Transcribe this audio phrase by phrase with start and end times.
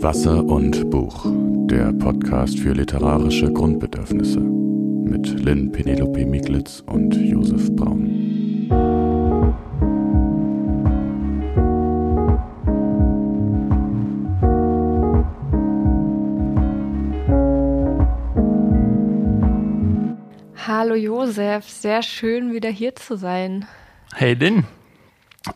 [0.00, 1.26] Wasser und Buch,
[1.66, 8.68] der Podcast für literarische Grundbedürfnisse mit Lynn Penelope Miglitz und Josef Braun.
[20.64, 23.66] Hallo Josef, sehr schön wieder hier zu sein.
[24.14, 24.64] Hey Lynn.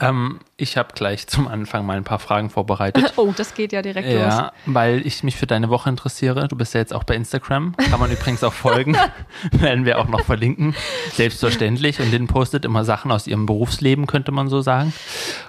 [0.00, 3.14] Ähm, ich habe gleich zum Anfang mal ein paar Fragen vorbereitet.
[3.22, 4.52] Oh, das geht ja direkt ja, los.
[4.66, 6.48] weil ich mich für deine Woche interessiere.
[6.48, 7.76] Du bist ja jetzt auch bei Instagram.
[7.76, 8.96] Kann man übrigens auch folgen.
[9.52, 10.74] Werden wir auch noch verlinken.
[11.12, 12.00] Selbstverständlich.
[12.00, 14.92] Und Lynn postet immer Sachen aus ihrem Berufsleben, könnte man so sagen.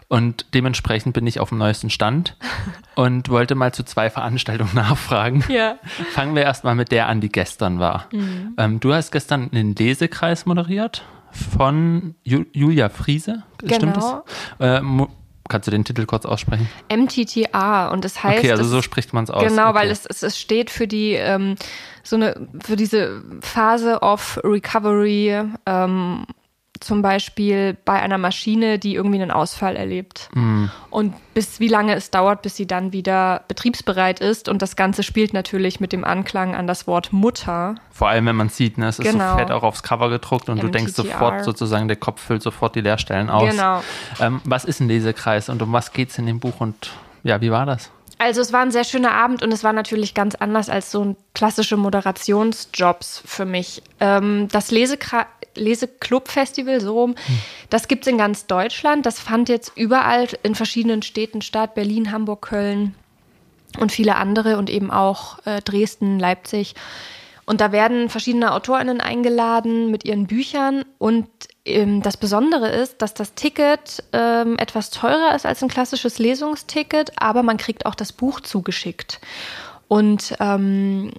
[0.07, 2.35] Und dementsprechend bin ich auf dem neuesten Stand
[2.95, 5.43] und wollte mal zu zwei Veranstaltungen nachfragen.
[5.47, 5.77] Ja.
[6.11, 8.05] Fangen wir erstmal mit der an, die gestern war.
[8.11, 8.53] Mhm.
[8.57, 13.43] Ähm, du hast gestern einen Lesekreis moderiert von Ju Julia Friese.
[13.65, 14.15] Stimmt das?
[14.59, 15.03] Genau.
[15.03, 15.07] Äh,
[15.49, 16.69] kannst du den Titel kurz aussprechen?
[16.91, 18.39] MTTA und das heißt.
[18.39, 19.43] okay, also so spricht man es aus.
[19.43, 19.79] Genau, okay.
[19.79, 21.55] weil es, es, es steht für die ähm,
[22.03, 26.25] so eine für diese Phase of Recovery, ähm,
[26.83, 30.29] zum Beispiel bei einer Maschine, die irgendwie einen Ausfall erlebt.
[30.33, 30.65] Mm.
[30.89, 34.49] Und bis wie lange es dauert, bis sie dann wieder betriebsbereit ist.
[34.49, 37.75] Und das Ganze spielt natürlich mit dem Anklang an das Wort Mutter.
[37.91, 39.31] Vor allem, wenn man sieht, ne, es ist Genau.
[39.33, 41.11] so fett auch aufs Cover gedruckt und du denkst MTTR.
[41.11, 43.49] sofort sozusagen, der Kopf füllt sofort die Leerstellen aus.
[43.49, 43.81] Genau.
[44.19, 46.91] Ähm, was ist ein Lesekreis und um was geht es in dem Buch und
[47.23, 47.89] ja, wie war das?
[48.19, 51.03] Also es war ein sehr schöner Abend und es war natürlich ganz anders als so
[51.03, 53.81] ein klassische Moderationsjobs für mich.
[53.99, 57.15] Ähm, das Lesekra Leseclub-Festival, so rum,
[57.69, 59.05] das gibt es in ganz Deutschland.
[59.05, 62.95] Das fand jetzt überall in verschiedenen Städten statt, Berlin, Hamburg, Köln
[63.79, 66.75] und viele andere und eben auch äh, Dresden, Leipzig.
[67.45, 70.85] Und da werden verschiedene AutorInnen eingeladen mit ihren Büchern.
[70.97, 71.27] Und
[71.65, 77.11] ähm, das Besondere ist, dass das Ticket ähm, etwas teurer ist als ein klassisches Lesungsticket,
[77.17, 79.19] aber man kriegt auch das Buch zugeschickt.
[79.89, 81.11] Und ähm,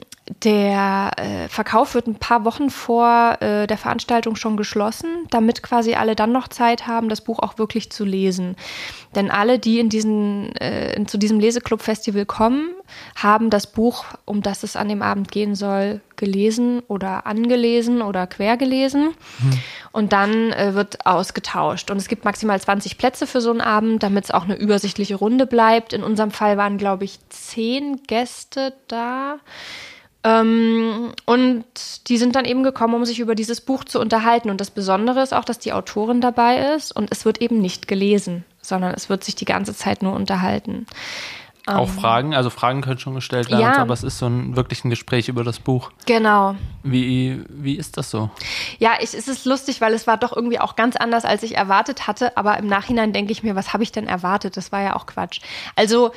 [0.43, 5.95] der äh, Verkauf wird ein paar Wochen vor äh, der Veranstaltung schon geschlossen, damit quasi
[5.95, 8.57] alle dann noch Zeit haben, das Buch auch wirklich zu lesen.
[9.15, 12.71] Denn alle, die in diesen, äh, in- zu diesem Leseclub-Festival kommen,
[13.17, 18.27] haben das Buch, um das es an dem Abend gehen soll, gelesen oder angelesen oder
[18.27, 19.11] quer gelesen.
[19.93, 21.91] Und dann äh, wird ausgetauscht.
[21.91, 25.17] Und es gibt maximal 20 Plätze für so einen Abend, damit es auch eine übersichtliche
[25.17, 25.93] Runde bleibt.
[25.93, 29.37] In unserem Fall waren, glaube ich, zehn Gäste da.
[30.25, 31.65] Ähm, und
[32.09, 34.51] die sind dann eben gekommen, um sich über dieses Buch zu unterhalten.
[34.51, 37.87] Und das Besondere ist auch, dass die Autorin dabei ist und es wird eben nicht
[37.87, 40.87] gelesen, sondern es wird sich die ganze Zeit nur unterhalten.
[41.67, 43.73] Auch Fragen, also Fragen können schon gestellt werden, Ähm.
[43.73, 43.79] Ja.
[43.79, 45.93] aber es ist so ein wirklich ein Gespräch über das Buch.
[46.05, 46.57] Genau.
[46.83, 48.31] Wie, wie ist das so?
[48.79, 51.57] Ja, ich, es ist lustig, weil es war doch irgendwie auch ganz anders, als ich
[51.57, 52.37] erwartet hatte.
[52.37, 54.59] Aber im Nachhinein denke ich mir, was habe ich denn erwartet?
[54.59, 55.41] Das war ja auch Quatsch.
[55.75, 56.11] Also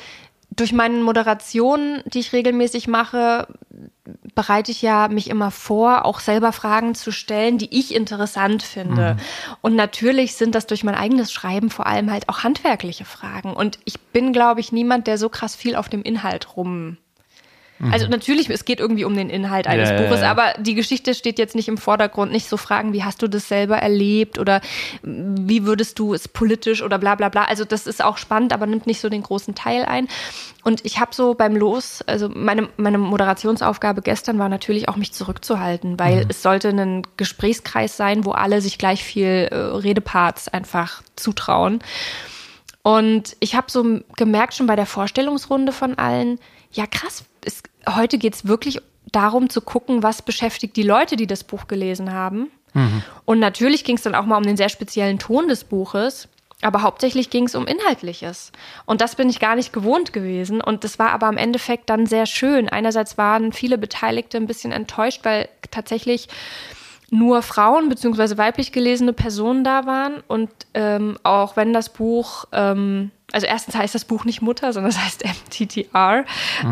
[0.50, 3.48] durch meine Moderationen, die ich regelmäßig mache,
[4.34, 9.16] bereite ich ja mich immer vor, auch selber Fragen zu stellen, die ich interessant finde.
[9.60, 13.52] Und natürlich sind das durch mein eigenes Schreiben vor allem halt auch handwerkliche Fragen.
[13.52, 16.98] Und ich bin, glaube ich, niemand, der so krass viel auf dem Inhalt rum
[17.80, 20.30] also natürlich, es geht irgendwie um den Inhalt eines Ja, Buches, ja.
[20.30, 22.32] aber die Geschichte steht jetzt nicht im Vordergrund.
[22.32, 24.60] Nicht so Fragen, wie hast du das selber erlebt oder
[25.02, 27.44] wie würdest du es politisch oder bla bla bla.
[27.44, 30.08] Also das ist auch spannend, aber nimmt nicht so den großen Teil ein.
[30.64, 35.12] Und ich habe so beim Los, also meine, meine Moderationsaufgabe gestern war natürlich auch mich
[35.12, 41.02] zurückzuhalten, weil es sollte ein Gesprächskreis sein, wo alle sich gleich viel äh, Redeparts einfach
[41.16, 41.80] zutrauen.
[42.82, 46.38] Und ich habe so gemerkt schon bei der Vorstellungsrunde von allen,
[46.72, 48.80] ja krass, es, heute geht es wirklich
[49.12, 52.50] darum zu gucken, was beschäftigt die Leute, die das Buch gelesen haben.
[53.24, 56.28] Und natürlich ging es dann auch mal um den sehr speziellen Ton des Buches.
[56.60, 58.50] Aber hauptsächlich ging es um Inhaltliches.
[58.84, 60.60] Und das bin ich gar nicht gewohnt gewesen.
[60.60, 62.68] Und das war aber im Endeffekt dann sehr schön.
[62.68, 66.28] Einerseits waren viele Beteiligte ein bisschen enttäuscht, weil tatsächlich
[67.10, 68.38] nur Frauen bzw.
[68.38, 70.22] weiblich gelesene Personen da waren.
[70.26, 74.90] Und ähm, auch wenn das Buch, ähm, also erstens heißt das Buch nicht Mutter, sondern
[74.90, 76.24] es heißt MTTR.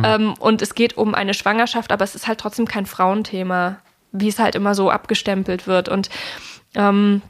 [0.05, 3.79] Ähm, und es geht um eine Schwangerschaft, aber es ist halt trotzdem kein Frauenthema,
[4.13, 5.89] wie es halt immer so abgestempelt wird.
[5.89, 6.09] Und
[6.75, 7.23] ähm,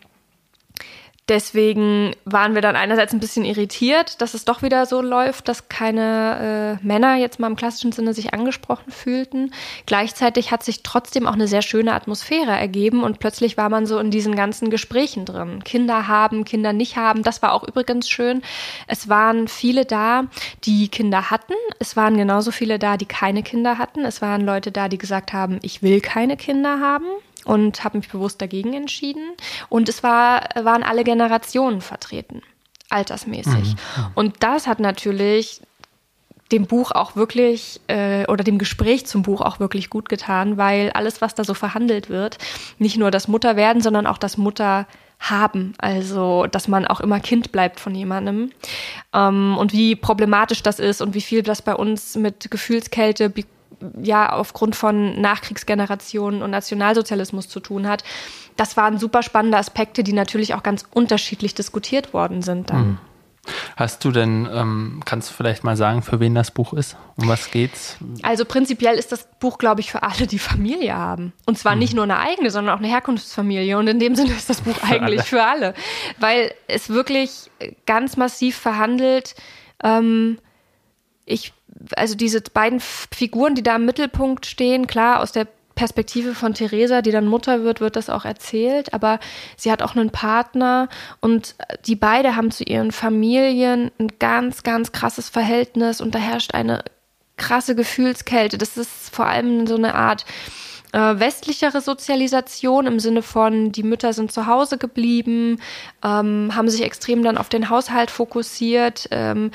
[1.29, 5.69] Deswegen waren wir dann einerseits ein bisschen irritiert, dass es doch wieder so läuft, dass
[5.69, 9.53] keine äh, Männer jetzt mal im klassischen Sinne sich angesprochen fühlten.
[9.87, 13.99] Gleichzeitig hat sich trotzdem auch eine sehr schöne Atmosphäre ergeben und plötzlich war man so
[13.99, 15.65] in diesen ganzen Gesprächen drin.
[15.65, 17.25] Kinder haben, Kinder nicht haben.
[17.25, 18.43] Das war auch übrigens schön.
[18.87, 20.27] Es waren viele da,
[20.63, 21.55] die Kinder hatten.
[21.81, 24.05] Es waren genauso viele da, die keine Kinder hatten.
[24.05, 27.07] Es waren Leute da, die gesagt haben, ich will keine Kinder haben
[27.47, 29.23] und habe mich bewusst dagegen entschieden.
[29.69, 32.43] Und es war, waren alle Generationen vertreten,
[32.91, 33.77] altersmäßig.
[34.15, 35.63] Und das hat natürlich
[36.53, 40.91] dem Buch auch wirklich äh, oder dem Gespräch zum Buch auch wirklich gut getan, weil
[40.91, 42.39] alles, was da so verhandelt wird,
[42.79, 44.87] nicht nur das Mutterwerden, sondern auch das Mutter
[45.19, 48.51] haben, also dass man auch immer Kind bleibt von jemandem
[49.15, 53.31] ähm, und wie problematisch das ist und wie viel das bei uns mit Gefühlskälte
[54.01, 58.05] ja aufgrund von Nachkriegsgenerationen und Nationalsozialismus zu tun hat.
[58.57, 62.87] Das waren super spannende Aspekte, die natürlich auch ganz unterschiedlich diskutiert worden sind dann.
[62.87, 62.99] Mhm.
[63.77, 66.97] Hast du denn, ähm, kannst du vielleicht mal sagen, für wen das Buch ist?
[67.17, 67.97] Um was geht's?
[68.23, 71.33] Also prinzipiell ist das Buch, glaube ich, für alle, die Familie haben.
[71.47, 71.81] Und zwar mhm.
[71.81, 73.79] nicht nur eine eigene, sondern auch eine Herkunftsfamilie.
[73.79, 75.23] Und in dem Sinne ist das Buch für eigentlich alle.
[75.23, 75.75] für alle.
[76.19, 77.51] Weil es wirklich
[77.87, 79.35] ganz massiv verhandelt.
[79.83, 80.39] Ähm,
[81.25, 81.53] ich,
[81.97, 85.47] also diese beiden Figuren, die da im Mittelpunkt stehen, klar, aus der
[85.77, 88.95] Perspektive von Theresa, die dann Mutter wird, wird das auch erzählt.
[88.95, 89.21] Aber
[89.57, 90.89] sie hat auch einen Partner
[91.21, 91.55] und
[91.87, 96.83] die beide haben zu ihren Familien ein ganz, ganz krasses Verhältnis und da herrscht eine
[97.37, 98.57] krasse Gefühlskälte.
[98.57, 100.25] Das ist vor allem so eine Art
[100.93, 105.61] äh, westlichere Sozialisation im Sinne von, die Mütter sind zu Hause geblieben,
[106.03, 109.09] ähm, haben sich extrem dann auf den Haushalt fokussiert.
[109.11, 109.51] Ähm,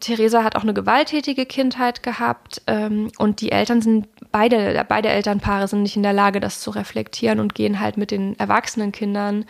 [0.00, 5.66] Theresa hat auch eine gewalttätige Kindheit gehabt ähm, und die Eltern sind beide, beide Elternpaare
[5.66, 9.44] sind nicht in der Lage, das zu reflektieren und gehen halt mit den erwachsenen Kindern.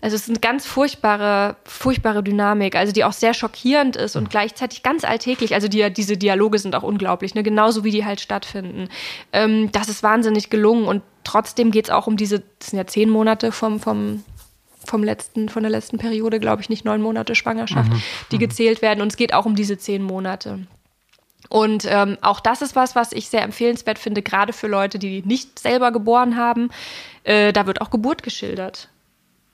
[0.00, 4.30] Also es ist eine ganz furchtbare, furchtbare Dynamik, also die auch sehr schockierend ist und
[4.30, 5.54] gleichzeitig ganz alltäglich.
[5.54, 7.42] Also die, diese Dialoge sind auch unglaublich, ne?
[7.42, 8.88] genauso wie die halt stattfinden.
[9.32, 12.86] Ähm, das ist wahnsinnig gelungen und trotzdem geht es auch um diese, das sind ja
[12.86, 14.24] zehn Monate vom, vom
[14.90, 18.02] vom letzten, von der letzten Periode, glaube ich, nicht neun Monate Schwangerschaft, mhm.
[18.30, 18.40] die mhm.
[18.40, 19.00] gezählt werden.
[19.00, 20.66] Und es geht auch um diese zehn Monate.
[21.48, 25.22] Und ähm, auch das ist was, was ich sehr empfehlenswert finde, gerade für Leute, die
[25.22, 26.70] nicht selber geboren haben.
[27.24, 28.88] Äh, da wird auch Geburt geschildert.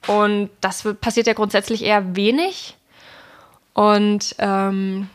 [0.07, 2.75] Und das wird, passiert ja grundsätzlich eher wenig.
[3.73, 5.09] Und ähm,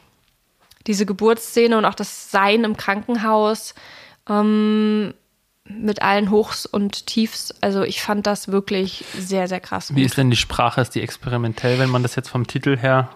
[0.87, 3.75] diese Geburtsszene und auch das Sein im Krankenhaus
[4.29, 5.15] ähm,
[5.79, 7.55] mit allen Hochs und Tiefs.
[7.61, 9.89] Also ich fand das wirklich sehr, sehr krass.
[9.89, 9.97] Gut.
[9.97, 10.81] Wie ist denn die Sprache?
[10.81, 13.11] Ist die experimentell, wenn man das jetzt vom Titel her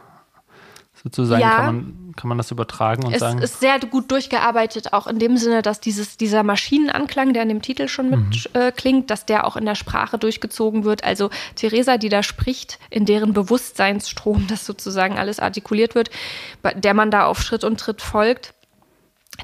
[1.02, 3.38] sozusagen ja, kann, man, kann man das übertragen und es sagen?
[3.38, 7.48] Es ist sehr gut durchgearbeitet, auch in dem Sinne, dass dieses, dieser Maschinenanklang, der in
[7.48, 9.04] dem Titel schon mitklingt, mhm.
[9.04, 11.04] äh, dass der auch in der Sprache durchgezogen wird.
[11.04, 16.10] Also Theresa, die da spricht, in deren Bewusstseinsstrom das sozusagen alles artikuliert wird,
[16.74, 18.54] der man da auf Schritt und Tritt folgt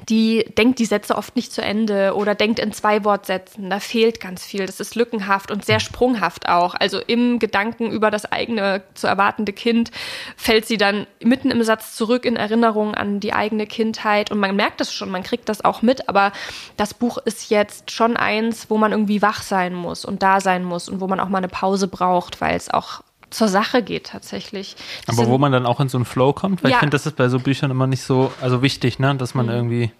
[0.09, 3.69] die denkt die Sätze oft nicht zu Ende oder denkt in zwei Wortsätzen.
[3.69, 4.65] Da fehlt ganz viel.
[4.65, 6.73] Das ist lückenhaft und sehr sprunghaft auch.
[6.75, 9.91] Also im Gedanken über das eigene zu erwartende Kind
[10.35, 14.31] fällt sie dann mitten im Satz zurück in Erinnerung an die eigene Kindheit.
[14.31, 16.09] Und man merkt das schon, man kriegt das auch mit.
[16.09, 16.31] Aber
[16.77, 20.63] das Buch ist jetzt schon eins, wo man irgendwie wach sein muss und da sein
[20.63, 23.03] muss und wo man auch mal eine Pause braucht, weil es auch
[23.33, 24.75] zur Sache geht tatsächlich.
[25.05, 26.77] Das Aber wo man dann auch in so einen Flow kommt, weil ja.
[26.77, 29.47] ich finde, das ist bei so Büchern immer nicht so, also wichtig, ne, dass man
[29.47, 29.51] mhm.
[29.51, 29.91] irgendwie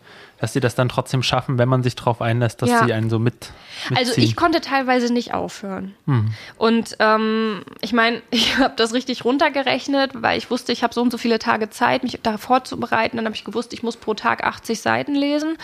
[0.44, 2.84] dass sie das dann trotzdem schaffen, wenn man sich darauf einlässt, dass ja.
[2.84, 3.54] sie einen so mit.
[3.90, 3.98] Mitziehen.
[3.98, 5.96] Also ich konnte teilweise nicht aufhören.
[6.06, 6.34] Hm.
[6.58, 11.02] Und ähm, ich meine, ich habe das richtig runtergerechnet, weil ich wusste, ich habe so
[11.02, 13.16] und so viele Tage Zeit, mich da vorzubereiten.
[13.16, 15.56] Dann habe ich gewusst, ich muss pro Tag 80 Seiten lesen.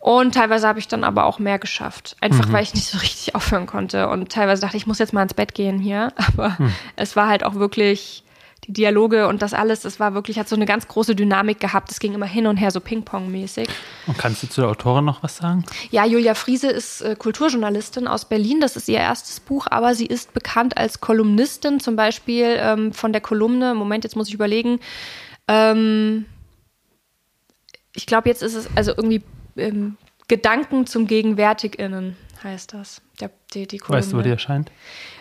[0.00, 2.16] Und teilweise habe ich dann aber auch mehr geschafft.
[2.20, 2.52] Einfach mhm.
[2.54, 4.08] weil ich nicht so richtig aufhören konnte.
[4.08, 6.12] Und teilweise dachte ich, ich muss jetzt mal ins Bett gehen hier.
[6.16, 6.72] Aber hm.
[6.96, 8.24] es war halt auch wirklich
[8.68, 11.90] die Dialoge und das alles, das war wirklich, hat so eine ganz große Dynamik gehabt.
[11.90, 13.68] Es ging immer hin und her, so Ping-Pong-mäßig.
[14.06, 15.64] Und kannst du zu der Autorin noch was sagen?
[15.90, 18.60] Ja, Julia Friese ist äh, Kulturjournalistin aus Berlin.
[18.60, 23.12] Das ist ihr erstes Buch, aber sie ist bekannt als Kolumnistin, zum Beispiel ähm, von
[23.12, 23.74] der Kolumne.
[23.74, 24.80] Moment, jetzt muss ich überlegen.
[25.48, 26.26] Ähm,
[27.94, 29.22] ich glaube, jetzt ist es also irgendwie
[29.56, 29.96] ähm,
[30.28, 33.02] Gedanken zum GegenwärtigInnen heißt das.
[33.20, 34.70] Der, die, die weißt du, wo die erscheint?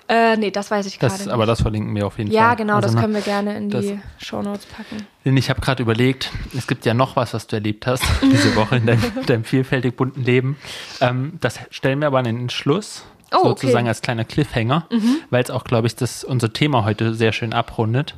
[0.10, 1.30] Äh, nee, das weiß ich gerade nicht.
[1.30, 2.50] Aber das verlinken wir auf jeden ja, Fall.
[2.50, 5.06] Ja, genau, also, das können wir gerne in die Shownotes packen.
[5.26, 8.56] Denn ich habe gerade überlegt, es gibt ja noch was, was du erlebt hast diese
[8.56, 10.58] Woche in deinem, deinem vielfältig bunten Leben.
[11.02, 13.04] Ähm, das stellen wir aber an den Schluss.
[13.36, 13.90] Oh, sozusagen okay.
[13.90, 15.18] als kleiner Cliffhanger, mhm.
[15.32, 18.16] weil es auch, glaube ich, das unser Thema heute sehr schön abrundet.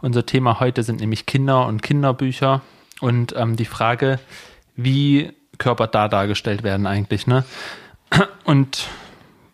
[0.00, 2.60] Unser Thema heute sind nämlich Kinder und Kinderbücher
[3.00, 4.20] und ähm, die Frage,
[4.76, 7.44] wie Körper da dargestellt werden eigentlich, ne?
[8.44, 8.86] Und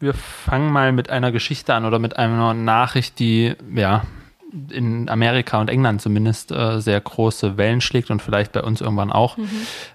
[0.00, 4.02] wir fangen mal mit einer Geschichte an oder mit einer Nachricht, die ja
[4.70, 9.12] in Amerika und England zumindest äh, sehr große Wellen schlägt und vielleicht bei uns irgendwann
[9.12, 9.36] auch.
[9.36, 9.48] Mhm.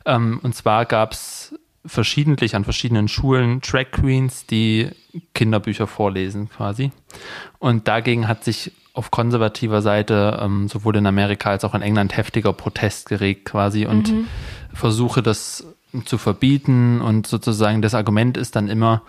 [0.05, 1.53] Ähm, und zwar gab es
[1.85, 4.89] verschiedentlich an verschiedenen Schulen Track Queens, die
[5.33, 6.91] Kinderbücher vorlesen quasi.
[7.59, 12.15] Und dagegen hat sich auf konservativer Seite ähm, sowohl in Amerika als auch in England
[12.15, 14.27] heftiger Protest geregt quasi und mhm.
[14.73, 15.65] Versuche das
[16.05, 19.01] zu verbieten und sozusagen das Argument ist dann immer,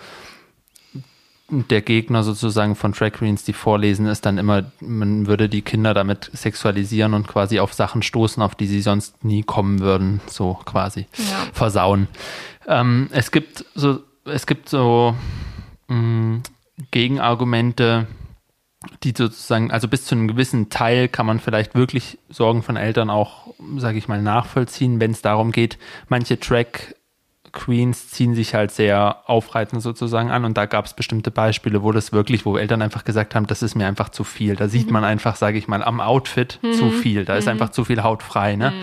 [1.49, 5.95] der Gegner sozusagen von Track Queens, die vorlesen, ist dann immer, man würde die Kinder
[5.95, 10.55] damit sexualisieren und quasi auf Sachen stoßen, auf die sie sonst nie kommen würden, so
[10.65, 11.47] quasi Ja.
[11.53, 12.09] versauen.
[12.67, 15.15] Ähm, es gibt so, es gibt so
[15.89, 16.41] mh,
[16.91, 18.07] Gegenargumente,
[19.05, 23.09] die sozusagen, also bis zu einem gewissen Teil kann man vielleicht wirklich Sorgen von Eltern
[23.11, 26.97] auch, sage ich mal, nachvollziehen, wenn es darum geht, manche Track
[27.57, 31.91] Queens ziehen sich halt sehr aufreizend sozusagen an und da gab es bestimmte Beispiele, wo
[31.91, 34.57] das wirklich, wo Eltern einfach gesagt haben, das ist mir einfach zu viel.
[34.57, 37.25] Da sieht man einfach, sage ich mal, am Outfit zu viel.
[37.25, 38.57] Da ist einfach zu viel Haut frei.
[38.57, 38.75] Ne?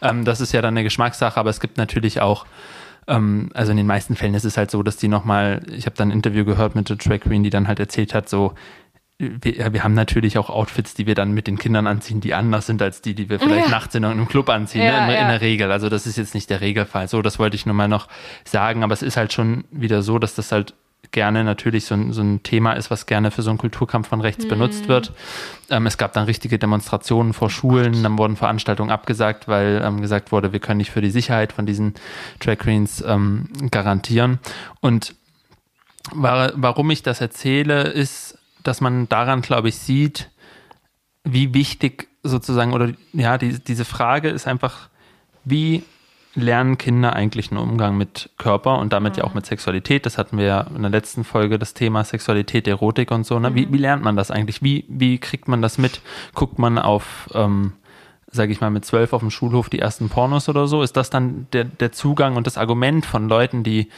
[0.00, 2.46] Ähm, das ist ja dann eine Geschmackssache, aber es gibt natürlich auch
[3.06, 5.96] ähm, also in den meisten Fällen ist es halt so, dass die nochmal, ich habe
[5.96, 8.54] dann ein Interview gehört mit der Track Queen, die dann halt erzählt hat, so,
[9.18, 12.66] wir, wir haben natürlich auch Outfits, die wir dann mit den Kindern anziehen, die anders
[12.66, 13.70] sind als die, die wir vielleicht Ja.
[13.70, 15.12] nachts in irgendeinem Club anziehen, Ja, ne?
[15.14, 15.28] in, in ja.
[15.30, 15.70] der Regel.
[15.70, 17.06] Also das ist jetzt nicht der Regelfall.
[17.08, 18.08] So, das wollte ich nur mal noch
[18.44, 20.74] sagen, aber es ist halt schon wieder so, dass das halt
[21.12, 24.18] gerne natürlich so ein, so ein Thema ist, was gerne für so einen Kulturkampf von
[24.18, 24.24] Mhm.
[24.24, 25.12] rechts benutzt wird.
[25.70, 30.32] Ähm, es gab dann richtige Demonstrationen vor Schulen, dann wurden Veranstaltungen abgesagt, weil ähm, gesagt
[30.32, 31.94] wurde, wir können nicht für die Sicherheit von diesen
[32.40, 34.40] Drag Queens ähm, garantieren.
[34.80, 35.14] Und
[36.12, 40.30] wa warum ich das erzähle, ist, dass man daran, glaube ich, sieht,
[41.22, 44.88] wie wichtig sozusagen, oder ja, die, diese Frage ist einfach,
[45.44, 45.84] wie
[46.34, 50.04] lernen Kinder eigentlich einen Umgang mit Körper und damit ja auch mit Sexualität?
[50.04, 53.38] Das hatten wir ja in der letzten Folge, das Thema Sexualität, Erotik und so.
[53.38, 53.54] Ne?
[53.54, 54.62] Wie, wie lernt man das eigentlich?
[54.62, 56.00] Wie, wie kriegt man das mit?
[56.34, 57.74] Guckt man auf, ähm,
[58.34, 60.82] sage ich mal, mit zwölf auf dem Schulhof die ersten Pornos oder so?
[60.82, 63.88] Ist das dann der, der Zugang und das Argument von Leuten, die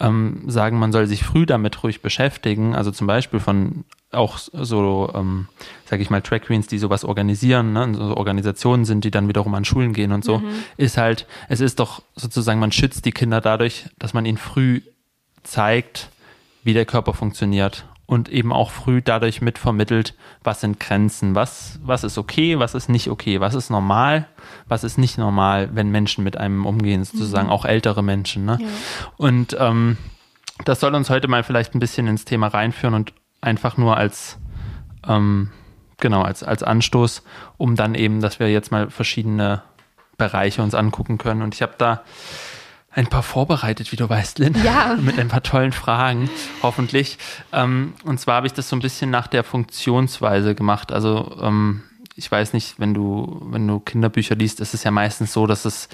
[0.00, 2.74] ähm, sagen, man soll sich früh damit ruhig beschäftigen?
[2.74, 5.46] Also zum Beispiel von auch so, ähm,
[5.86, 7.94] sage ich mal, Track Queens, die sowas organisieren, ne?
[7.94, 10.42] so Organisationen sind, die dann wiederum an Schulen gehen und so,
[10.76, 14.82] ist halt, es ist doch sozusagen, man schützt die Kinder dadurch, dass man ihnen früh
[15.44, 16.10] zeigt,
[16.64, 22.04] wie der Körper funktioniert und eben auch früh dadurch mitvermittelt, was sind Grenzen, was, was
[22.04, 24.26] ist okay, was ist nicht okay, was ist normal,
[24.68, 28.44] was ist nicht normal, wenn Menschen mit einem umgehen, sozusagen auch ältere Menschen.
[28.44, 28.58] Ne?
[29.16, 29.96] Und ähm,
[30.64, 34.38] das soll uns heute mal vielleicht ein bisschen ins Thema reinführen und einfach nur als
[35.06, 35.50] ähm,
[35.98, 37.22] genau als, als Anstoß,
[37.56, 39.62] um dann eben, dass wir jetzt mal verschiedene
[40.16, 41.42] Bereiche uns angucken können.
[41.42, 42.02] Und ich habe da
[42.94, 44.54] ein paar vorbereitet, wie du weißt, Lynn.
[44.64, 44.96] Ja.
[45.00, 46.30] Mit ein paar tollen Fragen,
[46.62, 47.18] hoffentlich.
[47.52, 50.92] Ähm, und zwar habe ich das so ein bisschen nach der Funktionsweise gemacht.
[50.92, 51.82] Also ähm,
[52.16, 55.64] ich weiß nicht, wenn du, wenn du Kinderbücher liest, ist es ja meistens so, dass
[55.64, 55.88] es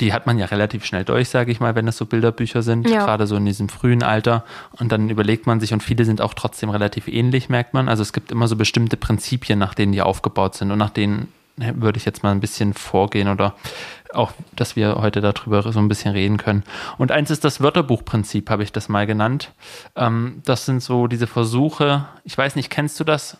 [0.00, 2.88] die hat man ja relativ schnell durch, sage ich mal, wenn es so Bilderbücher sind,
[2.88, 3.04] Ja.
[3.04, 4.44] gerade so in diesem frühen Alter.
[4.78, 7.88] Und dann überlegt man sich, und viele sind auch trotzdem relativ ähnlich, merkt man.
[7.88, 11.18] Also es gibt immer so bestimmte Prinzipien, nach denen die aufgebaut sind und nach denen
[11.18, 11.26] ne,
[11.56, 13.54] würde ich jetzt mal ein bisschen vorgehen oder
[14.12, 16.64] auch, dass wir heute darüber so ein bisschen reden können.
[16.98, 19.52] Und eins ist das Wörterbuchprinzip, habe ich das mal genannt.
[19.94, 23.36] Ähm, das sind so diese Versuche, ich weiß nicht, kennst du das?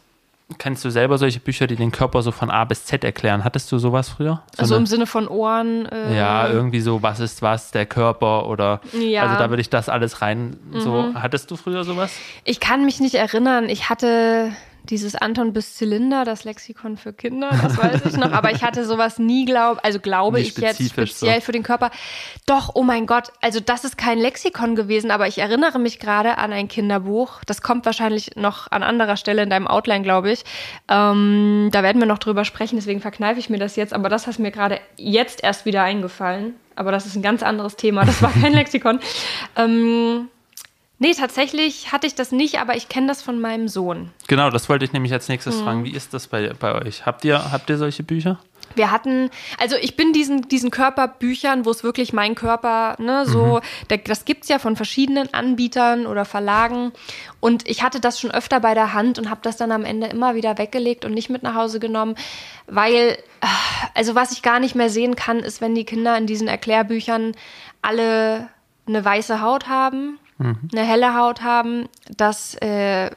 [0.58, 3.44] Kennst du selber solche Bücher, die den Körper so von A bis Z erklären?
[3.44, 4.42] Hattest du sowas früher?
[4.56, 5.86] So Also eine- im Sinne von Ohren.
[5.86, 9.22] Äh, ja, irgendwie so, was ist was, der Körper oder Ja.
[9.22, 10.56] also da würde ich das alles rein.
[10.74, 12.12] So, hattest du früher sowas?
[12.42, 13.68] Ich kann mich nicht erinnern.
[13.68, 14.50] Ich hatte
[14.84, 18.84] dieses Anton bis Zylinder, das Lexikon für Kinder, das weiß ich noch, aber ich hatte
[18.84, 21.46] sowas nie, glaube also glaube Nie ich jetzt speziell so.
[21.46, 21.90] für den Körper.
[22.46, 26.38] Doch, oh mein Gott, also das ist kein Lexikon gewesen, aber ich erinnere mich gerade
[26.38, 27.42] an ein Kinderbuch.
[27.46, 30.44] Das kommt wahrscheinlich noch an anderer Stelle in deinem Outline, glaube ich.
[30.88, 34.26] Ähm, da werden wir noch drüber sprechen, deswegen verkneife ich mir das jetzt, aber das
[34.26, 36.54] ist mir gerade jetzt erst wieder eingefallen.
[36.76, 39.00] Aber das ist ein ganz anderes Thema, das war kein Lexikon.
[39.56, 40.28] Ähm,
[41.02, 44.10] Nee, tatsächlich hatte ich das nicht, aber ich kenne das von meinem Sohn.
[44.28, 45.64] Genau, das wollte ich nämlich als nächstes Mhm.
[45.64, 45.84] fragen.
[45.84, 47.06] Wie ist das bei, bei euch?
[47.06, 48.38] Habt ihr, habt ihr solche Bücher?
[48.74, 53.60] Wir hatten, also ich bin diesen, diesen Körperbüchern, wo es wirklich mein Körper, ne, so,
[53.88, 56.92] der, das gibt's ja von verschiedenen Anbietern oder Verlagen.
[57.40, 60.06] Und ich hatte das schon öfter bei der Hand und habe das dann am Ende
[60.08, 62.14] immer wieder weggelegt und nicht mit nach Hause genommen,
[62.66, 63.48] weil, ah,
[63.94, 67.32] also was ich gar nicht mehr sehen kann, ist, wenn die Kinder in diesen Erklärbüchern
[67.82, 68.50] alle
[68.86, 73.10] eine weiße Haut haben, eine helle Haut haben, das, äh,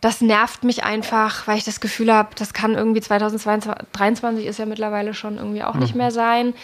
[0.00, 4.66] das nervt mich einfach, weil ich das Gefühl habe, das kann irgendwie 2023 ist ja
[4.66, 6.54] mittlerweile schon irgendwie auch nicht mehr sein.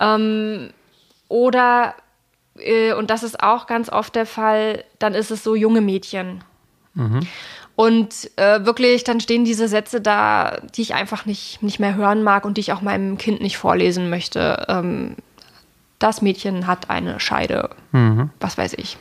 [0.00, 0.70] Ähm,
[1.28, 1.94] oder,
[2.58, 6.44] äh, und das ist auch ganz oft der Fall, dann ist es so junge Mädchen.
[7.74, 12.22] Und äh, wirklich, dann stehen diese Sätze da, die ich einfach nicht, nicht mehr hören
[12.22, 14.66] mag und die ich auch meinem Kind nicht vorlesen möchte.
[14.68, 15.16] Ähm,
[16.02, 17.70] das Mädchen hat eine Scheide.
[18.40, 18.96] Was weiß ich.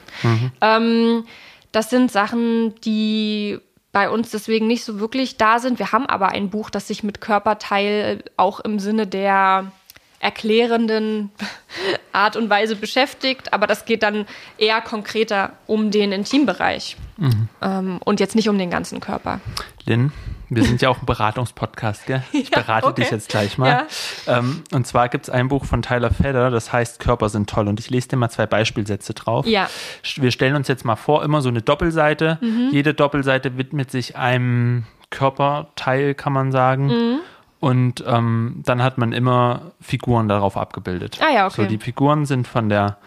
[0.62, 1.24] Ähm,
[1.72, 3.60] das sind Sachen, die
[3.92, 5.80] bei uns deswegen nicht so wirklich da sind.
[5.80, 9.72] Wir haben aber ein Buch, das sich mit Körperteil auch im Sinne der
[10.20, 11.32] erklärenden
[12.14, 14.26] Art und Weise beschäftigt, aber das geht dann
[14.58, 17.50] eher konkreter um den Intimbereich mhm.
[17.62, 19.42] ähm, und jetzt nicht um den ganzen Körper.
[19.86, 20.12] Lynn,
[20.54, 22.24] wir sind ja auch ein Beratungspodcast, gell?
[22.34, 23.02] Ich ja, berate okay.
[23.02, 23.88] dich jetzt gleich mal.
[24.28, 24.40] Ja.
[24.40, 27.70] Ähm, und zwar gibt es ein Buch von Tyler Fedder, das heißt Körper sind toll.
[27.70, 29.48] Und ich lese dir mal zwei Beispielsätze drauf.
[29.48, 29.70] Ja.
[30.16, 32.38] Wir stellen uns jetzt mal vor, immer so eine Doppelseite.
[32.42, 32.68] Mhm.
[32.72, 36.88] Jede Doppelseite widmet sich einem Körperteil, kann man sagen.
[36.88, 37.20] Mhm.
[37.62, 41.20] Und ähm, dann hat man immer Figuren darauf abgebildet.
[41.22, 41.62] Ah ja, okay.
[41.62, 42.98] So, die Figuren sind von der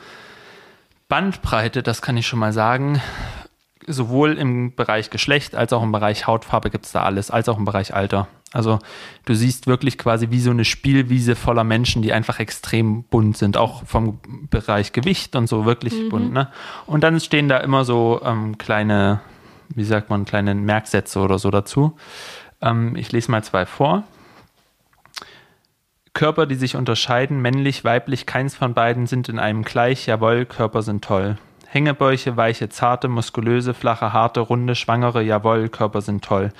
[1.09, 3.03] Bandbreite, das kann ich schon mal sagen,
[3.87, 7.59] sowohl im Bereich Geschlecht als auch im Bereich Hautfarbe gibt es da alles, als auch
[7.59, 8.29] im Bereich Alter.
[8.53, 8.79] Also
[9.25, 13.57] du siehst wirklich quasi wie so eine Spielwiese voller Menschen, die einfach extrem bunt sind,
[13.57, 16.09] auch vom Bereich Gewicht und so wirklich mhm.
[16.09, 16.33] bunt.
[16.33, 16.49] Ne?
[16.87, 19.21] Und dann stehen da immer so ähm, kleine,
[19.71, 21.97] wie sagt man, kleine Merksätze oder so dazu.
[22.61, 24.05] Ähm, ich lese mal zwei vor.
[26.13, 30.83] Körper, die sich unterscheiden, männlich, weiblich, keins von beiden sind in einem gleich, jawohl, Körper
[30.83, 31.39] sind toll.
[31.75, 36.53] Hängebäuche, weiche, zarte, muskulöse, flache, harte, runde, schwangere, jawohl, Körper sind toll.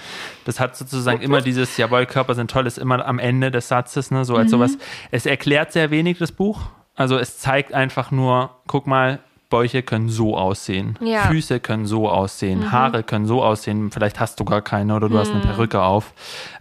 [0.45, 4.11] Das hat sozusagen immer dieses, jawohl, Körper sind toll, ist immer am Ende des Satzes,
[4.11, 4.51] ne, so als mhm.
[4.51, 4.79] sowas.
[5.13, 6.63] Es erklärt sehr wenig, das Buch.
[6.97, 10.99] Also es zeigt einfach nur, guck mal, Bäuche können so aussehen.
[11.01, 11.29] Ja.
[11.29, 12.59] Füße können so aussehen.
[12.59, 12.73] Mhm.
[12.73, 13.93] Haare können so aussehen.
[13.93, 15.19] Vielleicht hast du gar keine oder du mhm.
[15.21, 15.45] hast eine mhm.
[15.45, 16.13] Perücke auf.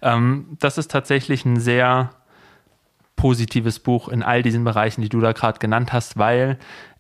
[0.04, 2.12] Ähm, das ist tatsächlich ein sehr
[3.16, 6.60] positives Buch in all diesen Bereichen, die du da gerade genannt hast, weil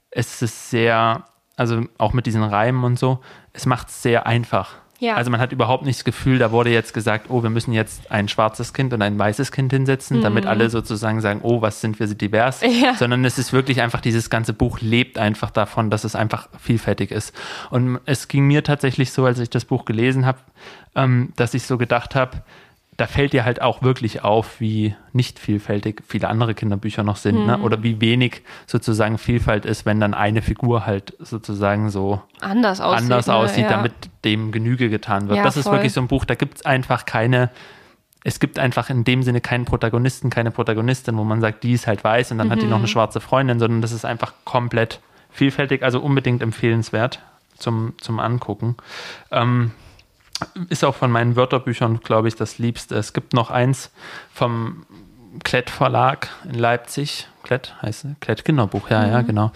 [0.10, 3.19] es ist sehr also auch mit diesen Reimen und so,
[3.53, 4.75] es macht es sehr einfach.
[5.03, 5.15] Ja.
[5.15, 8.10] Also man hat überhaupt nicht das Gefühl, da wurde jetzt gesagt, oh, wir müssen jetzt
[8.10, 10.22] ein schwarzes Kind und ein weißes Kind hinsetzen, mhm.
[10.22, 12.95] damit alle sozusagen sagen, oh, was sind wir divers, ja.
[12.95, 17.12] sondern es ist wirklich einfach, dieses ganze Buch lebt einfach davon, dass es einfach vielfältig
[17.12, 17.33] ist.
[17.69, 20.39] Und es ging mir tatsächlich so, als ich das Buch gelesen habe,
[20.95, 22.41] ähm, dass ich so gedacht habe,
[22.97, 27.35] da fällt dir halt auch wirklich auf, wie nicht vielfältig viele andere Kinderbücher noch sind,
[27.35, 27.41] ne?
[27.41, 27.47] mhm.
[27.47, 27.57] ne?
[27.59, 33.03] oder wie wenig sozusagen Vielfalt ist, wenn dann eine Figur halt sozusagen so anders aussieht,
[33.03, 33.71] anders aussieht ne?
[33.71, 33.77] ja.
[33.77, 33.93] damit
[34.25, 35.38] dem Genüge getan wird.
[35.38, 35.73] Ja, das ist voll.
[35.73, 37.50] wirklich so ein Buch, da gibt es einfach keine,
[38.23, 41.88] es gibt einfach in dem Sinne keinen Protagonisten, keine Protagonistin, wo man sagt, die ist
[41.88, 42.51] halt weiß und dann mhm.
[42.51, 42.88] hat die noch eine mhm.
[42.88, 44.99] schwarze Freundin, sondern das ist einfach komplett
[45.32, 47.21] vielfältig, also unbedingt empfehlenswert
[47.58, 48.77] zum, zum Angucken.
[49.32, 49.71] Ähm,
[50.69, 52.95] ist auch von meinen Wörterbüchern, glaube ich, das Liebste.
[52.95, 53.91] Es gibt noch eins
[54.34, 54.86] vom
[55.43, 57.27] Klett Verlag in Leipzig.
[57.43, 58.12] Klett heißt es?
[58.21, 59.12] Klett Kinderbuch, ja, mhm.
[59.12, 59.51] ja, genau.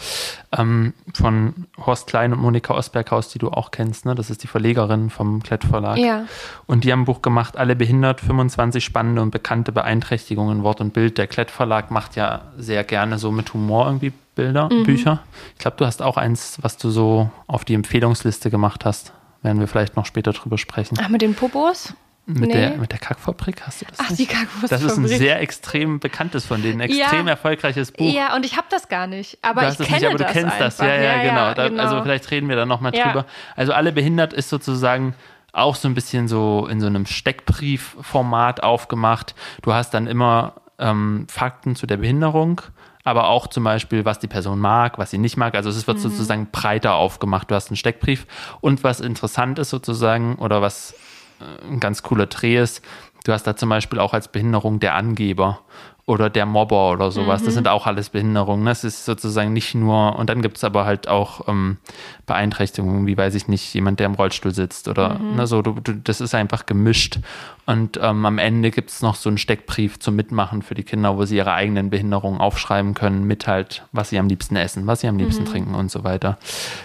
[0.52, 4.14] Ähm, von Horst Klein und Monika Osberghaus, die du auch kennst, ne?
[4.14, 5.98] Das ist die Verlegerin vom Klett Verlag.
[5.98, 6.26] Ja.
[6.66, 10.94] Und die haben ein Buch gemacht, Alle behindert, 25 spannende und bekannte Beeinträchtigungen, Wort und
[10.94, 11.18] Bild.
[11.18, 14.84] Der Klett Verlag macht ja sehr gerne so mit Humor irgendwie Bilder, mhm.
[14.84, 15.22] Bücher.
[15.54, 19.14] Ich glaube, du hast auch eins, was du so auf die Empfehlungsliste gemacht hast.
[19.42, 20.98] Werden wir vielleicht noch später drüber sprechen.
[21.02, 21.94] Ach, mit den Popos?
[22.30, 22.54] Mit, nee.
[22.54, 24.20] der, mit der Kackfabrik hast du das Ach, nicht?
[24.20, 24.70] die Kackfabrik.
[24.70, 27.32] Das ist ein sehr extrem bekanntes von denen, extrem ja.
[27.32, 28.14] erfolgreiches Buch.
[28.14, 30.52] Ja, und ich habe das gar nicht, aber ich kenne nicht, aber du das kennst
[30.52, 30.60] einfach.
[30.60, 31.54] das, ja, ja, ja genau.
[31.54, 31.82] Da, genau.
[31.82, 33.06] Also vielleicht reden wir da nochmal ja.
[33.06, 33.26] drüber.
[33.56, 35.16] Also alle behindert ist sozusagen
[35.54, 39.34] auch so ein bisschen so in so einem Steckbriefformat aufgemacht.
[39.62, 42.62] Du hast dann immer ähm, Fakten zu der Behinderung
[43.08, 45.56] aber auch zum Beispiel, was die Person mag, was sie nicht mag.
[45.56, 46.02] Also es wird mhm.
[46.02, 47.50] sozusagen breiter aufgemacht.
[47.50, 48.28] Du hast einen Steckbrief.
[48.60, 50.94] Und was interessant ist sozusagen, oder was
[51.40, 52.84] äh, ein ganz cooler Dreh ist,
[53.24, 55.62] du hast da zum Beispiel auch als Behinderung der Angeber
[56.08, 57.42] oder der Mobber oder sowas.
[57.42, 57.46] Mhm.
[57.46, 58.66] Das sind auch alles Behinderungen.
[58.66, 61.78] Das ist sozusagen nicht nur, und dann gibt es aber halt auch ähm,
[62.26, 65.36] Beeinträchtigungen, wie weiß ich nicht, jemand, der im Rollstuhl sitzt oder mhm.
[65.36, 67.20] ne, so, du, du, das ist einfach gemischt.
[67.66, 71.18] Und ähm, am Ende gibt es noch so einen Steckbrief zum Mitmachen für die Kinder,
[71.18, 75.02] wo sie ihre eigenen Behinderungen aufschreiben können, mit halt, was sie am liebsten essen, was
[75.02, 75.48] sie am liebsten mhm.
[75.48, 76.38] trinken und so weiter.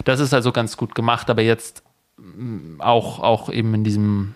[0.05, 1.85] Das ist also ganz gut gemacht, aber jetzt
[2.17, 4.35] mm, auch, auch eben in diesem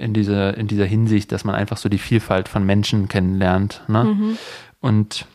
[0.00, 3.82] in, diese, in dieser Hinsicht, dass man einfach so die Vielfalt von Menschen kennenlernt.
[3.88, 4.04] Ne?
[4.04, 4.38] Mhm.
[4.80, 5.26] Und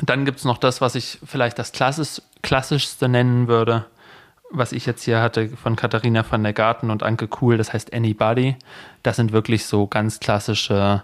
[0.00, 3.84] dann gibt es noch das, was ich vielleicht das Klassisch, Klassischste nennen würde,
[4.50, 7.92] was ich jetzt hier hatte von Katharina van der Garten und Anke Kuhl, das heißt
[7.92, 8.56] Anybody.
[9.02, 11.02] Das sind wirklich so ganz klassische,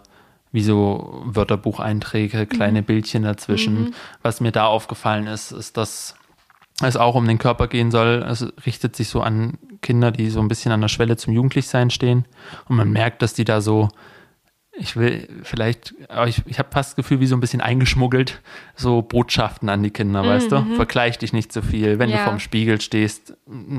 [0.53, 2.87] wie so Wörterbucheinträge, kleine mhm.
[2.87, 3.85] Bildchen dazwischen.
[3.85, 3.95] Mhm.
[4.23, 6.18] Was mir da aufgefallen ist, ist, dass
[6.83, 8.25] es auch um den Körper gehen soll.
[8.29, 11.91] Es richtet sich so an Kinder, die so ein bisschen an der Schwelle zum Jugendlichsein
[11.91, 12.25] stehen.
[12.69, 13.89] Und man merkt, dass die da so,
[14.73, 15.95] ich will vielleicht,
[16.27, 18.41] ich, ich habe fast das Gefühl, wie so ein bisschen eingeschmuggelt,
[18.77, 20.27] so Botschaften an die Kinder, mhm.
[20.29, 20.61] weißt du?
[20.61, 20.77] Mhm.
[20.77, 21.99] Vergleich dich nicht zu viel.
[21.99, 22.19] Wenn ja.
[22.19, 23.35] du vorm Spiegel stehst,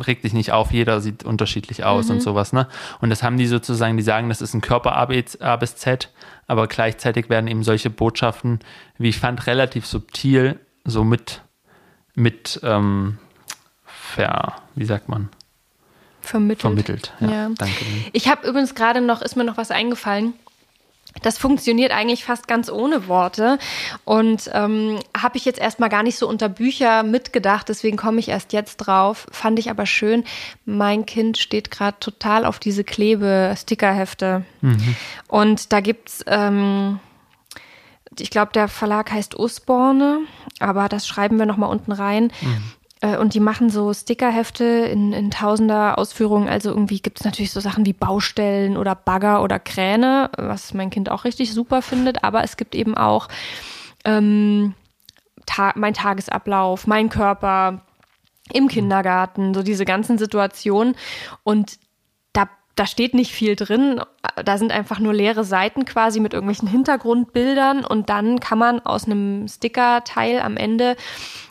[0.05, 2.15] reg dich nicht auf, jeder sieht unterschiedlich aus mhm.
[2.15, 2.67] und sowas, ne?
[2.99, 6.11] Und das haben die sozusagen, die sagen, das ist ein Körper A bis Z,
[6.47, 8.59] aber gleichzeitig werden eben solche Botschaften,
[8.97, 11.43] wie ich fand, relativ subtil so mit
[12.19, 13.17] mit ähm,
[13.85, 15.29] ver, wie sagt man?
[16.21, 16.61] Vermittelt.
[16.61, 17.29] Vermittelt, ja.
[17.29, 17.49] ja.
[17.57, 17.85] Danke.
[18.13, 20.33] Ich habe übrigens gerade noch, ist mir noch was eingefallen.
[21.23, 23.57] das funktioniert eigentlich fast ganz ohne Worte.
[24.05, 28.29] Und ähm, habe ich jetzt erstmal gar nicht so unter Bücher mitgedacht, deswegen komme ich
[28.29, 29.25] erst jetzt drauf.
[29.31, 30.23] Fand ich aber schön.
[30.65, 34.43] Mein Kind steht gerade total auf diese Klebe-Stickerhefte.
[34.61, 34.95] Mhm.
[35.27, 36.99] Und da gibt's, ähm,
[38.17, 40.21] ich glaube, der Verlag heißt Usborne,
[40.59, 42.31] aber das schreiben wir nochmal unten rein.
[42.41, 42.63] Mhm.
[43.01, 46.49] Äh, und die machen so Stickerhefte in, in tausender Ausführungen.
[46.49, 50.89] Also irgendwie gibt es natürlich so Sachen wie Baustellen oder Bagger oder Kräne, was mein
[50.89, 52.23] Kind auch richtig super findet.
[52.23, 53.27] Aber es gibt eben auch
[54.05, 54.73] ähm,
[55.45, 57.81] ta mein Tagesablauf, mein Körper
[58.51, 60.95] im Kindergarten, so diese ganzen Situationen.
[61.43, 61.79] Und
[62.79, 64.01] da, steht nicht viel drin.
[64.43, 67.83] Da sind einfach nur leere Seiten quasi mit irgendwelchen Hintergrundbildern.
[67.83, 70.95] Und dann kann man aus einem Stickerteil am Ende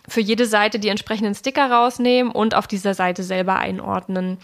[0.08, 4.38] für jede Seite die entsprechenden Sticker rausnehmen und auf dieser Seite selber einordnen.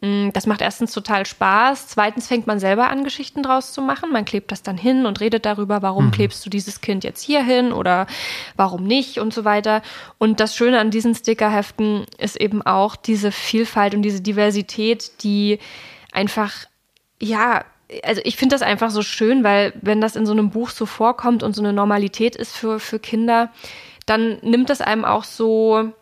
[0.00, 1.88] Mm, das macht erstens total Spaß.
[1.88, 4.10] Zweitens fängt man selber an, Geschichten draus zu machen.
[4.10, 6.10] Man klebt das dann hin und redet darüber, warum mhm.
[6.10, 8.06] klebst du dieses Kind jetzt hier hin oder
[8.56, 9.82] warum nicht und so weiter.
[10.18, 15.58] Und das Schöne an diesen Stickerheften ist eben auch diese Vielfalt und diese Diversität, die
[16.12, 16.52] einfach,
[17.20, 17.64] ja,
[18.04, 20.86] also ich finde das einfach so schön, weil wenn das in so einem Buch so
[20.86, 23.50] vorkommt und so eine Normalität ist für, für Kinder,
[24.06, 25.92] dann nimmt das einem auch so,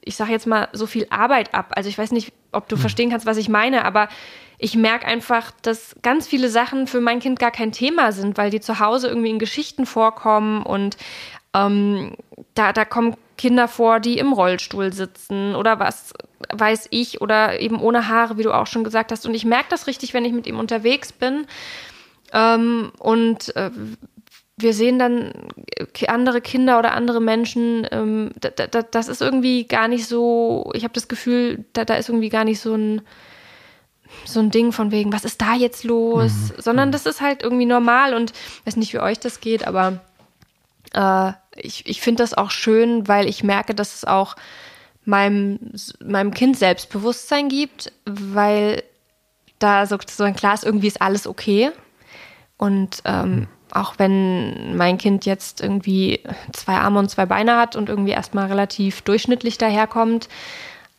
[0.00, 1.72] ich sage jetzt mal, so viel Arbeit ab.
[1.76, 2.80] Also ich weiß nicht, ob du hm.
[2.80, 4.08] verstehen kannst, was ich meine, aber
[4.58, 8.50] ich merke einfach, dass ganz viele Sachen für mein Kind gar kein Thema sind, weil
[8.50, 10.96] die zu Hause irgendwie in Geschichten vorkommen und
[11.54, 12.16] ähm,
[12.54, 16.12] da, da kommen Kinder vor, die im Rollstuhl sitzen oder was
[16.52, 19.24] weiß ich oder eben ohne Haare, wie du auch schon gesagt hast.
[19.24, 21.46] Und ich merke das richtig, wenn ich mit ihm unterwegs bin.
[22.32, 23.70] Ähm, und äh,
[24.58, 25.32] wir sehen dann
[26.08, 30.82] andere Kinder oder andere Menschen, ähm, da, da, das ist irgendwie gar nicht so, ich
[30.82, 33.02] habe das Gefühl, da, da ist irgendwie gar nicht so ein,
[34.24, 36.32] so ein Ding von wegen, was ist da jetzt los?
[36.32, 36.60] Mhm.
[36.60, 40.00] Sondern das ist halt irgendwie normal und ich weiß nicht, wie euch das geht, aber
[40.92, 44.36] äh, ich, ich finde das auch schön, weil ich merke, dass es auch
[45.04, 45.58] meinem,
[46.04, 48.82] meinem Kind Selbstbewusstsein gibt, weil
[49.58, 51.70] da so, so ein Glas irgendwie ist alles okay.
[52.56, 56.20] Und ähm, mhm auch wenn mein Kind jetzt irgendwie
[56.52, 60.28] zwei Arme und zwei Beine hat und irgendwie erstmal relativ durchschnittlich daherkommt,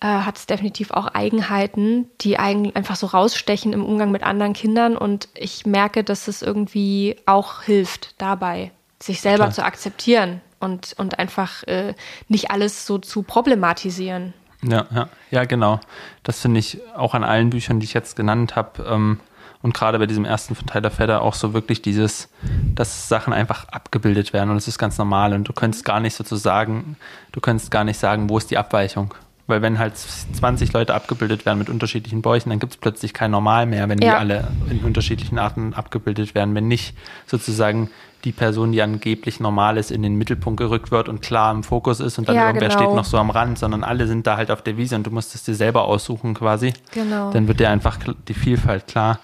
[0.01, 4.97] äh, hat es definitiv auch Eigenheiten, die einfach so rausstechen im Umgang mit anderen Kindern.
[4.97, 9.51] Und ich merke, dass es irgendwie auch hilft dabei, sich selber Klar.
[9.51, 11.93] zu akzeptieren und, und einfach äh,
[12.27, 14.33] nicht alles so zu problematisieren.
[14.61, 15.79] Ja, ja, ja, genau.
[16.23, 19.19] Das finde ich auch an allen Büchern, die ich jetzt genannt habe, ähm,
[19.61, 22.29] und gerade bei diesem ersten von Tyler Fedder auch so wirklich dieses,
[22.75, 26.15] dass Sachen einfach abgebildet werden und es ist ganz normal und du könntest gar nicht
[26.15, 26.95] sozusagen,
[27.33, 29.13] du könntest gar nicht sagen, wo ist die Abweichung.
[29.47, 33.31] Weil wenn halt 20 Leute abgebildet werden mit unterschiedlichen Bäuchen, dann gibt es plötzlich kein
[33.31, 34.11] Normal mehr, wenn ja.
[34.11, 36.53] die alle in unterschiedlichen Arten abgebildet werden.
[36.53, 37.89] Wenn nicht sozusagen
[38.23, 41.99] die Person, die angeblich normal ist, in den Mittelpunkt gerückt wird und klar im Fokus
[41.99, 42.81] ist und dann ja, irgendwer genau.
[42.81, 45.11] steht noch so am Rand, sondern alle sind da halt auf der Wiese und du
[45.11, 46.73] musst es dir selber aussuchen quasi.
[46.91, 47.31] Genau.
[47.31, 49.19] Dann wird dir einfach die Vielfalt klar.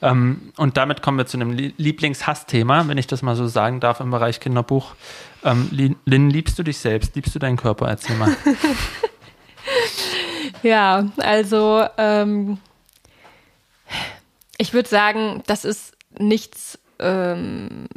[0.00, 4.00] Ähm, und damit kommen wir zu einem Lieblingshassthema, wenn ich das mal so sagen darf
[4.00, 4.94] im Bereich Kinderbuch.
[5.44, 7.16] Ähm, Lynn, liebst du dich selbst?
[7.16, 7.88] Liebst du deinen Körper?
[7.88, 8.36] Erzähl mal.
[10.62, 12.58] ja, also ähm,
[14.56, 17.88] ich würde sagen, das ist nichts ähm,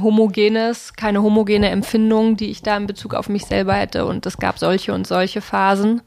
[0.00, 4.06] homogenes, keine homogene Empfindung, die ich da in Bezug auf mich selber hätte.
[4.06, 6.02] Und es gab solche und solche Phasen.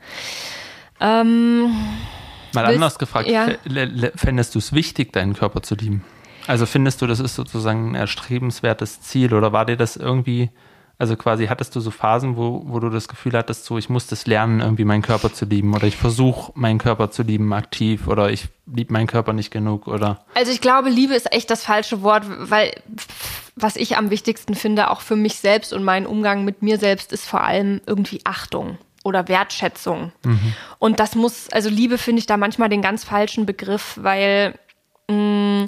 [0.99, 1.71] Ähm,
[2.53, 3.47] Mal willst, anders gefragt, ja.
[4.15, 6.03] fändest du es wichtig, deinen Körper zu lieben?
[6.47, 10.49] Also findest du, das ist sozusagen ein erstrebenswertes Ziel oder war dir das irgendwie
[10.99, 14.07] also quasi hattest du so Phasen, wo, wo du das Gefühl hattest, so ich muss
[14.07, 18.07] das lernen, irgendwie meinen Körper zu lieben oder ich versuche meinen Körper zu lieben aktiv
[18.07, 20.23] oder ich liebe meinen Körper nicht genug oder?
[20.35, 22.71] Also ich glaube, Liebe ist echt das falsche Wort, weil
[23.55, 27.11] was ich am wichtigsten finde, auch für mich selbst und meinen Umgang mit mir selbst,
[27.11, 30.11] ist vor allem irgendwie Achtung oder Wertschätzung.
[30.23, 30.53] Mhm.
[30.79, 34.57] Und das muss, also Liebe finde ich da manchmal den ganz falschen Begriff, weil
[35.09, 35.65] mh, mm,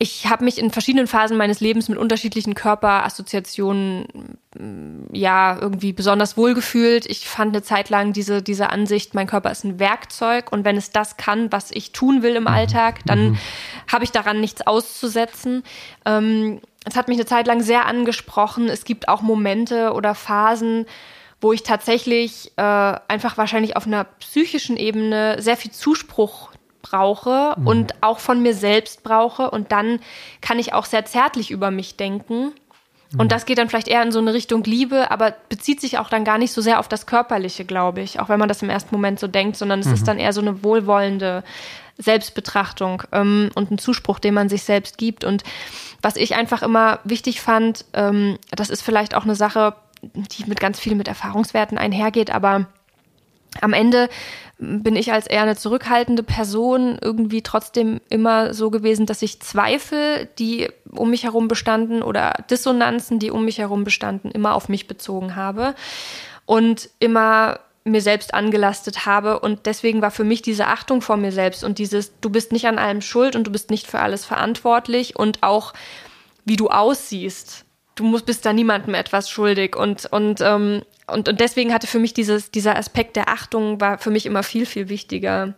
[0.00, 6.36] ich habe mich in verschiedenen Phasen meines Lebens mit unterschiedlichen Körperassoziationen mm, ja irgendwie besonders
[6.36, 7.04] wohlgefühlt.
[7.06, 10.76] Ich fand eine Zeit lang diese, diese Ansicht, mein Körper ist ein Werkzeug und wenn
[10.76, 12.48] es das kann, was ich tun will im mhm.
[12.48, 13.38] Alltag, dann mhm.
[13.92, 15.64] habe ich daran nichts auszusetzen.
[16.04, 18.68] Ähm, es hat mich eine Zeit lang sehr angesprochen.
[18.68, 20.86] Es gibt auch Momente oder Phasen,
[21.40, 26.50] wo ich tatsächlich äh, einfach wahrscheinlich auf einer psychischen Ebene sehr viel Zuspruch
[26.82, 27.66] brauche mhm.
[27.66, 29.50] und auch von mir selbst brauche.
[29.50, 30.00] Und dann
[30.40, 32.52] kann ich auch sehr zärtlich über mich denken.
[33.12, 33.28] Und mhm.
[33.28, 36.24] das geht dann vielleicht eher in so eine Richtung Liebe, aber bezieht sich auch dann
[36.24, 38.94] gar nicht so sehr auf das Körperliche, glaube ich, auch wenn man das im ersten
[38.94, 39.94] Moment so denkt, sondern es mhm.
[39.94, 41.42] ist dann eher so eine wohlwollende
[41.96, 45.24] Selbstbetrachtung ähm, und ein Zuspruch, den man sich selbst gibt.
[45.24, 45.42] Und
[46.02, 50.60] was ich einfach immer wichtig fand, ähm, das ist vielleicht auch eine Sache, die mit
[50.60, 52.66] ganz viel mit Erfahrungswerten einhergeht, aber
[53.60, 54.08] am Ende
[54.58, 60.28] bin ich als eher eine zurückhaltende Person irgendwie trotzdem immer so gewesen, dass ich Zweifel,
[60.38, 64.88] die um mich herum bestanden oder Dissonanzen, die um mich herum bestanden, immer auf mich
[64.88, 65.74] bezogen habe
[66.44, 69.38] und immer mir selbst angelastet habe.
[69.38, 72.66] Und deswegen war für mich diese Achtung vor mir selbst und dieses, du bist nicht
[72.66, 75.72] an allem schuld und du bist nicht für alles verantwortlich und auch
[76.44, 77.64] wie du aussiehst
[77.98, 79.76] du musst, bist da niemandem etwas schuldig.
[79.76, 83.98] Und, und, ähm, und, und deswegen hatte für mich dieses, dieser Aspekt der Achtung war
[83.98, 85.54] für mich immer viel, viel wichtiger,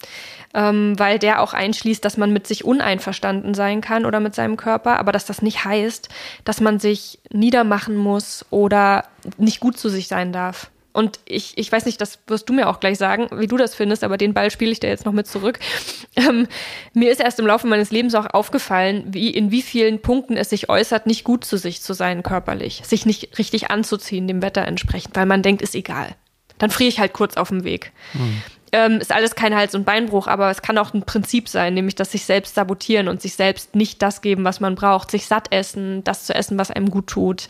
[0.54, 4.56] ähm, weil der auch einschließt, dass man mit sich uneinverstanden sein kann oder mit seinem
[4.56, 6.08] Körper, aber dass das nicht heißt,
[6.44, 9.04] dass man sich niedermachen muss oder
[9.38, 10.70] nicht gut zu sich sein darf.
[10.92, 13.74] Und ich, ich weiß nicht, das wirst du mir auch gleich sagen, wie du das
[13.74, 15.58] findest, aber den Ball spiele ich dir jetzt noch mit zurück.
[16.16, 16.48] Ähm,
[16.92, 20.50] mir ist erst im Laufe meines Lebens auch aufgefallen, wie in wie vielen Punkten es
[20.50, 24.66] sich äußert, nicht gut zu sich zu sein körperlich, sich nicht richtig anzuziehen, dem Wetter
[24.66, 26.16] entsprechend, weil man denkt, ist egal.
[26.58, 27.92] Dann friere ich halt kurz auf dem Weg.
[28.12, 28.42] Mhm.
[28.72, 31.96] Ähm, ist alles kein Hals- und Beinbruch, aber es kann auch ein Prinzip sein, nämlich
[31.96, 35.52] dass sich selbst sabotieren und sich selbst nicht das geben, was man braucht, sich satt
[35.52, 37.48] essen, das zu essen, was einem gut tut.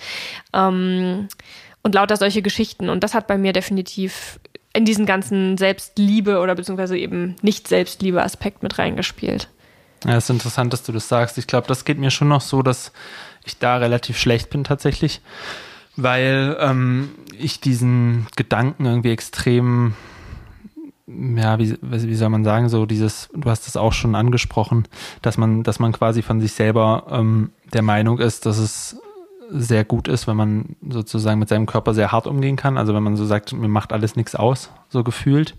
[0.54, 1.28] Ähm,
[1.82, 2.88] und lauter solche Geschichten.
[2.88, 4.38] Und das hat bei mir definitiv
[4.72, 9.48] in diesen ganzen Selbstliebe oder beziehungsweise eben nicht Selbstliebe-Aspekt mit reingespielt.
[10.04, 11.38] Ja, es ist interessant, dass du das sagst.
[11.38, 12.92] Ich glaube, das geht mir schon noch so, dass
[13.44, 15.20] ich da relativ schlecht bin tatsächlich,
[15.96, 19.94] weil ähm, ich diesen Gedanken irgendwie extrem,
[21.06, 24.86] ja, wie, wie soll man sagen, so dieses, du hast es auch schon angesprochen,
[25.20, 28.96] dass man, dass man quasi von sich selber ähm, der Meinung ist, dass es
[29.52, 32.78] sehr gut ist, wenn man sozusagen mit seinem Körper sehr hart umgehen kann.
[32.78, 35.56] Also wenn man so sagt, mir macht alles nichts aus, so gefühlt.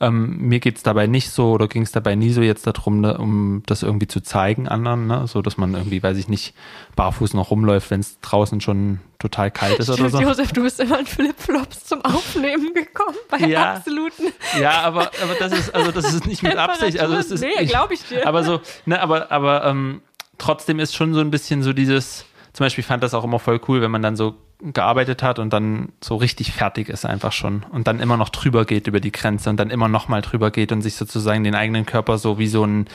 [0.00, 3.18] Ähm, mir geht's dabei nicht so oder ging es dabei nie so jetzt darum, ne,
[3.18, 5.26] um das irgendwie zu zeigen anderen, ne?
[5.26, 6.54] so dass man irgendwie, weiß ich nicht,
[6.96, 10.20] barfuß noch rumläuft, wenn es draußen schon total kalt ist oder so.
[10.20, 14.32] Josef, du bist immer in Flipflops zum Aufnehmen gekommen bei ja, absoluten.
[14.60, 16.98] Ja, aber, aber das ist also das ist nicht mit Absicht.
[16.98, 18.26] Also es ist, nee, glaube ich dir.
[18.26, 20.02] Aber so, ne, aber aber ähm,
[20.38, 23.60] trotzdem ist schon so ein bisschen so dieses zum Beispiel fand das auch immer voll
[23.68, 24.36] cool, wenn man dann so
[24.72, 28.64] gearbeitet hat und dann so richtig fertig ist einfach schon und dann immer noch drüber
[28.64, 31.56] geht über die Grenze und dann immer noch mal drüber geht und sich sozusagen den
[31.56, 32.86] eigenen Körper so wie so ein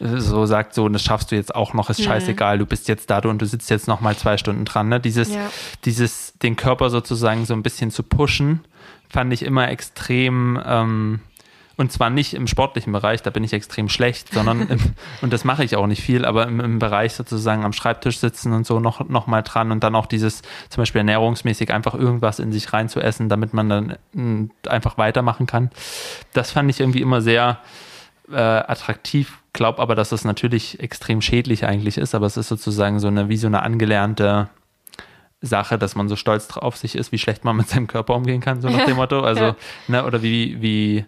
[0.00, 2.04] so sagt so das schaffst du jetzt auch noch ist mhm.
[2.04, 5.00] scheißegal du bist jetzt da und du sitzt jetzt noch mal zwei Stunden dran ne
[5.00, 5.50] dieses ja.
[5.84, 8.60] dieses den Körper sozusagen so ein bisschen zu pushen
[9.10, 11.20] fand ich immer extrem ähm,
[11.78, 14.80] und zwar nicht im sportlichen Bereich, da bin ich extrem schlecht, sondern, im,
[15.22, 18.52] und das mache ich auch nicht viel, aber im, im, Bereich sozusagen am Schreibtisch sitzen
[18.52, 22.40] und so noch, noch mal dran und dann auch dieses, zum Beispiel ernährungsmäßig einfach irgendwas
[22.40, 25.70] in sich reinzuessen, damit man dann m, einfach weitermachen kann.
[26.32, 27.60] Das fand ich irgendwie immer sehr
[28.28, 32.98] äh, attraktiv, glaube aber, dass das natürlich extrem schädlich eigentlich ist, aber es ist sozusagen
[32.98, 34.48] so eine, wie so eine angelernte
[35.40, 38.40] Sache, dass man so stolz auf sich ist, wie schlecht man mit seinem Körper umgehen
[38.40, 39.20] kann, so nach dem Motto.
[39.20, 39.56] Also, ja.
[39.86, 41.04] ne, oder wie, wie,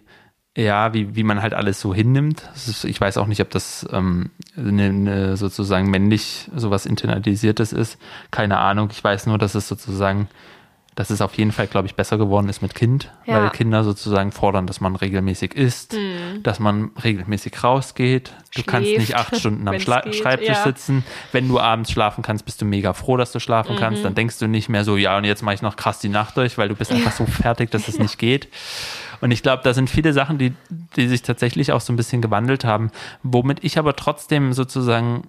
[0.57, 2.49] ja, wie, wie man halt alles so hinnimmt.
[2.55, 7.97] Ist, ich weiß auch nicht, ob das ähm, eine, eine sozusagen männlich sowas internalisiertes ist.
[8.31, 8.89] Keine Ahnung.
[8.91, 10.27] Ich weiß nur, dass es sozusagen,
[10.95, 13.35] dass es auf jeden Fall, glaube ich, besser geworden ist mit Kind, ja.
[13.35, 16.43] weil Kinder sozusagen fordern, dass man regelmäßig isst, mhm.
[16.43, 18.33] dass man regelmäßig rausgeht.
[18.53, 20.63] Du Schläft, kannst nicht acht Stunden am Schla geht, Schreibtisch ja.
[20.63, 21.05] sitzen.
[21.31, 23.79] Wenn du abends schlafen kannst, bist du mega froh, dass du schlafen mhm.
[23.79, 24.03] kannst.
[24.03, 26.35] Dann denkst du nicht mehr so, ja, und jetzt mache ich noch krass die Nacht
[26.35, 28.49] durch, weil du bist einfach so fertig, dass es nicht geht.
[29.21, 30.53] Und ich glaube, da sind viele Sachen, die,
[30.97, 32.91] die sich tatsächlich auch so ein bisschen gewandelt haben,
[33.23, 35.27] womit ich aber trotzdem sozusagen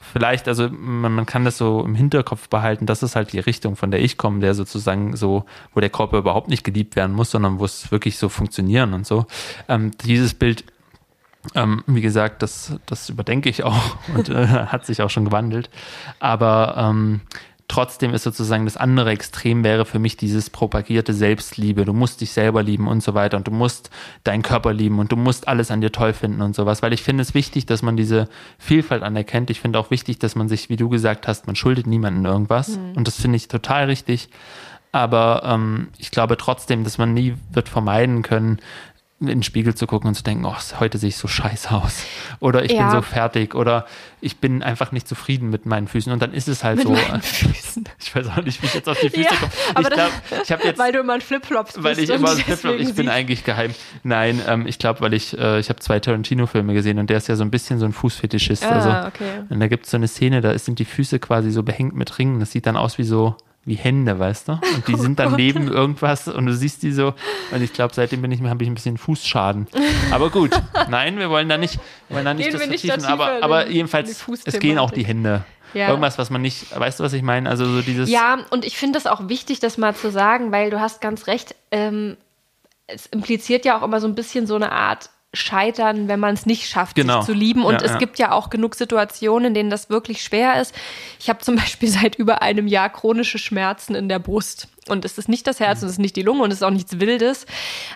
[0.00, 3.76] vielleicht, also man, man, kann das so im Hinterkopf behalten, das ist halt die Richtung,
[3.76, 7.30] von der ich komme, der sozusagen so, wo der Körper überhaupt nicht geliebt werden muss,
[7.30, 9.26] sondern wo es wirklich so funktionieren und so.
[9.68, 10.64] Ähm, dieses Bild,
[11.54, 15.70] ähm, wie gesagt, das, das überdenke ich auch und äh, hat sich auch schon gewandelt.
[16.18, 17.20] Aber ähm,
[17.66, 21.86] Trotzdem ist sozusagen das andere Extrem wäre für mich dieses propagierte Selbstliebe.
[21.86, 23.90] Du musst dich selber lieben und so weiter und du musst
[24.22, 26.82] deinen Körper lieben und du musst alles an dir toll finden und sowas.
[26.82, 29.48] Weil ich finde es wichtig, dass man diese Vielfalt anerkennt.
[29.48, 32.76] Ich finde auch wichtig, dass man sich, wie du gesagt hast, man schuldet niemandem irgendwas.
[32.76, 32.96] Mhm.
[32.96, 34.28] Und das finde ich total richtig.
[34.92, 38.60] Aber ähm, ich glaube trotzdem, dass man nie wird vermeiden können,
[39.20, 42.02] in den Spiegel zu gucken und zu denken, oh, heute sehe ich so scheiße aus.
[42.40, 42.82] Oder ich Ja.
[42.82, 43.54] bin so fertig.
[43.54, 43.86] Oder
[44.20, 46.12] ich bin einfach nicht zufrieden mit meinen Füßen.
[46.12, 46.96] Und dann ist es halt Mit so.
[48.00, 49.50] Ich weiß auch nicht, wie ich jetzt auf die Füße Ja, komme.
[49.80, 51.84] Ich glaube, ich jetzt Weil du immer in Flipflops bist.
[51.84, 53.72] weil ich immer deswegen Flipflop, ich bin eigentlich geheim.
[54.02, 57.28] Nein, ähm, ich glaube, weil ich, äh, ich habe zwei Tarantino-Filme gesehen und der ist
[57.28, 58.64] ja so ein bisschen so ein Fußfetischist.
[58.64, 59.44] Ah, also, okay.
[59.48, 62.18] und da gibt es so eine Szene, da sind die Füße quasi so behängt mit
[62.18, 62.40] Ringen.
[62.40, 64.52] Das sieht dann aus wie so wie Hände, weißt du?
[64.52, 65.38] Und die sind dann Gott.
[65.38, 67.14] neben irgendwas und du siehst die so.
[67.50, 69.66] Und ich glaube, seitdem bin ich habe ich ein bisschen Fußschaden.
[70.10, 70.50] Aber gut,
[70.88, 73.12] nein, wir wollen da nicht, wollen da nicht Gehen das wir nicht vertiefen.
[73.12, 75.44] Aber, aber jedenfalls, es gehen auch die Hände.
[75.72, 75.88] Ja.
[75.88, 77.50] Irgendwas, was man nicht, weißt du, was ich meine?
[77.50, 78.08] Also so dieses.
[78.08, 81.26] Ja, und ich finde es auch wichtig, das mal zu sagen, weil du hast ganz
[81.26, 82.16] recht, ähm,
[82.86, 86.46] es impliziert ja auch immer so ein bisschen so eine Art Scheitern, wenn man es
[86.46, 87.20] nicht schafft, Genau.
[87.20, 87.64] sich zu lieben.
[87.64, 87.98] Und Ja, es ja.
[87.98, 90.74] gibt ja auch genug Situationen, in denen das wirklich schwer ist.
[91.20, 94.68] Ich habe zum Beispiel seit über einem Jahr chronische Schmerzen in der Brust.
[94.88, 96.62] Und es ist nicht das Herz und es ist nicht die Lunge und es ist
[96.62, 97.46] auch nichts Wildes.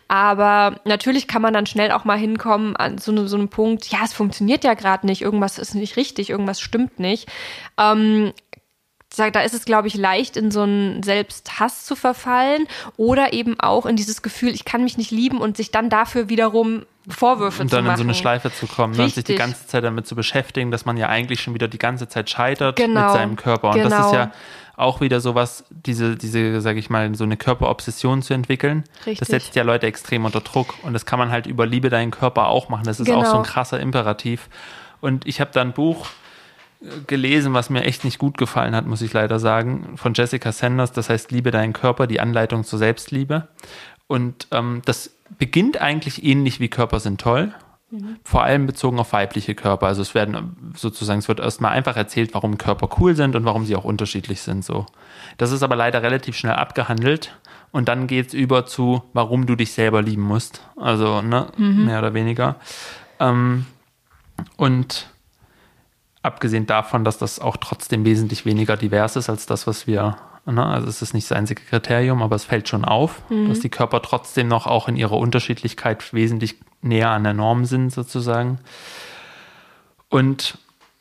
[0.08, 3.86] Aber natürlich kann man dann schnell auch mal hinkommen an so, ne- so einem Punkt,
[3.88, 7.28] ja, es funktioniert ja gerade nicht, irgendwas ist nicht richtig, irgendwas stimmt nicht.
[7.78, 8.32] Ähm,
[9.18, 13.60] sag, da ist es, glaube ich, leicht, in so einen Selbsthass zu verfallen oder eben
[13.60, 17.60] auch in dieses Gefühl, ich kann mich nicht lieben und sich dann dafür wiederum Vorwürfe
[17.62, 17.94] und zu dann machen.
[17.94, 19.02] in so eine Schleife zu kommen ne?
[19.04, 21.78] und sich die ganze Zeit damit zu beschäftigen, dass man ja eigentlich schon wieder die
[21.78, 23.04] ganze Zeit scheitert Genau.
[23.04, 23.70] mit seinem Körper.
[23.70, 24.06] Und das Genau.
[24.06, 24.32] ist ja
[24.76, 28.84] auch wieder sowas, diese, diese, sage ich mal, so eine Körperobsession zu entwickeln.
[29.00, 29.18] Richtig.
[29.18, 30.74] Das setzt ja Leute extrem unter Druck.
[30.82, 32.84] Und das kann man halt über Liebe deinen Körper auch machen.
[32.84, 33.38] Das ist auch so Genau.
[33.38, 34.48] ein krasser Imperativ.
[35.00, 36.06] Und ich habe da ein Buch
[37.06, 40.92] gelesen, was mir echt nicht gut gefallen hat, muss ich leider sagen, von Jessica Sanders.
[40.92, 43.48] Das heißt Liebe deinen Körper, die Anleitung zur Selbstliebe.
[44.06, 47.52] Und ähm, das beginnt eigentlich ähnlich wie Körper sind toll.
[48.22, 49.86] Vor allem bezogen auf weibliche Körper.
[49.86, 53.64] Also es werden sozusagen, es wird erstmal einfach erzählt, warum Körper cool sind und warum
[53.64, 54.62] sie auch unterschiedlich sind.
[54.62, 54.84] So.
[55.38, 57.34] Das ist aber leider relativ schnell abgehandelt.
[57.70, 60.62] Und dann geht es über zu, warum du dich selber lieben musst.
[60.76, 62.56] Also, ne, mehr oder weniger.
[63.20, 63.66] Ähm,
[64.56, 65.08] und
[66.22, 70.64] abgesehen davon, dass das auch trotzdem wesentlich weniger divers ist als das, was wir, ne,
[70.64, 74.02] also es ist nicht das einzige Kriterium, aber es fällt schon auf, dass die Körper
[74.02, 78.58] trotzdem noch auch in ihrer Unterschiedlichkeit wesentlich näher an der Norm sind, sozusagen.
[80.08, 80.58] Und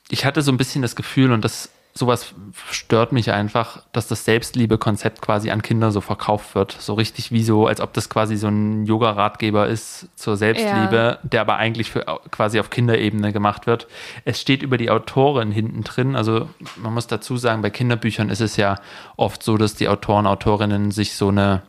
[0.10, 2.34] ich hatte so ein bisschen das Gefühl, und das sowas
[2.72, 6.72] stört mich einfach, dass das Selbstliebe-Konzept quasi an Kinder so verkauft wird.
[6.80, 11.42] So richtig wie so, als ob das quasi so ein Yoga-Ratgeber ist zur Selbstliebe, der
[11.42, 13.88] aber eigentlich für quasi auf Kinderebene gemacht wird.
[14.26, 16.16] Es steht über die Autorin hinten drin.
[16.16, 18.76] Also man muss dazu sagen, bei Kinderbüchern ist es ja
[19.16, 21.64] oft so, dass die Autoren, Autorinnen sich so eine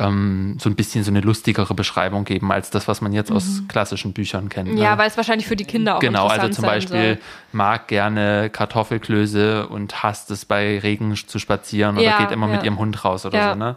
[0.00, 3.62] ähm, so ein bisschen so eine lustigere Beschreibung geben als das, was man jetzt aus
[3.68, 4.76] klassischen Büchern kennt.
[4.78, 4.98] ja, ne?
[4.98, 7.18] weil es wahrscheinlich für die Kinder auch Genau, also interessant zum sein Beispiel soll.
[7.52, 12.56] mag gerne Kartoffelklöße und hasst es bei Regen zu spazieren oder Ja, geht immer mit
[12.60, 12.64] ja.
[12.64, 13.52] ihrem Hund raus oder Ja.
[13.52, 13.58] so.
[13.58, 13.76] Ne?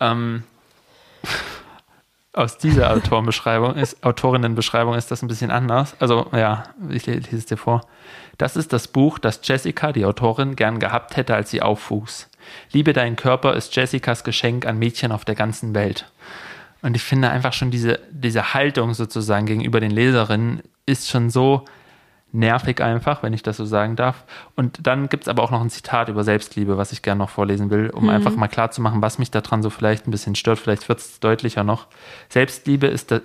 [0.00, 0.42] Ähm,
[2.32, 5.96] aus dieser Autorenbeschreibung ist, Autorinnenbeschreibung ist das ein bisschen anders.
[6.00, 7.82] Also, ja, ich le- lese es dir vor.
[8.38, 12.29] Das ist das Buch, das Jessica, die Autorin, gern gehabt hätte, als sie aufwuchs.
[12.72, 16.10] Liebe deinen Körper ist Jessicas Geschenk an Mädchen auf der ganzen Welt.
[16.82, 21.64] Und ich finde einfach schon diese, diese Haltung sozusagen gegenüber den Leserinnen ist schon so
[22.32, 24.24] nervig einfach, wenn ich das so sagen darf.
[24.54, 27.30] Und dann gibt es aber auch noch ein Zitat über Selbstliebe, was ich gerne noch
[27.30, 30.58] vorlesen will, um einfach mal klarzumachen, was mich daran so vielleicht ein bisschen stört.
[30.58, 31.88] Vielleicht wird es deutlicher noch.
[32.28, 33.22] Selbstliebe ist, der,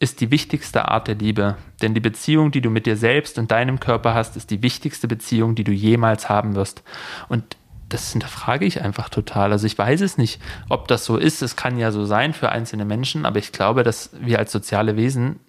[0.00, 1.56] ist die wichtigste Art der Liebe.
[1.82, 5.06] Denn die Beziehung, die du mit dir selbst und deinem Körper hast, ist die wichtigste
[5.06, 6.82] Beziehung, die du jemals haben wirst.
[7.28, 7.56] Und
[7.88, 9.52] das hinterfrage ich einfach total.
[9.52, 11.42] Also ich weiß es nicht, ob das so ist.
[11.42, 14.96] Es kann ja so sein für einzelne Menschen, aber ich glaube, dass wir als soziale
[14.96, 15.40] Wesen,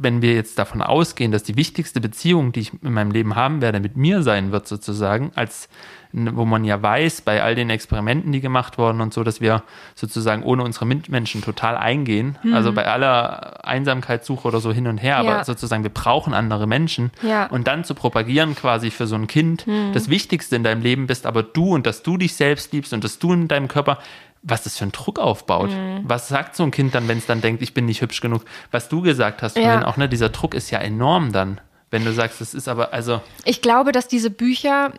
[0.00, 3.60] wenn wir jetzt davon ausgehen, dass die wichtigste Beziehung, die ich in meinem Leben haben
[3.60, 5.68] werde, mit mir sein wird, sozusagen, als
[6.12, 9.62] wo man ja weiß, bei all den Experimenten, die gemacht wurden und so, dass wir
[9.94, 12.38] sozusagen ohne unsere Mitmenschen total eingehen.
[12.50, 15.44] Also bei aller Einsamkeitssuche oder so hin und her, aber Ja.
[15.44, 17.10] sozusagen wir brauchen andere Menschen.
[17.22, 17.44] Ja.
[17.48, 21.26] Und dann zu propagieren quasi für so ein Kind, das Wichtigste in deinem Leben bist,
[21.26, 23.98] aber du und dass du dich selbst liebst und dass du in deinem Körper,
[24.42, 25.70] was das für einen Druck aufbaut.
[26.04, 28.44] Was sagt so ein Kind dann, wenn es dann denkt, ich bin nicht hübsch genug?
[28.70, 29.62] Was du gesagt hast Ja.
[29.64, 31.60] vorhin auch, ne, dieser Druck ist ja enorm dann.
[31.90, 34.92] Wenn du sagst, das ist aber, also, Ich glaube, dass diese Bücher,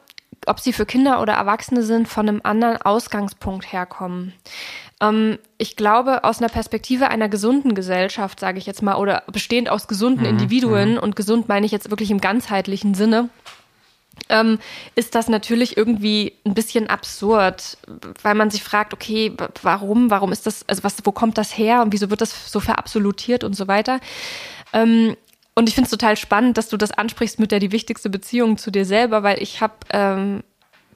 [0.47, 4.34] ob sie für Kinder oder Erwachsene sind, von einem anderen Ausgangspunkt herkommen.
[5.02, 9.69] Ähm, ich glaube, aus einer Perspektive einer gesunden Gesellschaft, sage ich jetzt mal, oder bestehend
[9.69, 13.30] aus gesunden Individuen, und gesund meine ich jetzt wirklich im ganzheitlichen Sinne,
[14.29, 14.59] ähm,
[14.95, 17.77] ist das natürlich irgendwie ein bisschen absurd,
[18.21, 21.81] weil man sich fragt, okay, warum, warum ist das, also was, wo kommt das her
[21.81, 23.99] und wieso wird das so verabsolutiert und so weiter.
[24.71, 25.15] Ähm,
[25.55, 28.57] und ich finde es total spannend, dass du das ansprichst mit der die wichtigste Beziehung
[28.57, 30.43] zu dir selber, weil ich habe ähm,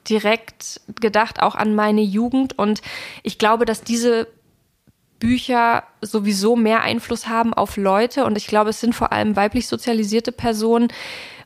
[0.08, 2.80] direkt gedacht auch an meine Jugend und
[3.22, 4.26] ich glaube, dass diese
[5.18, 9.68] Bücher sowieso mehr Einfluss haben auf Leute und ich glaube, es sind vor allem weiblich
[9.68, 10.88] sozialisierte Personen,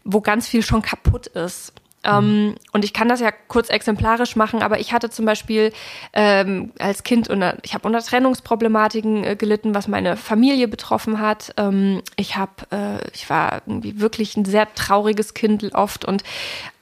[0.05, 1.72] wo ganz viel schon kaputt ist.
[2.05, 5.72] Ähm, und ich kann das ja kurz exemplarisch machen, aber ich hatte zum Beispiel
[6.12, 11.53] ähm, als Kind unter, ich habe unter Trennungsproblematiken äh, gelitten, was meine Familie betroffen hat.
[11.57, 16.22] Ähm, ich habe, äh, ich war irgendwie wirklich ein sehr trauriges Kind oft und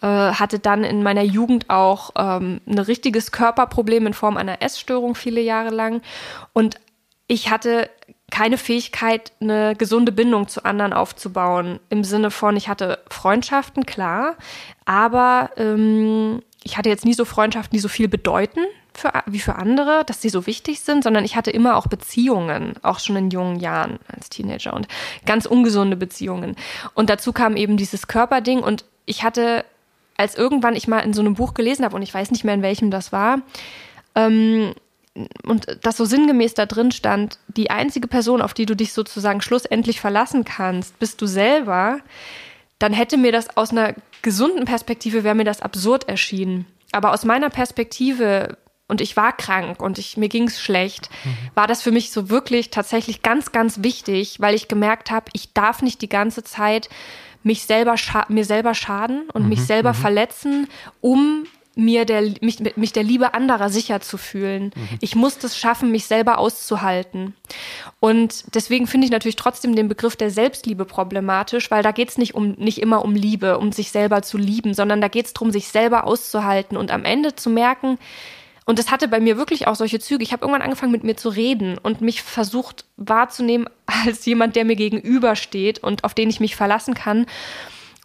[0.02, 5.14] äh, hatte dann in meiner Jugend auch ähm, ein richtiges Körperproblem in Form einer Essstörung
[5.14, 6.02] viele Jahre lang.
[6.52, 6.76] Und
[7.26, 7.88] ich hatte
[8.30, 11.78] keine Fähigkeit, eine gesunde Bindung zu anderen aufzubauen.
[11.90, 14.36] Im Sinne von, ich hatte Freundschaften, klar,
[14.84, 18.60] aber ähm, ich hatte jetzt nie so Freundschaften, die so viel bedeuten
[18.92, 22.74] für, wie für andere, dass sie so wichtig sind, sondern ich hatte immer auch Beziehungen,
[22.82, 24.88] auch schon in jungen Jahren als Teenager und
[25.24, 26.56] ganz ungesunde Beziehungen.
[26.94, 29.64] Und dazu kam eben dieses Körperding und ich hatte,
[30.16, 32.54] als irgendwann ich mal in so einem Buch gelesen habe und ich weiß nicht mehr
[32.54, 33.42] in welchem das war,
[34.16, 34.74] ähm,
[35.44, 39.40] und das so sinngemäß da drin stand, die einzige Person, auf die du dich sozusagen
[39.40, 42.00] schlussendlich verlassen kannst, bist du selber,
[42.78, 46.66] dann hätte mir das aus einer gesunden Perspektive, wäre mir das absurd erschienen.
[46.92, 48.58] Aber aus meiner Perspektive,
[48.88, 51.36] und ich war krank und ich, mir ging es schlecht, mhm.
[51.54, 55.52] war das für mich so wirklich tatsächlich ganz, ganz wichtig, weil ich gemerkt habe, ich
[55.52, 56.88] darf nicht die ganze Zeit
[57.42, 57.94] mich selber
[58.28, 59.50] mir selber schaden und mhm.
[59.50, 59.96] mich selber mhm.
[59.96, 60.68] verletzen,
[61.00, 61.46] um
[61.76, 64.72] mir der, mich, mich der Liebe anderer sicher zu fühlen.
[64.74, 64.88] Mhm.
[65.00, 67.34] Ich muss es schaffen, mich selber auszuhalten.
[68.00, 72.18] Und deswegen finde ich natürlich trotzdem den Begriff der Selbstliebe problematisch, weil da geht es
[72.18, 75.34] nicht um nicht immer um Liebe, um sich selber zu lieben, sondern da geht es
[75.34, 77.98] darum, sich selber auszuhalten und am Ende zu merken,
[78.68, 80.24] und das hatte bei mir wirklich auch solche Züge.
[80.24, 84.64] Ich habe irgendwann angefangen, mit mir zu reden und mich versucht wahrzunehmen als jemand, der
[84.64, 87.26] mir gegenübersteht und auf den ich mich verlassen kann.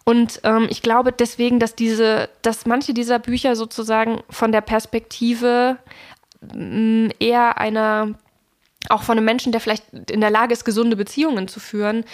[0.04, 5.78] Und ähm, ich glaube deswegen, dass diese, dass manche dieser Bücher sozusagen von der Perspektive
[6.40, 8.14] mh, mm, eher einer,
[8.88, 12.04] auch von einem Menschen, der vielleicht in der Lage ist, gesunde Beziehungen zu führen,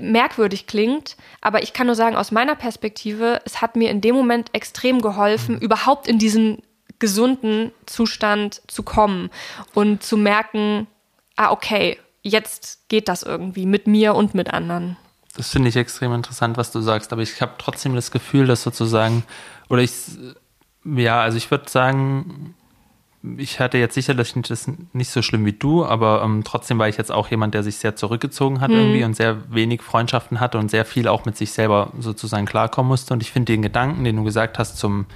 [0.00, 4.14] merkwürdig klingt, aber ich kann nur sagen, aus meiner Perspektive, es hat mir in dem
[4.14, 6.62] Moment extrem geholfen, überhaupt in diesen
[6.98, 9.30] gesunden Zustand zu kommen
[9.74, 10.86] und zu merken,
[11.36, 14.96] ah, okay, jetzt geht das irgendwie mit mir und mit anderen.
[15.36, 18.62] Das finde ich extrem interessant, was du sagst, aber ich habe trotzdem das Gefühl, dass
[18.62, 19.24] sozusagen,
[19.68, 19.92] oder ich,
[20.84, 22.54] ja, also ich würde sagen,
[23.38, 26.98] ich hatte jetzt sicherlich das nicht so schlimm wie du, aber ähm, trotzdem war ich
[26.98, 28.76] jetzt auch jemand, der sich sehr zurückgezogen hat mhm.
[28.76, 32.88] irgendwie und sehr wenig Freundschaften hatte und sehr viel auch mit sich selber sozusagen klarkommen
[32.88, 33.14] musste.
[33.14, 35.06] Und ich finde den Gedanken, den du gesagt hast zum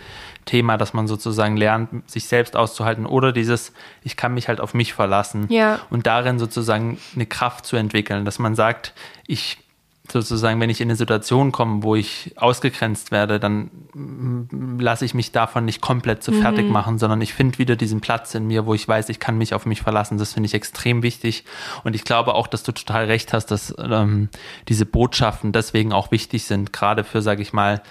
[0.46, 4.72] Thema, dass man sozusagen lernt, sich selbst auszuhalten oder dieses, ich kann mich halt auf
[4.72, 5.78] mich verlassen ja.
[5.90, 8.94] und darin sozusagen eine Kraft zu entwickeln, dass man sagt,
[9.26, 9.58] ich
[10.10, 13.70] sozusagen, wenn ich in eine Situation komme, wo ich ausgegrenzt werde, dann
[14.78, 16.72] lasse ich mich davon nicht komplett fertig mhm.
[16.72, 19.54] machen, sondern ich finde wieder diesen Platz in mir, wo ich weiß, ich kann mich
[19.54, 20.18] auf mich verlassen.
[20.18, 21.44] Das finde ich extrem wichtig.
[21.84, 24.28] Und ich glaube auch, dass du total recht hast, dass ähm,
[24.68, 27.82] diese Botschaften deswegen auch wichtig sind, gerade für, sage ich mal,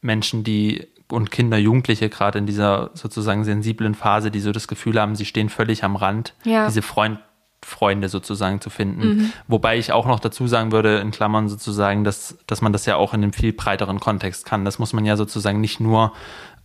[0.00, 4.98] Menschen, die und Kinder, Jugendliche gerade in dieser sozusagen sensiblen Phase, die so das Gefühl
[5.00, 6.34] haben, sie stehen völlig am Rand.
[6.44, 6.66] Ja.
[6.66, 7.18] Diese Freund
[7.64, 9.08] Freunde sozusagen zu finden.
[9.08, 9.32] Mhm.
[9.46, 12.96] Wobei ich auch noch dazu sagen würde, in Klammern sozusagen, dass, dass man das ja
[12.96, 14.64] auch in einem viel breiteren Kontext kann.
[14.64, 16.12] Das muss man ja sozusagen nicht nur,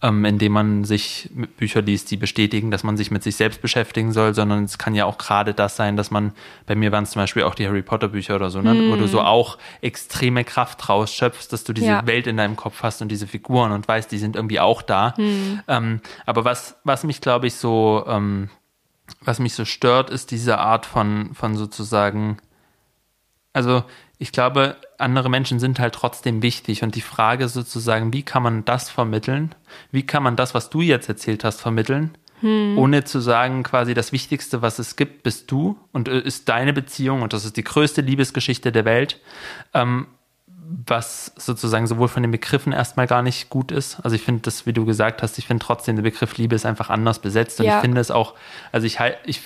[0.02, 4.12] ähm, indem man sich Bücher liest, die bestätigen, dass man sich mit sich selbst beschäftigen
[4.12, 6.34] soll, sondern es kann ja auch gerade das sein, dass man,
[6.68, 8.74] bei mir waren es zum Beispiel auch die Harry Potter Bücher oder so, ne?
[8.74, 8.92] Mhm.
[8.92, 12.08] wo du so auch extreme Kraft rausschöpfst, dass du diese ja.
[12.08, 15.16] Welt in deinem Kopf hast und diese Figuren und weißt, die sind irgendwie auch da.
[15.18, 15.62] Mhm.
[15.68, 18.50] Ähm, aber was, was mich, glaube ich, so ähm,
[19.22, 22.38] was mich so stört, ist diese Art von, von sozusagen,
[23.54, 23.84] also
[24.18, 28.66] ich glaube, andere Menschen sind halt trotzdem wichtig und die Frage sozusagen, wie kann man
[28.66, 29.54] das vermitteln?
[29.92, 32.18] Wie kann man das, was du jetzt erzählt hast, vermitteln?
[32.42, 32.78] Hm.
[32.78, 36.74] Ohne zu sagen, quasi das Wichtigste, was es gibt, bist du und äh, ist deine
[36.74, 39.20] Beziehung und das ist die größte Liebesgeschichte der Welt.
[39.74, 40.08] Ähm,
[40.86, 44.00] was sozusagen sowohl von den Begriffen erstmal gar nicht gut ist.
[44.02, 46.66] Also ich finde das, wie du gesagt hast, ich finde trotzdem der Begriff Liebe ist
[46.66, 47.76] einfach anders besetzt und ja.
[47.76, 48.34] ich finde es auch,
[48.72, 49.42] also ich halt, ich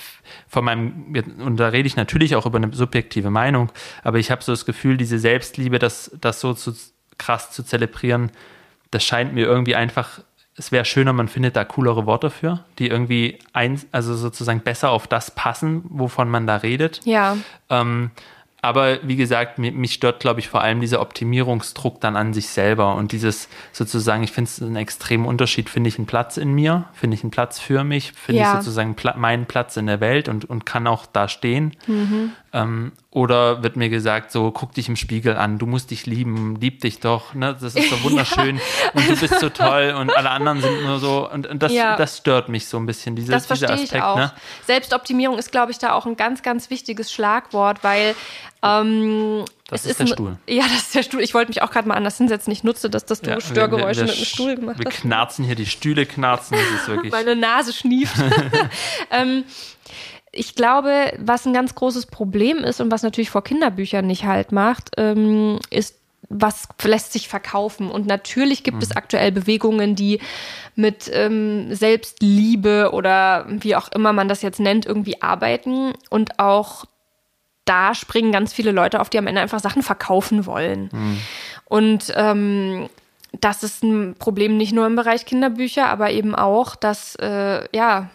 [0.48, 3.72] von meinem, und da rede ich natürlich auch über eine subjektive Meinung,
[4.04, 6.74] aber ich habe so das Gefühl, diese Selbstliebe, das, das so zu,
[7.18, 8.32] krass zu zelebrieren,
[8.90, 10.22] das scheint mir irgendwie einfach,
[10.56, 14.90] es wäre schöner, man findet da coolere Worte für, die irgendwie ein, also sozusagen besser
[14.90, 17.02] auf das passen, wovon man da redet.
[17.06, 17.38] Ja.
[17.70, 18.12] Ähm,
[18.64, 22.96] aber wie gesagt, mich, stört, glaube ich, vor allem dieser Optimierungsdruck dann an sich selber
[22.96, 26.86] und dieses sozusagen, ich finde es einen extremen Unterschied, finde ich einen Platz in mir,
[26.94, 28.52] finde ich einen Platz für mich, finde Ja.
[28.52, 31.76] ich sozusagen pla meinen Platz in der Welt und, und kann auch da stehen.
[31.88, 32.34] Mhm.
[32.54, 36.56] Ähm, oder wird mir gesagt, so guck dich im Spiegel an, du musst dich lieben,
[36.58, 37.56] lieb dich doch, ne?
[37.60, 38.60] das ist so wunderschön
[38.94, 41.96] und du bist so toll und alle anderen sind nur so und, und das, Ja.
[41.96, 43.94] das stört mich so ein bisschen, diese, Das dieser Aspekt.
[43.96, 44.18] ich auch.
[44.18, 44.32] Ne?
[44.66, 48.16] Selbstoptimierung ist, glaube ich, da auch ein ganz, ganz wichtiges Schlagwort, weil
[48.64, 50.38] ähm, Das es ist der ein, Stuhl.
[50.48, 51.22] Ja, das ist der Stuhl.
[51.22, 52.52] Ich wollte mich auch gerade mal anders hinsetzen.
[52.54, 55.02] Ich nutze das, dass du Ja, wir- Störgeräusche wir, mit dem Stuhl gemacht Wir hast.
[55.02, 57.12] knarzen hier, die Stühle knarzen, das ist wirklich.
[57.12, 58.16] Meine Nase schnieft.
[59.12, 59.44] ähm,
[60.32, 64.52] ich glaube, was ein ganz großes Problem ist und was natürlich vor Kinderbüchern nicht halt
[64.54, 65.98] macht, ähm, ist,
[66.30, 67.92] was lässt sich verkaufen.
[67.92, 70.22] Und natürlich gibt es aktuell Bewegungen, die
[70.76, 76.86] mit ähm, Selbstliebe oder wie auch immer man das jetzt nennt, irgendwie arbeiten und auch
[77.66, 80.90] da springen ganz viele Leute auf, die am Ende einfach Sachen verkaufen wollen.
[81.66, 82.90] Und ähm,
[83.40, 88.10] das ist ein Problem nicht nur im Bereich Kinderbücher, aber eben auch, dass, äh, ja,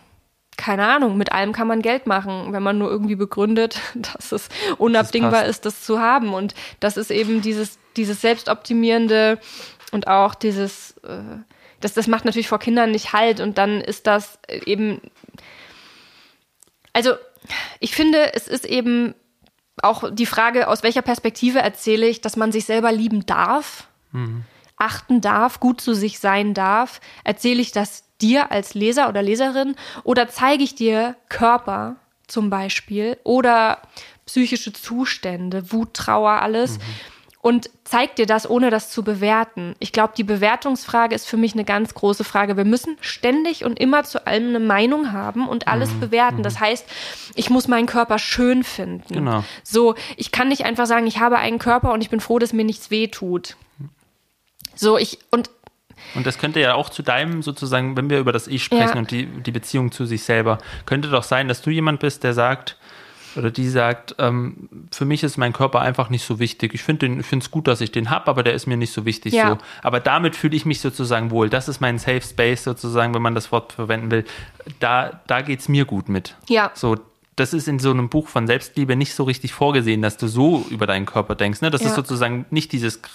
[0.57, 4.49] keine Ahnung, mit allem kann man Geld machen, wenn man nur irgendwie begründet, dass es
[4.79, 5.51] unabdingbar passt.
[5.51, 6.35] ist, das zu haben.
[6.35, 9.39] Und das ist eben dieses, dieses Selbstoptimierende
[9.93, 11.39] und auch dieses, äh,
[11.81, 13.41] das, das macht natürlich vor Kindern nicht halt.
[13.41, 15.01] Und dann ist das eben,
[16.93, 17.15] also
[17.81, 19.15] ich finde, es ist eben
[19.83, 23.89] auch die Frage, aus welcher Perspektive erzähle ich, dass man sich selber lieben darf,
[24.77, 27.01] achten darf, gut zu sich sein darf.
[27.25, 31.97] Erzähle ich das dir als Leser oder Leserin oder zeige ich dir Körper
[32.27, 33.83] zum Beispiel oder
[34.25, 36.79] psychische Zustände, Wut, Trauer, alles
[37.47, 39.77] und zeig dir das, ohne das zu bewerten.
[39.79, 42.57] Ich glaube, die Bewertungsfrage ist für mich eine ganz große Frage.
[42.57, 46.43] Wir müssen ständig und immer zu allem eine Meinung haben und alles bewerten.
[46.43, 46.85] Das heißt,
[47.37, 49.15] ich muss meinen Körper schön finden.
[49.15, 49.45] Genau.
[49.63, 52.53] So, ich kann nicht einfach sagen, ich habe einen Körper und ich bin froh, dass
[52.53, 53.55] mir nichts weh tut.
[54.75, 55.49] So, ich, und
[56.17, 58.99] Und das könnte ja auch zu deinem, sozusagen, wenn wir über das Ich sprechen Ja.
[58.99, 62.35] und die, die Beziehung zu sich selber, könnte doch sein, dass du jemand bist, der
[62.35, 62.77] sagt,
[63.37, 66.75] oder die sagt, ähm, für mich ist mein Körper einfach nicht so wichtig.
[66.75, 69.33] Ich finde es gut, dass ich den habe, aber der ist mir nicht so wichtig.
[69.35, 69.51] Ja.
[69.51, 69.59] So.
[69.83, 71.49] Aber damit fühle ich mich sozusagen wohl.
[71.51, 74.25] Das ist mein Safe Space sozusagen, wenn man das Wort verwenden will.
[74.81, 76.37] Da, da geht es mir gut mit.
[76.49, 76.71] Ja.
[76.75, 76.97] So,
[77.37, 80.65] das ist in so einem Buch von Selbstliebe nicht so richtig vorgesehen, dass du so
[80.71, 81.61] über deinen Körper denkst.
[81.61, 81.71] Ne?
[81.71, 81.89] Das Ja.
[81.89, 83.09] ist sozusagen nicht dieses kr-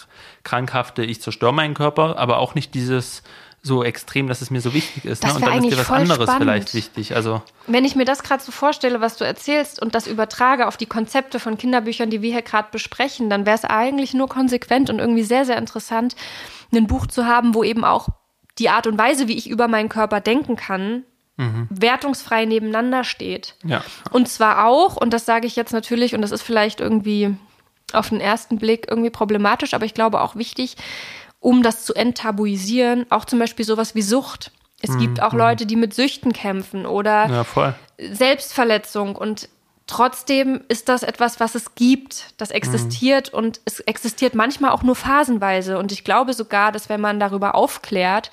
[0.43, 3.23] krankhafte, ich zerstöre meinen Körper, aber auch nicht dieses
[3.63, 5.23] so extrem, dass es mir so wichtig ist.
[5.23, 5.33] Ne?
[5.35, 6.41] Und dann ist dir was anderes spannend.
[6.41, 7.15] vielleicht wichtig.
[7.15, 10.77] Also wenn ich mir das gerade so vorstelle, was du erzählst und das übertrage auf
[10.77, 14.89] die Konzepte von Kinderbüchern, die wir hier gerade besprechen, dann wäre es eigentlich nur konsequent
[14.89, 16.15] und irgendwie sehr, sehr interessant,
[16.73, 18.09] ein Buch zu haben, wo eben auch
[18.57, 21.03] die Art und Weise, wie ich über meinen Körper denken kann,
[21.69, 23.55] wertungsfrei nebeneinander steht.
[23.63, 23.83] ja.
[24.11, 27.35] Und zwar auch, und das sage ich jetzt natürlich, und das ist vielleicht irgendwie
[27.93, 30.75] auf den ersten Blick irgendwie problematisch, aber ich glaube auch wichtig,
[31.41, 34.51] um das zu enttabuisieren, auch zum Beispiel sowas wie Sucht.
[34.83, 37.43] Es gibt auch Leute, die mit Süchten kämpfen oder ja.
[38.15, 39.47] Selbstverletzung und
[39.85, 44.95] trotzdem ist das etwas, was es gibt, das existiert und es existiert manchmal auch nur
[44.95, 48.31] phasenweise und ich glaube sogar, dass wenn man darüber aufklärt,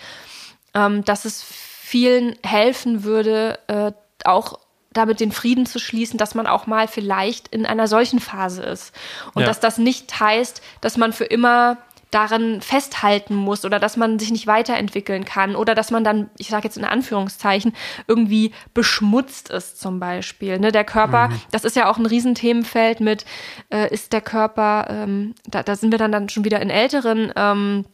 [0.73, 3.93] ähm, dass es vielen helfen würde, äh,
[4.25, 4.59] auch
[4.93, 8.95] damit den Frieden zu schließen, dass man auch mal vielleicht in einer solchen Phase ist
[9.35, 9.49] und Ja.
[9.49, 11.77] dass das nicht heißt, dass man für immer
[12.11, 16.49] daran festhalten muss oder dass man sich nicht weiterentwickeln kann oder dass man dann, ich
[16.49, 17.75] sage jetzt in Anführungszeichen,
[18.07, 20.59] irgendwie beschmutzt ist zum Beispiel.
[20.59, 20.73] Ne?
[20.73, 23.25] Der Körper, das ist ja auch ein Riesenthemenfeld mit,
[23.71, 27.33] äh, ist der Körper, ähm, da, da sind wir dann, dann schon wieder in älteren
[27.37, 27.85] ähm,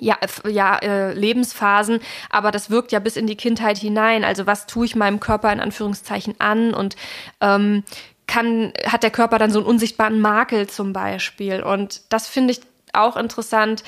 [0.00, 0.18] ja,
[0.48, 4.24] ja äh, Lebensphasen, aber das wirkt ja bis in die Kindheit hinein.
[4.24, 6.96] Also was tue ich meinem Körper in Anführungszeichen an und
[7.40, 7.84] ähm,
[8.26, 11.62] kann, hat der Körper dann so einen unsichtbaren Makel zum Beispiel.
[11.62, 12.60] Und das finde ich
[12.96, 13.82] auch interessant.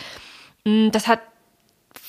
[0.64, 1.20] Mm, Das hat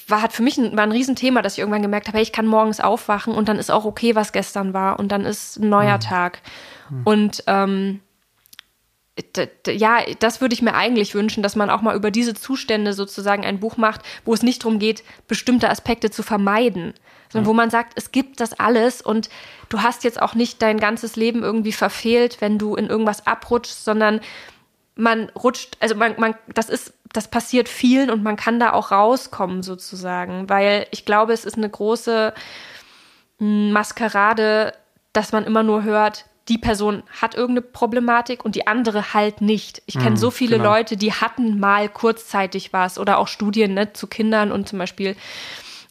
[0.07, 2.31] war, hat für mich ein, war ein Riesenthema, dass ich irgendwann gemerkt habe, hey, ich
[2.31, 5.69] kann morgens aufwachen und dann ist auch okay, was gestern war und dann ist ein
[5.69, 6.41] neuer Tag.
[7.03, 8.01] Und ähm,
[9.67, 13.45] ja, das würde ich mir eigentlich wünschen, dass man auch mal über diese Zustände sozusagen
[13.45, 16.93] ein Buch macht, wo es nicht darum geht, bestimmte Aspekte zu vermeiden,
[17.31, 19.29] sondern wo man sagt, es gibt das alles und
[19.67, 23.83] du hast jetzt auch nicht dein ganzes Leben irgendwie verfehlt, wenn du in irgendwas abrutschst,
[23.83, 24.21] sondern
[24.99, 28.91] man rutscht, also man, man, das ist, das passiert vielen und man kann da auch
[28.91, 32.33] rauskommen sozusagen, weil ich glaube, es ist eine große
[33.39, 34.73] mh, Maskerade,
[35.13, 39.83] dass man immer nur hört, die Person hat irgendeine Problematik und die andere halt nicht.
[39.85, 40.71] Ich kenne so viele genau.
[40.71, 45.15] Leute, die hatten mal kurzzeitig was oder auch Studien ne, zu Kindern und zum Beispiel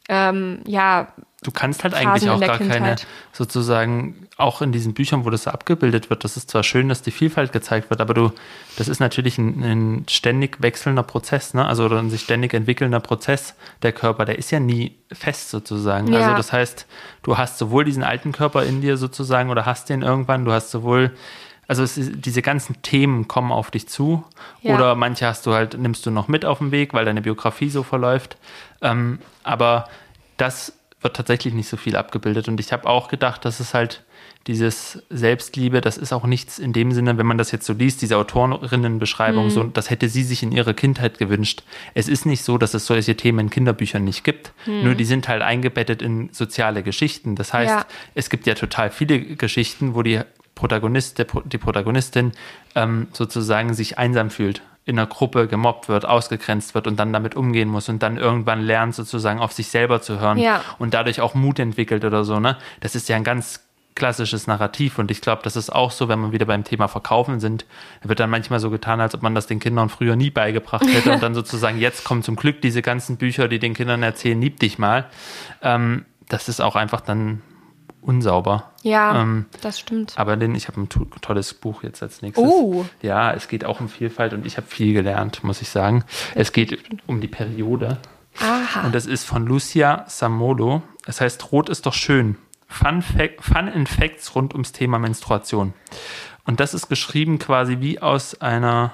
[0.09, 2.97] ähm, ja du kannst halt eigentlich auch gar keine,
[3.31, 7.11] sozusagen, auch in diesen Büchern, wo das abgebildet wird, das ist zwar schön, dass die
[7.11, 8.31] Vielfalt gezeigt wird, aber du,
[8.77, 11.65] das ist natürlich ein, ein ständig wechselnder Prozess, ne?
[11.65, 16.11] Also oder ein sich ständig entwickelnder Prozess, der Körper, der ist ja nie fest sozusagen.
[16.11, 16.19] Ja.
[16.19, 16.85] Also das heißt,
[17.23, 20.71] du hast sowohl diesen alten Körper in dir sozusagen oder hast den irgendwann, du hast
[20.71, 21.13] sowohl
[21.67, 24.23] also ist, diese ganzen Themen kommen auf dich zu.
[24.61, 24.73] Ja.
[24.73, 27.69] Oder manche hast du halt, nimmst du noch mit auf dem Weg, weil deine Biografie
[27.69, 28.37] so verläuft.
[28.81, 29.87] Ähm, aber
[30.37, 32.47] das wird tatsächlich nicht so viel abgebildet.
[32.47, 34.03] Und ich habe auch gedacht, dass es halt
[34.47, 38.01] dieses Selbstliebe, das ist auch nichts in dem Sinne, wenn man das jetzt so liest,
[38.01, 39.49] diese Autorinnenbeschreibung, Mhm.
[39.49, 41.63] so, das hätte sie sich in ihrer Kindheit gewünscht.
[41.93, 44.51] Es ist nicht so, dass es solche Themen in Kinderbüchern nicht gibt.
[44.65, 47.35] Nur die sind halt eingebettet in soziale Geschichten.
[47.35, 47.79] Das heißt, Mhm.
[47.79, 47.85] Ja.
[48.15, 50.21] es gibt ja total viele Geschichten, wo die
[50.55, 52.33] Protagonist, der, die Protagonistin
[52.75, 57.35] ähm, sozusagen sich einsam fühlt, in einer Gruppe gemobbt wird, ausgegrenzt wird und dann damit
[57.35, 60.61] umgehen muss und dann irgendwann lernt sozusagen auf sich selber zu hören Ja.
[60.79, 62.39] und dadurch auch Mut entwickelt oder so.
[62.39, 62.57] Ne?
[62.81, 63.61] Das ist ja ein ganz
[63.95, 67.39] klassisches Narrativ und ich glaube, das ist auch so, wenn wir wieder beim Thema Verkaufen
[67.39, 67.65] sind,
[68.01, 71.11] wird dann manchmal so getan, als ob man das den Kindern früher nie beigebracht hätte
[71.13, 74.59] und dann sozusagen jetzt kommen zum Glück diese ganzen Bücher, die den Kindern erzählen, lieb
[74.59, 75.05] dich mal.
[75.61, 77.41] Ähm, das ist auch einfach dann
[78.01, 78.71] unsauber.
[78.83, 80.13] Ja, Ähm, das stimmt.
[80.17, 82.43] aber Lynn, ich habe ein to tolles Buch jetzt als nächstes.
[82.47, 82.85] Oh.
[83.01, 86.03] Ja, es geht auch um Vielfalt und ich habe viel gelernt, muss ich sagen.
[86.35, 87.97] Es geht um die Periode.
[88.41, 88.85] Aha.
[88.85, 90.81] Und das ist von Lucia Samolo.
[91.05, 92.37] Es heißt Rot ist doch schön.
[92.67, 95.73] Fun, Fact, Fun Facts rund ums Thema Menstruation.
[96.45, 98.91] Und das ist geschrieben quasi wie aus einer.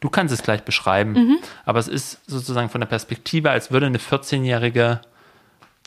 [0.00, 3.96] Du kannst es gleich beschreiben, aber es ist sozusagen von der Perspektive, als würde eine
[3.98, 5.00] 14-Jährige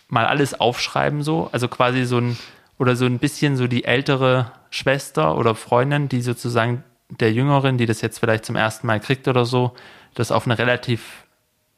[0.10, 1.50] mal alles aufschreiben, so.
[1.52, 2.38] Also quasi so ein,
[2.78, 7.86] oder so ein bisschen so die ältere Schwester oder Freundin, die sozusagen der Jüngeren, die
[7.86, 9.74] das jetzt vielleicht zum ersten Mal kriegt oder so,
[10.14, 11.24] das auf eine relativ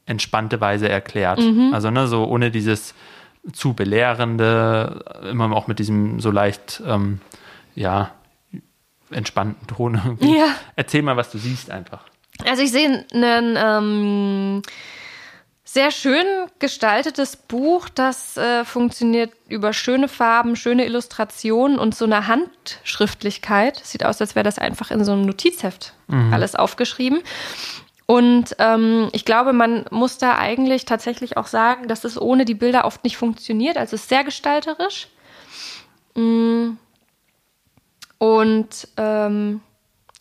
[0.05, 1.39] entspannte Weise erklärt.
[1.71, 2.95] Also, ne, so ohne dieses
[3.53, 7.21] zu belehrende, immer auch mit diesem so leicht, ähm,
[7.75, 8.11] ja,
[9.09, 10.01] entspannten Ton.
[10.05, 10.38] irgendwie.
[10.38, 10.55] Ja.
[10.75, 12.03] Erzähl mal, was du siehst einfach.
[12.45, 14.61] Also ich sehe ein ähm,
[15.74, 16.26] sehr schön
[16.59, 23.80] gestaltetes Buch, das äh, funktioniert über schöne Farben, schöne Illustrationen und so eine Handschriftlichkeit.
[23.82, 25.93] Sieht aus, als wäre das einfach in so einem Notizheft
[26.32, 27.22] alles aufgeschrieben.
[28.05, 32.55] Und ähm, ich glaube, man muss da eigentlich tatsächlich auch sagen, dass es ohne die
[32.55, 33.78] Bilder oft nicht funktioniert.
[33.78, 35.07] Also es ist sehr gestalterisch.
[36.15, 36.72] Mm.
[38.17, 39.61] Und ähm,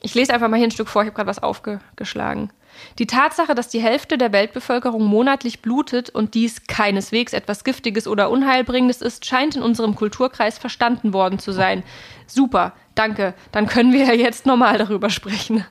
[0.00, 2.52] ich lese einfach mal hier ein Stück vor, ich habe gerade was aufgeschlagen.
[2.98, 8.30] Die Tatsache, dass die Hälfte der Weltbevölkerung monatlich blutet und dies keineswegs etwas Giftiges oder
[8.30, 11.82] Unheilbringendes ist, scheint in unserem Kulturkreis verstanden worden zu sein.
[12.26, 13.34] Super, danke.
[13.52, 15.64] Dann können wir ja jetzt normal darüber sprechen.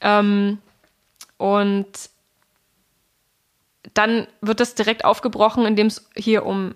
[0.00, 0.58] Ähm,
[1.36, 2.10] und
[3.94, 6.74] dann wird das direkt aufgebrochen, indem es hier um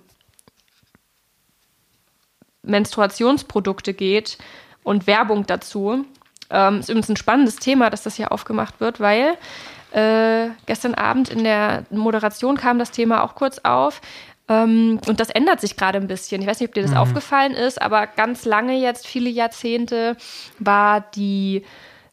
[2.62, 4.38] Menstruationsprodukte geht
[4.82, 6.04] und Werbung dazu.
[6.54, 9.34] Ähm, ist übrigens ein spannendes Thema, dass das hier aufgemacht wird, weil
[9.92, 14.00] äh, gestern Abend in der Moderation kam das Thema auch kurz auf.
[14.48, 16.40] Ähm, und das ändert sich gerade ein bisschen.
[16.42, 20.16] Ich weiß nicht, ob dir das aufgefallen ist, aber ganz lange jetzt, viele Jahrzehnte,
[20.58, 21.64] war die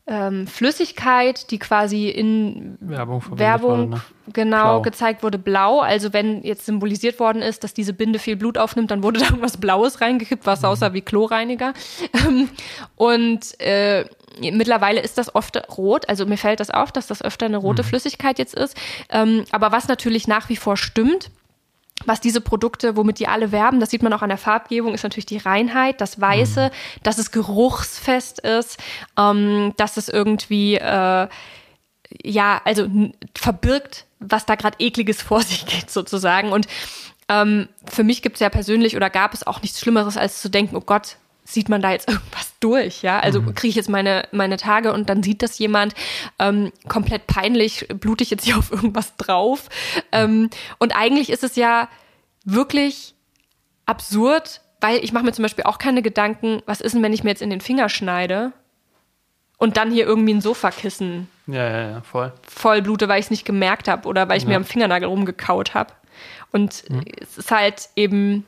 [0.07, 4.01] ähm, Flüssigkeit, die quasi in Werbung Werbung ne?
[4.33, 4.81] genau Blau.
[4.81, 5.79] gezeigt wurde, blau.
[5.79, 9.25] Also wenn jetzt symbolisiert worden ist, dass diese Binde viel Blut aufnimmt, dann wurde da
[9.29, 11.73] irgendwas Blaues reingekippt, was aussah wie Chlorreiniger.
[12.27, 12.49] Ähm,
[12.95, 14.05] Und äh,
[14.39, 16.07] mittlerweile ist das oft rot.
[16.09, 18.77] Also mir fällt das auf, dass das öfter eine rote Flüssigkeit jetzt ist.
[19.09, 21.31] Ähm, aber was natürlich nach wie vor stimmt,
[22.05, 25.03] was diese Produkte, womit die alle werben, das sieht man auch an der Farbgebung, ist
[25.03, 26.71] natürlich die Reinheit, das Weiße,
[27.03, 28.77] dass es geruchsfest ist,
[29.17, 31.27] ähm, dass es irgendwie, äh,
[32.23, 32.87] ja, also
[33.35, 36.51] verbirgt, was da gerade ekliges vor sich geht sozusagen.
[36.51, 36.67] Und
[37.29, 40.49] ähm, für mich gibt es ja persönlich oder gab es auch nichts Schlimmeres, als zu
[40.49, 41.17] denken, oh Gott,
[41.53, 43.19] sieht man da jetzt irgendwas durch, ja?
[43.19, 45.93] Also kriege ich jetzt meine, meine Tage und dann sieht das jemand
[46.39, 49.69] ähm, komplett peinlich, blute ich jetzt hier auf irgendwas drauf.
[50.11, 50.49] Ähm,
[50.79, 51.89] und eigentlich ist es ja
[52.45, 53.13] wirklich
[53.85, 57.23] absurd, weil ich mache mir zum Beispiel auch keine Gedanken, was ist denn, wenn ich
[57.23, 58.51] mir jetzt in den Finger schneide
[59.57, 62.33] und dann hier irgendwie ein Sofakissen Ja, ja, ja, voll.
[62.47, 65.73] voll blute, weil ich es nicht gemerkt habe oder weil ich mir am Fingernagel rumgekaut
[65.75, 65.93] habe.
[66.51, 66.83] Und
[67.21, 68.45] es ist halt eben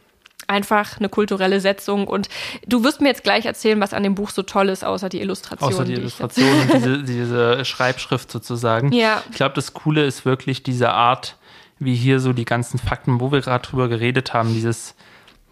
[0.53, 2.07] einfach eine kulturelle Setzung.
[2.07, 2.29] Und
[2.67, 5.19] du wirst mir jetzt gleich erzählen, was an dem Buch so toll ist, außer die
[5.21, 5.69] Illustration.
[5.73, 7.03] Außer die die ich jetzt- Illustration und diese,
[7.57, 8.91] diese Schreibschrift sozusagen.
[8.93, 9.21] Ja.
[9.31, 11.35] Ich glaube, das Coole ist wirklich diese Art,
[11.79, 14.95] wie hier so die ganzen Fakten, wo wir gerade drüber geredet haben, dieses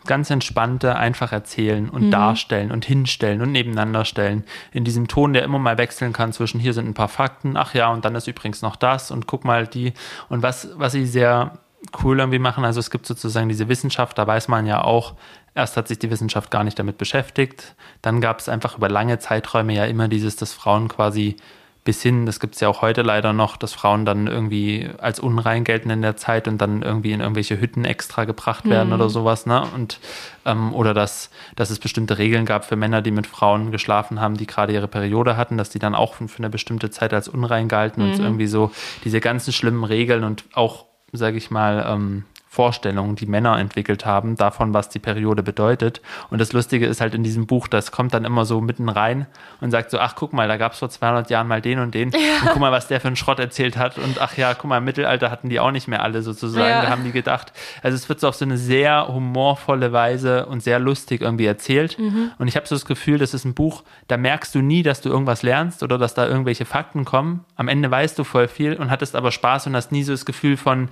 [0.07, 2.11] ganz entspannte einfach erzählen und Mhm.
[2.11, 4.43] darstellen und hinstellen und nebeneinander stellen.
[4.71, 7.75] In diesem Ton, der immer mal wechseln kann zwischen hier sind ein paar Fakten, ach
[7.75, 9.93] ja, und dann ist übrigens noch das und guck mal die.
[10.27, 11.59] Und was, was ich sehr
[12.03, 12.65] cool irgendwie machen.
[12.65, 15.15] Also es gibt sozusagen diese Wissenschaft, da weiß man ja auch,
[15.55, 17.75] erst hat sich die Wissenschaft gar nicht damit beschäftigt.
[18.01, 21.37] Dann gab es einfach über lange Zeiträume ja immer dieses, dass Frauen quasi
[21.83, 25.19] bis hin, das gibt es ja auch heute leider noch, dass Frauen dann irgendwie als
[25.19, 28.95] unrein gelten in der Zeit und dann irgendwie in irgendwelche Hütten extra gebracht werden mhm.
[28.95, 29.63] oder sowas, ne?
[29.73, 29.99] Und
[30.45, 34.37] ähm, oder dass, dass es bestimmte Regeln gab für Männer, die mit Frauen geschlafen haben,
[34.37, 37.67] die gerade ihre Periode hatten, dass die dann auch für eine bestimmte Zeit als unrein
[37.67, 38.11] galten mhm.
[38.11, 38.69] und irgendwie so
[39.03, 44.35] diese ganzen schlimmen Regeln und auch, sage ich mal, ähm, Vorstellungen, die Männer entwickelt haben,
[44.35, 46.01] davon, was die Periode bedeutet.
[46.31, 49.25] Und das Lustige ist halt in diesem Buch, das kommt dann immer so mitten rein
[49.61, 51.95] und sagt so, ach, guck mal, da gab es vor 200 Jahren mal den und
[51.95, 52.11] den.
[52.11, 52.17] Ja.
[52.41, 53.97] Und guck mal, was der für einen Schrott erzählt hat.
[53.97, 56.67] Und ach ja, guck mal, im Mittelalter hatten die auch nicht mehr alle sozusagen.
[56.67, 56.81] Ja.
[56.81, 57.53] Da haben die gedacht.
[57.83, 61.97] Also es wird so auf so eine sehr humorvolle Weise und sehr lustig irgendwie erzählt.
[61.97, 62.31] Mhm.
[62.37, 64.99] Und ich habe so das Gefühl, das ist ein Buch, da merkst du nie, dass
[64.99, 67.45] du irgendwas lernst oder dass da irgendwelche Fakten kommen.
[67.55, 70.25] Am Ende weißt du voll viel und hattest aber Spaß und hast nie so das
[70.25, 70.89] Gefühl von,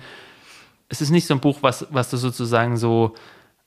[0.90, 3.14] es ist nicht so ein Buch, was, was du sozusagen so,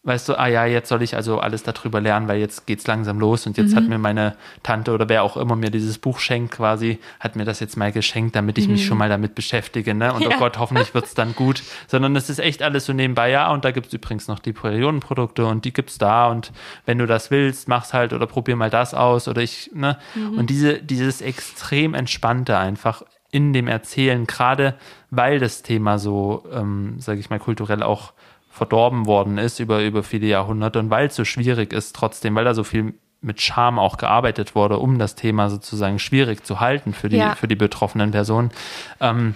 [0.04, 3.18] weißt du, ah ja, jetzt soll ich also alles darüber lernen, weil jetzt geht's langsam
[3.18, 3.76] los und jetzt mhm.
[3.78, 7.46] hat mir meine Tante oder wer auch immer mir dieses Buch schenkt quasi, hat mir
[7.46, 8.74] das jetzt mal geschenkt, damit ich mhm.
[8.74, 10.14] mich schon mal damit beschäftige, ne?
[10.14, 10.36] Und oh ja.
[10.36, 11.64] oh Gott, hoffentlich wird's dann gut.
[11.88, 15.46] Sondern es ist echt alles so nebenbei, ja, und da gibt's übrigens noch die Periodenprodukte
[15.46, 16.52] und die gibt's da und
[16.86, 19.98] wenn du das willst, mach's halt oder probier mal das aus oder ich, ne?
[20.14, 20.40] Mhm.
[20.40, 23.04] Und diese, dieses extrem entspannte einfach
[23.34, 24.76] in dem Erzählen, gerade
[25.10, 28.14] weil das Thema so, ähm, sage ich mal, kulturell auch
[28.52, 32.46] verdorben worden ist über, über viele Jahrhunderte und weil es so schwierig ist trotzdem, weil
[32.46, 36.94] da so viel mit Charme auch gearbeitet wurde, um das Thema sozusagen schwierig zu halten
[36.94, 37.34] für die, ja.
[37.34, 38.52] für die betroffenen Personen,
[39.00, 39.34] ähm,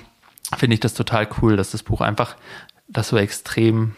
[0.55, 2.35] finde ich das total cool, dass das Buch einfach
[2.87, 3.95] das so extrem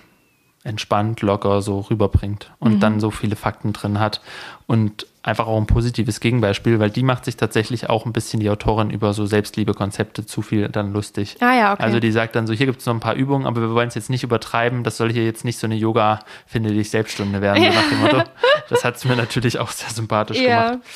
[0.64, 2.80] entspannt, locker so rüberbringt und mhm.
[2.80, 4.22] dann so viele Fakten drin hat
[4.68, 8.50] und einfach auch ein positives Gegenbeispiel, weil die macht sich tatsächlich auch ein bisschen die
[8.50, 11.38] Autorin über so Selbstliebe-Konzepte zu viel dann lustig.
[11.40, 11.84] Ah ja, okay.
[11.84, 13.88] Also die sagt dann so, hier gibt es noch ein paar Übungen, aber wir wollen
[13.88, 17.42] es jetzt nicht übertreiben, das soll hier jetzt nicht so eine Yoga, finde dich Selbststunde
[17.42, 17.72] werden, ja.
[17.72, 18.24] so nach dem Motto.
[18.70, 20.70] Das hat es mir natürlich auch sehr sympathisch ja.
[20.70, 20.88] gemacht.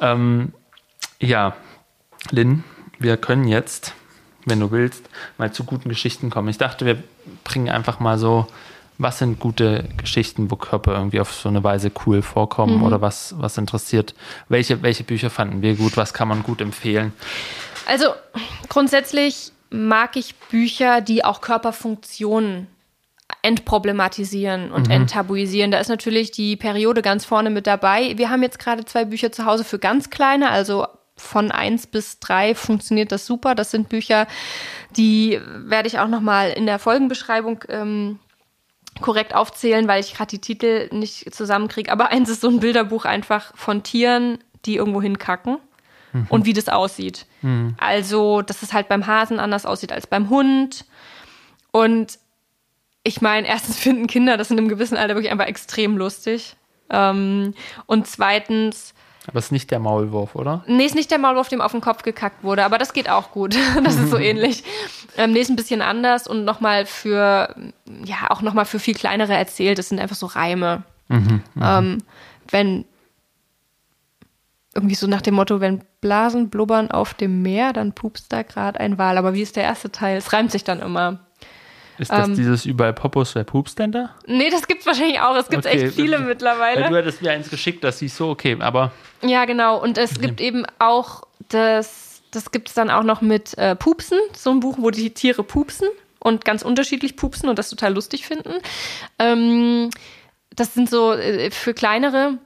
[0.00, 0.52] Ähm,
[1.20, 1.54] ja,
[2.32, 2.64] Lynn,
[2.98, 3.94] wir können jetzt,
[4.46, 5.08] wenn du willst,
[5.38, 6.48] mal zu guten Geschichten kommen.
[6.48, 7.00] Ich dachte, wir
[7.44, 8.48] bringen einfach mal so
[9.00, 12.82] was sind gute Geschichten, wo Körper irgendwie auf so eine Weise cool vorkommen mhm.
[12.82, 14.14] oder was, was interessiert?
[14.48, 15.96] Welche, welche Bücher fanden wir gut?
[15.96, 17.14] Was kann man gut empfehlen?
[17.86, 18.12] Also
[18.68, 22.66] grundsätzlich mag ich Bücher, die auch Körperfunktionen
[23.42, 24.94] entproblematisieren und mhm.
[24.94, 25.70] enttabuisieren.
[25.70, 28.18] Da ist natürlich die Periode ganz vorne mit dabei.
[28.18, 30.86] Wir haben jetzt gerade zwei Bücher zu Hause für ganz kleine, also
[31.16, 33.54] von eins bis drei funktioniert das super.
[33.54, 34.26] Das sind Bücher,
[34.96, 38.18] die werde ich auch noch mal in der Folgenbeschreibung ähm,
[39.00, 41.90] korrekt aufzählen, weil ich gerade die Titel nicht zusammenkriege.
[41.90, 45.58] Aber eins ist so ein Bilderbuch einfach von Tieren, die irgendwo hinkacken
[46.12, 46.26] mhm.
[46.28, 47.26] und wie das aussieht.
[47.42, 47.74] Mhm.
[47.78, 50.84] Also, dass es halt beim Hasen anders aussieht als beim Hund.
[51.70, 52.18] Und
[53.02, 56.56] ich meine, erstens finden Kinder das in einem gewissen Alter wirklich einfach extrem lustig.
[56.90, 57.54] Ähm,
[57.86, 58.94] und zweitens
[59.26, 60.64] aber es ist nicht der Maulwurf, oder?
[60.66, 63.30] Nee, ist nicht der Maulwurf, dem auf den Kopf gekackt wurde, aber das geht auch
[63.30, 63.56] gut.
[63.84, 64.64] Das ist so ähnlich.
[65.16, 67.54] Ähm, nee, ist ein bisschen anders und nochmal für,
[68.04, 69.78] ja, auch nochmal für viel kleinere erzählt.
[69.78, 70.84] Das sind einfach so Reime.
[71.08, 71.98] Mhm, mhm, ähm,
[72.50, 72.84] wenn,
[74.74, 78.78] irgendwie so nach dem Motto, wenn Blasen blubbern auf dem Meer, dann pupst da gerade
[78.78, 79.18] ein Wal.
[79.18, 80.16] Aber wie ist der erste Teil?
[80.16, 81.20] Es reimt sich dann immer.
[81.98, 84.14] Ist das ähm, dieses überall Popos, wer pupst denn da?
[84.26, 85.36] Nee, das gibt's wahrscheinlich auch.
[85.36, 85.84] Es gibt okay.
[85.84, 86.84] echt viele mittlerweile.
[86.84, 88.92] Weil du hattest mir eins geschickt, das hieß so, okay, aber.
[89.22, 89.78] Ja, genau.
[89.78, 90.28] Und es okay.
[90.28, 94.60] gibt eben auch das, das gibt es dann auch noch mit äh, Pupsen, so ein
[94.60, 98.54] Buch, wo die Tiere pupsen und ganz unterschiedlich pupsen und das total lustig finden.
[99.18, 99.90] Ähm,
[100.54, 102.38] das sind so äh, für kleinere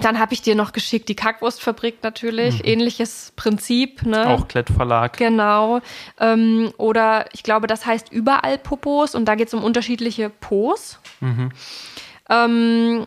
[0.00, 2.64] dann habe ich dir noch geschickt die Kackwurstfabrik natürlich, mhm.
[2.64, 4.04] ähnliches Prinzip.
[4.04, 4.28] Ne?
[4.28, 5.16] Auch Klettverlag.
[5.16, 5.80] Genau.
[6.18, 11.00] Ähm, oder ich glaube, das heißt überall Popos und da geht es um unterschiedliche Pos.
[11.20, 11.50] Mhm.
[12.28, 13.06] Ähm,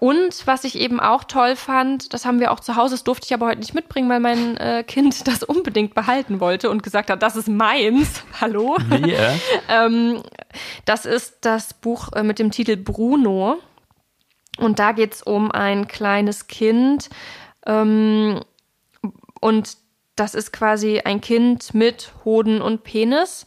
[0.00, 3.26] und was ich eben auch toll fand, das haben wir auch zu Hause, das durfte
[3.26, 7.10] ich aber heute nicht mitbringen, weil mein äh, Kind das unbedingt behalten wollte und gesagt
[7.10, 8.22] hat, das ist meins.
[8.40, 8.78] Hallo.
[8.90, 9.34] Yeah.
[9.68, 10.22] ähm,
[10.86, 13.58] das ist das Buch äh, mit dem Titel Bruno.
[14.56, 17.10] Und da geht es um ein kleines Kind.
[17.66, 18.40] Ähm,
[19.38, 19.76] und
[20.16, 23.44] das ist quasi ein Kind mit Hoden und Penis.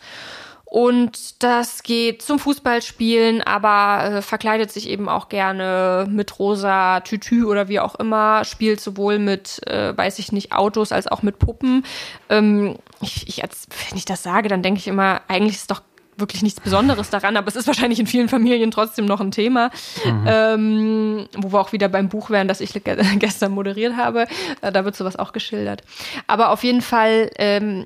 [0.74, 7.46] Und das geht zum Fußballspielen, aber äh, verkleidet sich eben auch gerne mit rosa Tütü
[7.46, 11.38] oder wie auch immer, spielt sowohl mit, äh, weiß ich nicht, Autos als auch mit
[11.38, 11.86] Puppen.
[12.28, 15.84] Ähm, ich, ich, wenn ich das sage, dann denke ich immer, eigentlich ist doch
[16.18, 19.70] wirklich nichts Besonderes daran, aber es ist wahrscheinlich in vielen Familien trotzdem noch ein Thema,
[20.04, 20.26] mhm.
[20.26, 22.74] ähm, wo wir auch wieder beim Buch wären, das ich
[23.20, 24.26] gestern moderiert habe.
[24.62, 25.84] Äh, da wird sowas auch geschildert.
[26.26, 27.84] Aber auf jeden Fall ähm,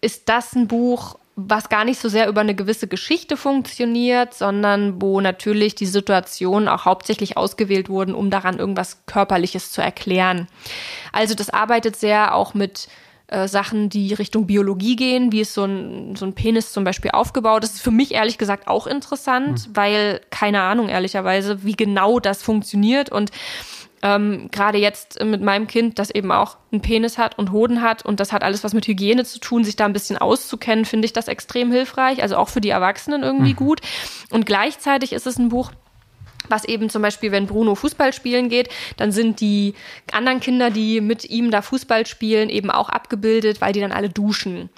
[0.00, 5.00] ist das ein Buch, was gar nicht so sehr über eine gewisse Geschichte funktioniert, sondern
[5.00, 10.46] wo natürlich die Situationen auch hauptsächlich ausgewählt wurden, um daran irgendwas Körperliches zu erklären.
[11.10, 12.88] Also das arbeitet sehr auch mit
[13.28, 17.12] äh, Sachen, die Richtung Biologie gehen, wie ist so ein, so ein Penis zum Beispiel
[17.12, 17.62] aufgebaut.
[17.62, 19.76] Das ist für mich ehrlich gesagt auch interessant, mhm.
[19.76, 23.30] weil keine Ahnung ehrlicherweise, wie genau das funktioniert und
[24.02, 28.04] ähm, gerade jetzt mit meinem Kind, das eben auch einen Penis hat und Hoden hat
[28.04, 31.06] und das hat alles was mit Hygiene zu tun, sich da ein bisschen auszukennen, finde
[31.06, 33.56] ich das extrem hilfreich, also auch für die Erwachsenen irgendwie mhm.
[33.56, 33.80] gut.
[34.30, 35.70] Und gleichzeitig ist es ein Buch,
[36.48, 39.74] was eben zum Beispiel, wenn Bruno Fußball spielen geht, dann sind die
[40.10, 44.08] anderen Kinder, die mit ihm da Fußball spielen, eben auch abgebildet, weil die dann alle
[44.08, 44.68] duschen.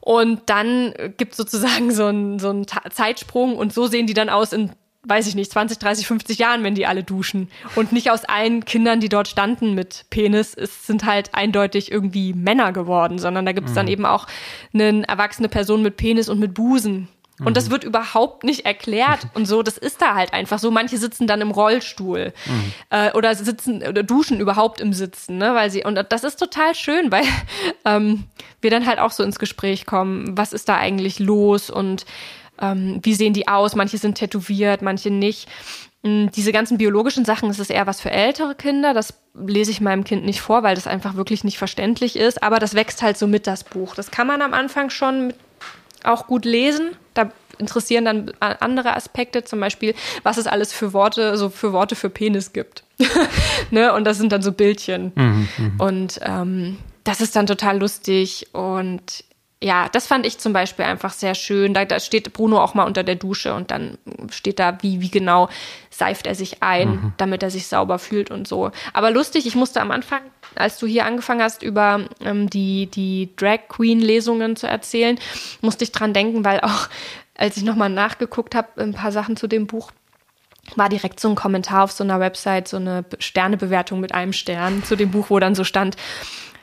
[0.00, 4.28] Und dann gibt es sozusagen so einen, so einen Zeitsprung und so sehen die dann
[4.28, 4.72] aus in
[5.06, 7.48] weiß ich nicht, 20, 30, 50 Jahren, wenn die alle duschen.
[7.74, 12.32] Und nicht aus allen Kindern, die dort standen mit Penis, es sind halt eindeutig irgendwie
[12.32, 13.76] Männer geworden, sondern da gibt es mhm.
[13.76, 14.26] dann eben auch
[14.74, 17.08] eine erwachsene Person mit Penis und mit Busen.
[17.38, 17.54] Und mhm.
[17.54, 20.70] das wird überhaupt nicht erklärt und so, das ist da halt einfach so.
[20.70, 22.72] Manche sitzen dann im Rollstuhl mhm.
[22.90, 25.54] äh, oder sitzen oder duschen überhaupt im Sitzen, ne?
[25.54, 27.24] Weil sie, und das ist total schön, weil
[27.84, 28.24] ähm,
[28.60, 32.06] wir dann halt auch so ins Gespräch kommen, was ist da eigentlich los und
[32.60, 33.74] ähm, wie sehen die aus?
[33.74, 35.48] Manche sind tätowiert, manche nicht.
[36.02, 38.94] Mm, diese ganzen biologischen Sachen, das ist eher was für ältere Kinder.
[38.94, 42.42] Das lese ich meinem Kind nicht vor, weil das einfach wirklich nicht verständlich ist.
[42.42, 43.94] Aber das wächst halt so mit, das Buch.
[43.94, 45.34] Das kann man am Anfang schon
[46.04, 46.96] auch gut lesen.
[47.14, 51.96] Da interessieren dann andere Aspekte, zum Beispiel, was es alles für Worte, so für Worte
[51.96, 52.84] für Penis gibt.
[53.70, 53.92] ne?
[53.92, 55.12] Und das sind dann so Bildchen.
[55.14, 55.84] Mhm, mh.
[55.84, 58.48] Und ähm, das ist dann total lustig.
[58.52, 59.24] Und
[59.66, 61.74] ja, das fand ich zum Beispiel einfach sehr schön.
[61.74, 63.98] Da, da, steht Bruno auch mal unter der Dusche und dann
[64.30, 65.48] steht da, wie, wie genau
[65.90, 67.12] seift er sich ein, mhm.
[67.16, 68.70] damit er sich sauber fühlt und so.
[68.92, 70.20] Aber lustig, ich musste am Anfang,
[70.54, 75.18] als du hier angefangen hast, über ähm, die, die Drag Queen-Lesungen zu erzählen,
[75.62, 76.88] musste ich dran denken, weil auch,
[77.36, 79.90] als ich nochmal nachgeguckt habe, ein paar Sachen zu dem Buch,
[80.76, 84.84] war direkt so ein Kommentar auf so einer Website, so eine Sternebewertung mit einem Stern
[84.84, 85.96] zu dem Buch, wo dann so stand,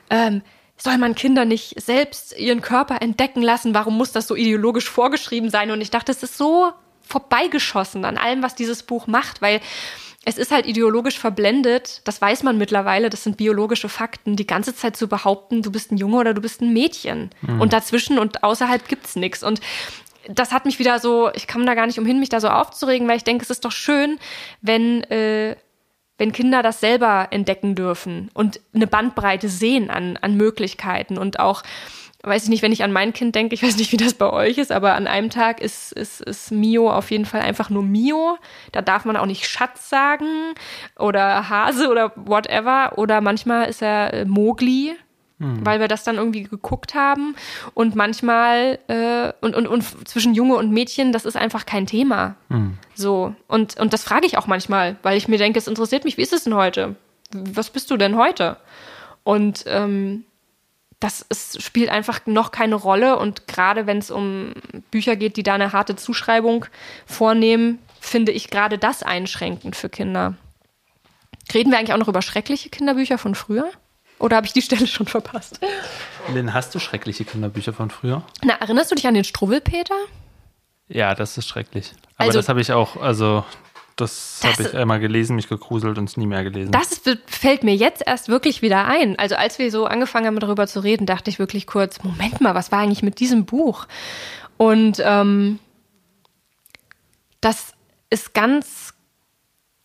[0.08, 0.40] ähm,
[0.76, 3.74] soll man Kinder nicht selbst ihren Körper entdecken lassen?
[3.74, 5.70] Warum muss das so ideologisch vorgeschrieben sein?
[5.70, 6.72] Und ich dachte, es ist so
[7.02, 9.60] vorbeigeschossen an allem, was dieses Buch macht, weil
[10.24, 14.74] es ist halt ideologisch verblendet, das weiß man mittlerweile, das sind biologische Fakten, die ganze
[14.74, 17.30] Zeit zu behaupten, du bist ein Junge oder du bist ein Mädchen.
[17.42, 17.60] Mhm.
[17.60, 19.42] Und dazwischen und außerhalb gibt's nichts.
[19.42, 19.60] Und
[20.26, 23.06] das hat mich wieder so, ich kam da gar nicht umhin, mich da so aufzuregen,
[23.06, 24.18] weil ich denke, es ist doch schön,
[24.62, 25.56] wenn äh,
[26.18, 31.62] wenn Kinder das selber entdecken dürfen und eine Bandbreite sehen an, an Möglichkeiten und auch,
[32.22, 34.30] weiß ich nicht, wenn ich an mein Kind denke, ich weiß nicht, wie das bei
[34.30, 37.82] euch ist, aber an einem Tag ist, ist, ist Mio auf jeden Fall einfach nur
[37.82, 38.38] Mio.
[38.70, 40.54] Da darf man auch nicht Schatz sagen
[40.98, 42.96] oder Hase oder whatever.
[42.96, 44.94] Oder manchmal ist er äh, Mogli,
[45.38, 45.64] mhm.
[45.64, 47.34] weil wir das dann irgendwie geguckt haben.
[47.74, 52.36] Und manchmal, äh, und, und, und zwischen Junge und Mädchen, das ist einfach kein Thema.
[52.48, 52.78] Mhm.
[52.94, 53.34] So.
[53.48, 56.22] Und, und das frage ich auch manchmal, weil ich mir denke, es interessiert mich, wie
[56.22, 56.96] ist es denn heute?
[57.32, 58.56] Was bist du denn heute?
[59.24, 60.24] Und ähm,
[61.00, 63.18] das ist, spielt einfach noch keine Rolle.
[63.18, 64.52] Und gerade wenn es um
[64.90, 66.66] Bücher geht, die da eine harte Zuschreibung
[67.06, 70.34] vornehmen, finde ich gerade das einschränkend für Kinder.
[71.52, 73.70] Reden wir eigentlich auch noch über schreckliche Kinderbücher von früher?
[74.18, 75.60] Oder habe ich die Stelle schon verpasst?
[76.32, 78.22] Lynn, hast du schreckliche Kinderbücher von früher?
[78.42, 79.94] Na, erinnerst du dich an den Struwwelpeter?
[80.88, 81.92] Ja, das ist schrecklich.
[82.16, 83.44] Aber also, das habe ich auch, also
[83.96, 86.72] das, das habe ich einmal gelesen, mich gegruselt und es nie mehr gelesen.
[86.72, 89.18] Das ist, fällt mir jetzt erst wirklich wieder ein.
[89.18, 92.54] Also als wir so angefangen haben, darüber zu reden, dachte ich wirklich kurz, Moment mal,
[92.54, 93.86] was war eigentlich mit diesem Buch?
[94.56, 95.58] Und ähm,
[97.40, 97.72] das
[98.10, 98.83] ist ganz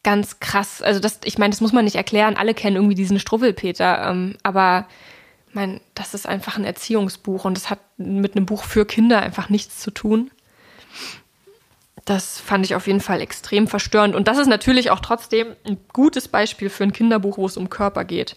[0.03, 0.81] ganz krass.
[0.81, 2.37] Also das, ich meine, das muss man nicht erklären.
[2.37, 4.87] Alle kennen irgendwie diesen Struwwelpeter, ähm, aber
[5.53, 9.49] mein, das ist einfach ein Erziehungsbuch und das hat mit einem Buch für Kinder einfach
[9.49, 10.31] nichts zu tun.
[12.05, 14.15] Das fand ich auf jeden Fall extrem verstörend.
[14.15, 17.69] Und das ist natürlich auch trotzdem ein gutes Beispiel für ein Kinderbuch, wo es um
[17.69, 18.35] Körper geht.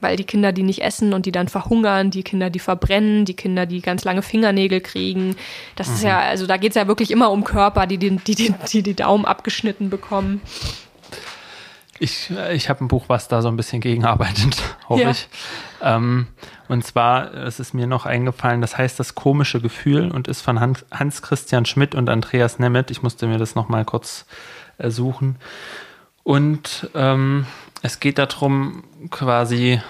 [0.00, 3.34] Weil die Kinder, die nicht essen und die dann verhungern, die Kinder, die verbrennen, die
[3.34, 5.34] Kinder, die ganz lange Fingernägel kriegen.
[5.74, 5.94] Das mhm.
[5.94, 8.82] ist ja, also da geht es ja wirklich immer um Körper, die, die, die, die
[8.82, 10.40] die Daumen abgeschnitten bekommen.
[12.00, 15.10] Ich, ich habe ein Buch, was da so ein bisschen gegenarbeitet, hoffe ja.
[15.10, 15.28] ich.
[15.82, 16.28] Ähm,
[16.68, 20.60] und zwar, es ist mir noch eingefallen, das heißt Das komische Gefühl und ist von
[20.60, 22.90] Hans, Hans Christian Schmidt und Andreas Nemeth.
[22.90, 24.26] Ich musste mir das nochmal kurz
[24.78, 25.36] äh, suchen.
[26.22, 27.46] Und ähm,
[27.82, 29.80] es geht darum, quasi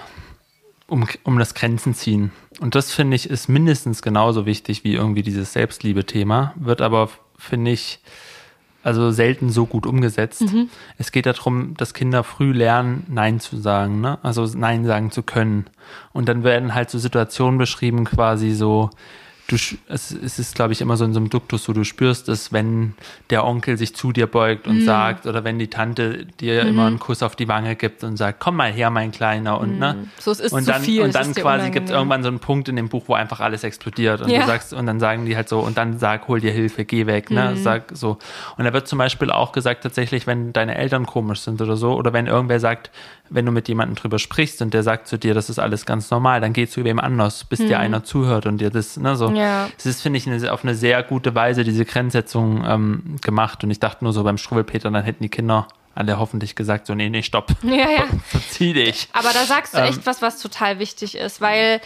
[0.87, 2.31] um, um das Grenzen ziehen.
[2.59, 7.71] Und das finde ich ist mindestens genauso wichtig wie irgendwie dieses Selbstliebe-Thema, wird aber, finde
[7.71, 7.99] ich,
[8.83, 10.41] also selten so gut umgesetzt.
[10.41, 10.69] Mhm.
[10.97, 14.19] Es geht darum, dass Kinder früh lernen, Nein zu sagen, ne?
[14.23, 15.65] also Nein sagen zu können.
[16.13, 18.89] Und dann werden halt so Situationen beschrieben, quasi so,
[19.51, 22.29] du, es, es ist, glaube ich, immer so in so einem Duktus, wo du spürst
[22.29, 22.93] es, wenn
[23.29, 24.85] der Onkel sich zu dir beugt und mm.
[24.85, 26.67] sagt, oder wenn die Tante dir mm.
[26.67, 29.77] immer einen Kuss auf die Wange gibt und sagt, komm mal her, mein Kleiner, und
[29.77, 29.79] mm.
[29.79, 30.07] ne?
[30.19, 31.03] So, es ist und dann, viel.
[31.03, 33.63] Und dann quasi gibt es irgendwann so einen Punkt in dem Buch, wo einfach alles
[33.63, 34.41] explodiert und ja.
[34.41, 37.07] du sagst, und dann sagen die halt so, und dann sag, hol dir Hilfe, geh
[37.07, 37.51] weg, ne?
[37.55, 37.63] Mhm.
[37.63, 38.19] Sag so.
[38.57, 41.93] Und da wird zum Beispiel auch gesagt, tatsächlich, wenn deine Eltern komisch sind oder so,
[41.95, 42.91] oder wenn irgendwer sagt,
[43.29, 46.09] wenn du mit jemandem drüber sprichst und der sagt zu dir, das ist alles ganz
[46.11, 47.67] normal, dann geh zu wem anders, bis mhm.
[47.67, 49.29] dir einer zuhört und dir das, ne, so.
[49.31, 49.69] Ja.
[49.75, 53.63] Das ist, finde ich, eine, auf eine sehr gute Weise diese Grenzsetzung ähm, gemacht.
[53.63, 56.95] Und ich dachte nur so beim Struwelpeter, dann hätten die Kinder alle hoffentlich gesagt, so,
[56.95, 57.51] nee, nee, stopp.
[57.63, 58.05] Ja, ja.
[58.25, 59.09] Verzieh dich.
[59.13, 61.81] Aber da sagst du echt ähm, was, was total wichtig ist, weil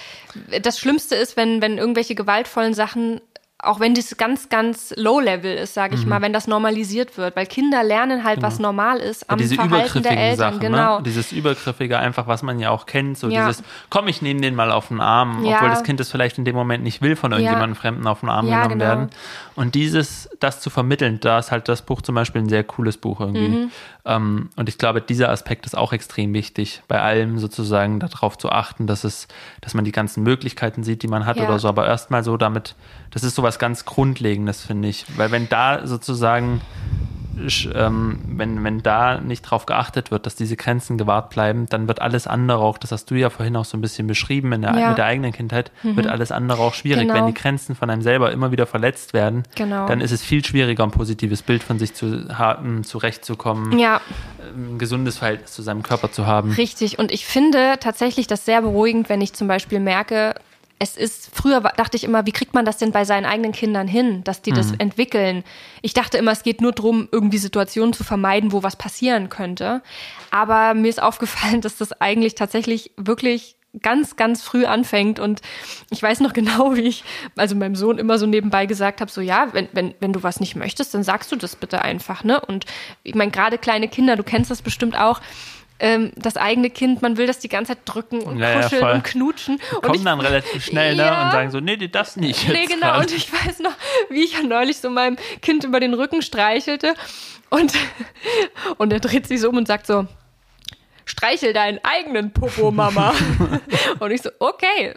[0.61, 3.21] das Schlimmste ist, wenn, wenn irgendwelche gewaltvollen Sachen
[3.64, 6.09] auch wenn das ganz, ganz low-level ist, sage ich mhm.
[6.09, 8.47] mal, wenn das normalisiert wird, weil Kinder lernen halt, genau.
[8.47, 10.38] was normal ist am ja, diese Verhalten der Eltern.
[10.38, 10.70] Sachen, ne?
[10.70, 10.97] genau.
[10.97, 11.03] Ne?
[11.03, 13.47] Dieses übergriffige einfach, was man ja auch kennt, so ja.
[13.47, 15.55] dieses, komm, ich nehme den mal auf den Arm, ja.
[15.55, 18.30] obwohl das Kind es vielleicht in dem Moment nicht will, von irgendjemandem Fremden auf den
[18.30, 18.86] Arm genommen genau.
[18.86, 19.09] werden.
[19.55, 22.97] Und dieses, das zu vermitteln, da ist halt das Buch zum Beispiel ein sehr cooles
[22.97, 23.47] Buch irgendwie.
[23.47, 23.72] Mhm.
[24.05, 28.49] Ähm, und ich glaube, dieser Aspekt ist auch extrem wichtig, bei allem sozusagen darauf zu
[28.49, 29.27] achten, dass es,
[29.61, 32.75] dass man die ganzen Möglichkeiten sieht, die man hat oder so, aber erstmal so damit,
[33.11, 35.05] das ist sowas ganz Grundlegendes, finde ich.
[35.17, 36.61] Weil wenn da sozusagen
[37.73, 42.01] ähm, wenn, wenn da nicht drauf geachtet wird, dass diese Grenzen gewahrt bleiben, dann wird
[42.01, 44.77] alles andere auch, das hast du ja vorhin auch so ein bisschen beschrieben in der,
[44.77, 44.89] ja.
[44.89, 45.95] mit der eigenen Kindheit, mhm.
[45.95, 47.03] wird alles andere auch schwierig.
[47.03, 47.15] Genau.
[47.15, 49.88] Wenn die Grenzen von einem selber immer wieder verletzt werden, genau.
[49.88, 54.01] dann ist es viel schwieriger, ein positives Bild von sich zu haben, zurechtzukommen, ja.
[54.55, 56.51] ein gesundes Verhältnis zu seinem Körper zu haben.
[56.51, 56.99] Richtig.
[56.99, 60.36] Und ich finde tatsächlich das sehr beruhigend, wenn ich zum Beispiel merke,
[60.84, 63.88] es ist, früher dachte ich immer, wie kriegt man das denn bei seinen eigenen Kindern
[63.88, 64.55] hin, dass die mhm.
[64.55, 65.43] das entwickeln?
[65.81, 69.81] Ich dachte immer, es geht nur darum, irgendwie Situationen zu vermeiden, wo was passieren könnte.
[70.29, 75.19] Aber mir ist aufgefallen, dass das eigentlich tatsächlich wirklich ganz, ganz früh anfängt.
[75.19, 75.41] Und
[75.89, 77.05] ich weiß noch genau, wie ich,
[77.38, 80.41] also meinem Sohn immer so nebenbei gesagt habe, so ja, wenn, wenn, wenn du was
[80.41, 82.41] nicht möchtest, dann sagst du das bitte einfach, ne?
[82.41, 82.65] Und
[83.03, 85.21] ich meine, gerade kleine Kinder, du kennst das bestimmt auch,
[85.84, 88.93] ähm, das eigene Kind, man will das die ganze Zeit drücken und ja, kuscheln ja,
[88.93, 89.59] und knutschen.
[89.81, 92.47] Kommen ich, dann relativ schnell ne, und sagen so, nee, das nicht.
[92.47, 92.88] Nee, genau.
[92.88, 93.01] Grad.
[93.01, 93.73] Und ich weiß noch,
[94.09, 96.93] wie ich ja neulich so meinem Kind über den Rücken streichelte
[97.49, 97.73] und,
[98.77, 100.07] und er dreht sich so um und sagt so,
[101.03, 103.13] streichel deinen eigenen Popo, Mama.
[103.99, 104.95] und ich so, okay,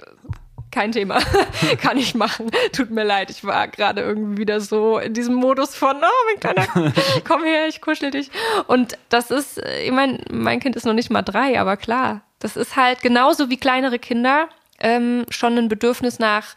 [0.77, 1.19] kein Thema.
[1.81, 2.51] Kann ich machen.
[2.73, 6.39] Tut mir leid, ich war gerade irgendwie wieder so in diesem Modus von, oh, mein
[6.39, 6.93] Kleiner,
[7.27, 8.31] komm her, ich kuschel dich.
[8.67, 12.59] Und das ist, ich meine, mein Kind ist noch nicht mal drei, aber klar, das
[12.59, 16.55] ist halt genauso wie kleinere Kinder ähm, schon ein Bedürfnis nach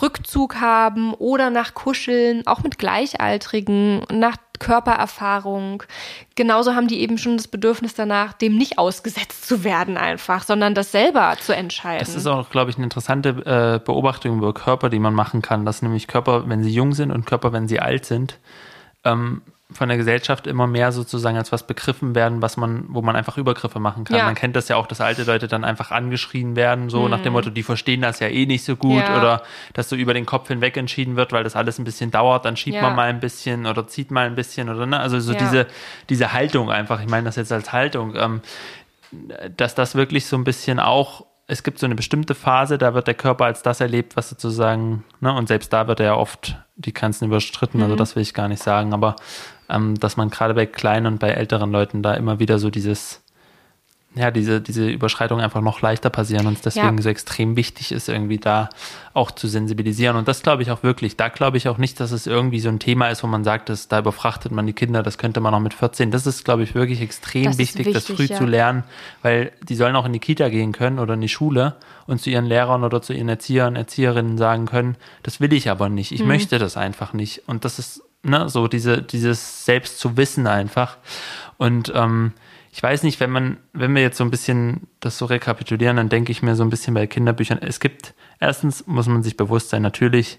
[0.00, 5.82] Rückzug haben oder nach Kuscheln, auch mit Gleichaltrigen, nach Körpererfahrung.
[6.34, 10.74] Genauso haben die eben schon das Bedürfnis danach, dem nicht ausgesetzt zu werden einfach, sondern
[10.74, 12.04] das selber zu entscheiden.
[12.04, 15.64] Das ist auch, glaube ich, eine interessante äh, Beobachtung über Körper, die man machen kann,
[15.64, 18.38] dass nämlich Körper, wenn sie jung sind und Körper, wenn sie alt sind,
[19.04, 23.16] ähm, von der Gesellschaft immer mehr sozusagen als was begriffen werden, was man, wo man
[23.16, 24.16] einfach Übergriffe machen kann.
[24.16, 24.24] Ja.
[24.24, 27.10] Man kennt das ja auch, dass alte Leute dann einfach angeschrien werden, so mhm.
[27.10, 29.18] nach dem Motto, die verstehen das ja eh nicht so gut ja.
[29.18, 29.42] oder
[29.74, 32.56] dass so über den Kopf hinweg entschieden wird, weil das alles ein bisschen dauert, dann
[32.56, 32.82] schiebt ja.
[32.82, 35.66] man mal ein bisschen oder zieht mal ein bisschen oder ne, also so diese,
[36.08, 38.40] diese Haltung einfach, ich meine das jetzt als Haltung, ähm,
[39.54, 43.06] dass das wirklich so ein bisschen auch es gibt so eine bestimmte Phase, da wird
[43.06, 46.56] der Körper als das erlebt, was sozusagen, ne, und selbst da wird er ja oft
[46.76, 47.84] die Grenzen überstritten, mhm.
[47.84, 49.16] also das will ich gar nicht sagen, aber
[49.68, 53.22] ähm, dass man gerade bei kleinen und bei älteren Leuten da immer wieder so dieses,
[54.14, 57.02] ja, diese, diese Überschreitungen einfach noch leichter passieren und es deswegen ja.
[57.02, 58.70] so extrem wichtig ist, irgendwie da
[59.12, 60.16] auch zu sensibilisieren.
[60.16, 61.16] Und das glaube ich auch wirklich.
[61.16, 63.68] Da glaube ich auch nicht, dass es irgendwie so ein Thema ist, wo man sagt,
[63.68, 66.10] dass da überfrachtet man die Kinder, das könnte man auch mit 14.
[66.10, 68.36] Das ist, glaube ich, wirklich extrem das wichtig, wichtig, das früh ja.
[68.36, 68.82] zu lernen,
[69.22, 72.30] weil die sollen auch in die Kita gehen können oder in die Schule und zu
[72.30, 76.22] ihren Lehrern oder zu ihren Erziehern, Erzieherinnen sagen können, das will ich aber nicht, ich
[76.22, 76.28] mhm.
[76.28, 77.42] möchte das einfach nicht.
[77.46, 80.98] Und das ist ne, so diese, dieses Selbst zu wissen einfach.
[81.56, 82.32] Und ähm,
[82.72, 86.08] ich weiß nicht, wenn man, wenn wir jetzt so ein bisschen das so rekapitulieren, dann
[86.08, 89.70] denke ich mir so ein bisschen bei Kinderbüchern, es gibt, erstens muss man sich bewusst
[89.70, 90.38] sein, natürlich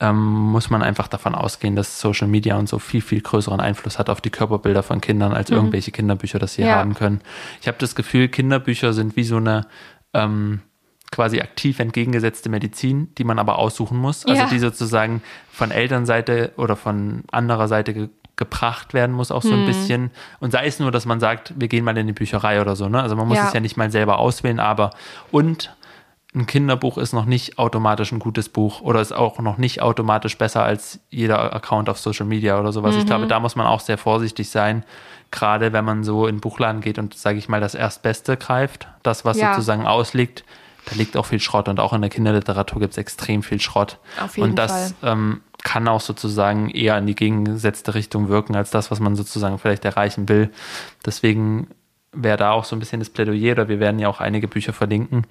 [0.00, 3.98] ähm, muss man einfach davon ausgehen, dass Social Media und so viel, viel größeren Einfluss
[3.98, 5.56] hat auf die Körperbilder von Kindern, als mhm.
[5.56, 6.76] irgendwelche Kinderbücher das hier ja.
[6.76, 7.20] haben können.
[7.60, 9.66] Ich habe das Gefühl, Kinderbücher sind wie so eine
[10.12, 10.60] ähm,
[11.12, 14.26] quasi aktiv entgegengesetzte Medizin, die man aber aussuchen muss.
[14.26, 14.48] Also ja.
[14.48, 19.60] die sozusagen von Elternseite oder von anderer Seite ge gebracht werden muss, auch so hm.
[19.60, 20.10] ein bisschen.
[20.40, 22.86] Und sei es nur, dass man sagt, wir gehen mal in die Bücherei oder so.
[22.86, 23.00] Ne?
[23.00, 23.46] Also man muss ja.
[23.46, 24.90] es ja nicht mal selber auswählen, aber
[25.30, 25.74] und
[26.34, 30.36] ein Kinderbuch ist noch nicht automatisch ein gutes Buch oder ist auch noch nicht automatisch
[30.36, 32.94] besser als jeder Account auf Social Media oder sowas.
[32.94, 33.00] Mhm.
[33.00, 34.84] Ich glaube, da muss man auch sehr vorsichtig sein,
[35.30, 39.24] gerade wenn man so in Buchladen geht und, sage ich mal, das Erstbeste greift, das,
[39.24, 39.54] was ja.
[39.54, 40.44] sozusagen ausliegt,
[40.86, 43.98] da liegt auch viel Schrott und auch in der Kinderliteratur gibt es extrem viel Schrott.
[44.20, 44.94] Auf jeden und das.
[45.02, 49.58] Ähm, kann auch sozusagen eher in die gegengesetzte Richtung wirken, als das, was man sozusagen
[49.58, 50.50] vielleicht erreichen will.
[51.04, 51.66] Deswegen
[52.12, 54.72] wäre da auch so ein bisschen das Plädoyer, oder wir werden ja auch einige Bücher
[54.72, 55.26] verlinken.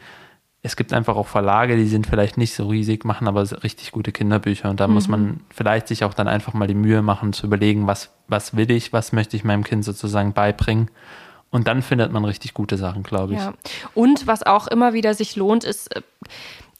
[0.61, 4.11] Es gibt einfach auch Verlage, die sind vielleicht nicht so riesig, machen aber richtig gute
[4.11, 4.69] Kinderbücher.
[4.69, 7.87] Und da muss man vielleicht sich auch dann einfach mal die Mühe machen, zu überlegen,
[7.87, 10.89] was, was will ich, was möchte ich meinem Kind sozusagen beibringen.
[11.55, 13.39] Und dann findet man richtig gute Sachen, glaube ich.
[13.39, 13.53] Ja.
[13.93, 16.01] Und was auch immer wieder sich lohnt, ist äh,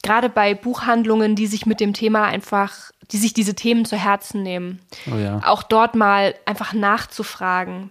[0.03, 4.43] gerade bei Buchhandlungen, die sich mit dem Thema einfach, die sich diese Themen zu Herzen
[4.43, 5.39] nehmen, Oh ja.
[5.45, 7.89] auch dort mal einfach nachzufragen.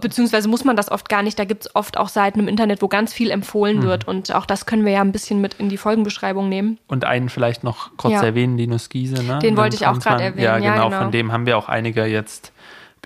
[0.00, 1.38] Beziehungsweise muss man das oft gar nicht.
[1.38, 3.32] Da gibt es oft auch Seiten im Internet, wo ganz viel Mhm.
[3.34, 4.08] empfohlen wird.
[4.08, 6.78] Und auch das können wir ja ein bisschen mit in die Folgenbeschreibung nehmen.
[6.88, 8.22] Und einen vielleicht noch kurz Ja.
[8.24, 9.22] erwähnen, Linus Giese.
[9.22, 9.38] Ne?
[9.38, 11.02] Den wollte ich auch gerade erwähnen, Ja, ja, genau, genau.
[11.02, 12.52] Von dem haben wir auch einige jetzt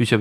[0.01, 0.17] Bücher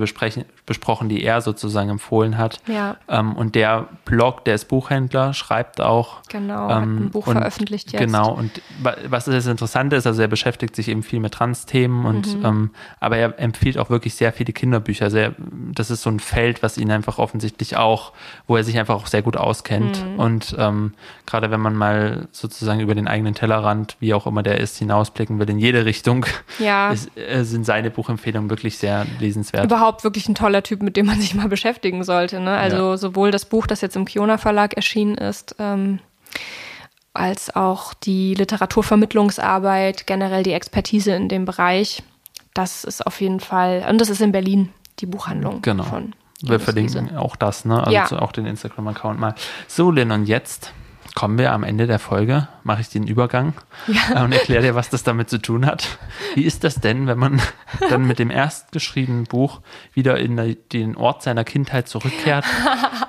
[0.66, 2.60] besprochen, die er sozusagen empfohlen hat.
[2.68, 2.98] Ja.
[3.08, 6.18] Ähm, und der Blog, der ist Buchhändler, schreibt auch.
[6.28, 8.02] Genau, hat ein ähm, Buch und, veröffentlicht jetzt.
[8.02, 12.06] Genau, und wa- was das Interessante ist, also er beschäftigt sich eben viel mit Trans-Themen
[12.06, 12.46] und Mhm.
[12.46, 12.70] ähm,
[13.00, 15.14] aber er empfiehlt auch wirklich sehr viele Kinderbücher.
[15.14, 15.32] Er,
[15.74, 18.12] das ist so ein Feld, was ihn einfach offensichtlich auch,
[18.48, 20.06] wo er sich einfach auch sehr gut auskennt.
[20.06, 20.20] Mhm.
[20.20, 20.94] Und ähm,
[21.26, 25.40] gerade wenn man mal sozusagen über den eigenen Tellerrand, wie auch immer der ist, hinausblicken
[25.40, 26.26] will in jede Richtung,
[26.60, 26.92] Ja.
[26.92, 29.69] ist, äh, sind seine Buchempfehlungen wirklich sehr lesenswert.
[29.70, 32.40] Überhaupt wirklich ein toller Typ, mit dem man sich mal beschäftigen sollte.
[32.40, 32.58] Ne?
[32.58, 32.98] Also Ja.
[32.98, 36.00] sowohl das Buch, das jetzt im Kiona Verlag erschienen ist, ähm,
[37.14, 42.04] als auch die Literaturvermittlungsarbeit, generell die Expertise in dem Bereich.
[42.54, 45.84] Das ist auf jeden Fall, und das ist in Berlin, die Buchhandlung Genau.
[45.84, 47.80] von Wir verlinken auch das, ne?
[47.86, 48.22] Also Ja.
[48.22, 49.36] auch den Instagram-Account mal.
[49.68, 50.74] So, Lynn, und jetzt
[51.20, 53.54] kommen wir am Ende der Folge, mache ich den Übergang
[54.16, 55.98] äh, und erkläre dir, was das damit zu tun hat.
[56.34, 57.42] Wie ist das denn, wenn man
[57.90, 59.60] dann mit dem erstgeschriebenen Buch
[59.94, 62.46] wieder in den Ort seiner Kindheit zurückkehrt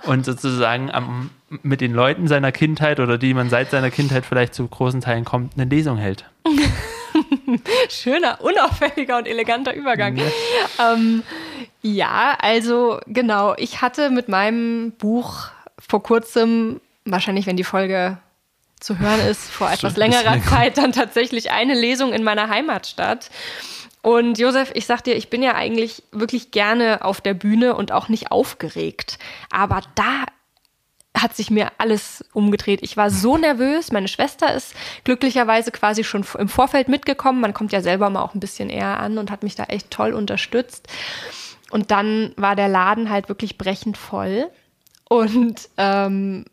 [0.07, 1.31] und sozusagen am,
[1.63, 5.25] mit den Leuten seiner Kindheit oder die man seit seiner Kindheit vielleicht zu großen Teilen
[5.25, 6.25] kommt, eine Lesung hält?
[7.91, 10.19] Schöner, unauffälliger und eleganter Übergang.
[10.81, 11.23] Ähm,
[11.81, 15.47] ja, also genau, ich hatte mit meinem Buch
[15.79, 16.81] vor kurzem,
[17.11, 18.19] wahrscheinlich wenn die Folge
[18.81, 20.45] zu hören ist, vor etwas längerer länger.
[20.45, 23.31] Zeit dann tatsächlich eine Lesung in meiner Heimatstadt.
[24.03, 27.93] Und Josef, ich sag dir, ich bin ja eigentlich wirklich gerne auf der Bühne und
[27.93, 29.19] auch nicht aufgeregt.
[29.51, 30.25] Aber da
[31.15, 32.81] hat sich mir alles umgedreht.
[32.83, 33.93] Ich war so nervös.
[33.93, 37.41] Meine Schwester ist glücklicherweise quasi schon im Vorfeld mitgekommen.
[37.41, 39.91] Man kommt ja selber mal auch ein bisschen eher an und hat mich da echt
[39.91, 40.89] toll unterstützt.
[41.71, 44.49] Und dann war der Laden halt wirklich brechend voll.
[45.09, 46.47] Und ähm,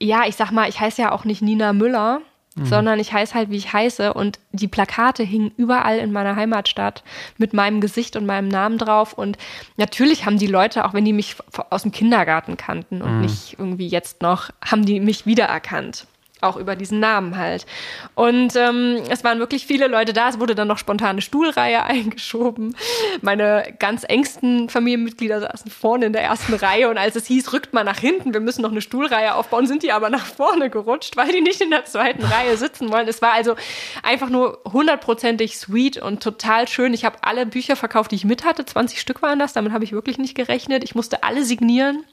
[0.00, 2.20] ja, ich sag mal, ich heiße ja auch nicht Nina Müller,
[2.64, 4.14] sondern ich heiße halt, wie ich heiße.
[4.14, 7.04] Und die Plakate hingen überall in meiner Heimatstadt
[7.36, 9.12] mit meinem Gesicht und meinem Namen drauf.
[9.12, 9.38] Und
[9.76, 11.36] natürlich haben die Leute, auch wenn die mich
[11.70, 16.06] aus dem Kindergarten kannten und nicht irgendwie jetzt noch, haben die mich wiedererkannt.
[16.40, 17.66] Auch über diesen Namen halt.
[18.14, 20.28] Und ähm, es waren wirklich viele Leute da.
[20.28, 22.76] Es wurde dann noch spontane Stuhlreihe eingeschoben.
[23.22, 26.88] Meine ganz engsten Familienmitglieder saßen vorne in der ersten Reihe.
[26.90, 29.82] Und als es hieß, rückt mal nach hinten, wir müssen noch eine Stuhlreihe aufbauen, sind
[29.82, 33.08] die aber nach vorne gerutscht, weil die nicht in der zweiten Reihe sitzen wollen.
[33.08, 33.56] Es war also
[34.02, 36.94] einfach nur hundertprozentig sweet und total schön.
[36.94, 38.64] Ich habe alle Bücher verkauft, die ich mit hatte.
[38.64, 39.52] 20 Stück waren das.
[39.52, 40.84] Damit habe ich wirklich nicht gerechnet.
[40.84, 42.04] Ich musste alle signieren.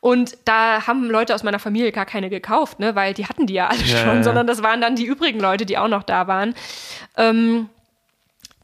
[0.00, 2.94] Und da haben Leute aus meiner Familie gar keine gekauft, ne?
[2.94, 4.22] weil die hatten die ja alle Ja, schon, ja.
[4.22, 6.54] sondern das waren dann die übrigen Leute, die auch noch da waren.
[7.16, 7.68] Ähm,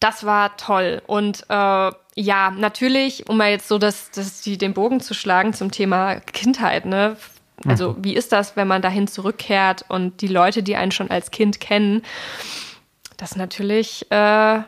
[0.01, 1.03] das war toll.
[1.07, 5.53] Und äh, ja, natürlich, um mal jetzt so das, das, die, den Bogen zu schlagen
[5.53, 7.17] zum Thema Kindheit, ne?
[7.67, 11.31] Also, wie ist das, wenn man dahin zurückkehrt und die Leute, die einen schon als
[11.31, 12.03] Kind kennen,
[13.19, 14.61] das natürlich, äh,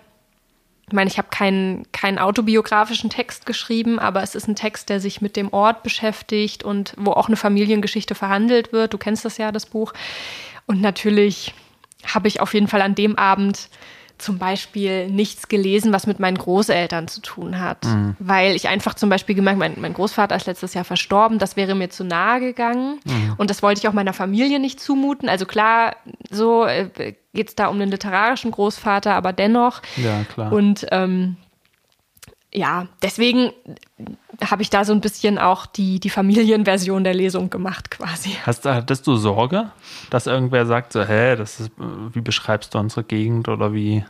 [0.88, 5.00] ich meine, ich habe keinen, keinen autobiografischen Text geschrieben, aber es ist ein Text, der
[5.00, 8.92] sich mit dem Ort beschäftigt und wo auch eine Familiengeschichte verhandelt wird.
[8.92, 9.92] Du kennst das ja, das Buch.
[10.66, 11.54] Und natürlich
[12.04, 13.68] habe ich auf jeden Fall an dem Abend
[14.22, 17.84] zum Beispiel nichts gelesen, was mit meinen Großeltern zu tun hat.
[18.18, 21.74] Weil ich einfach zum Beispiel gemerkt, mein, mein Großvater ist letztes Jahr verstorben, das wäre
[21.74, 23.00] mir zu nahe gegangen.
[23.36, 25.28] Und das wollte ich auch meiner Familie nicht zumuten.
[25.28, 25.96] Also klar,
[26.30, 29.82] so äh, geht es da um den literarischen Großvater, aber dennoch.
[29.96, 30.52] Ja, klar.
[30.52, 31.36] Und ähm,
[32.52, 33.50] ja, deswegen
[34.40, 38.36] habe ich da so ein bisschen auch die, die Familienversion der Lesung gemacht quasi.
[38.44, 39.70] Hast, hattest du Sorge,
[40.10, 41.70] dass irgendwer sagt, so, hä, das ist,
[42.12, 44.04] wie beschreibst du unsere Gegend oder wie,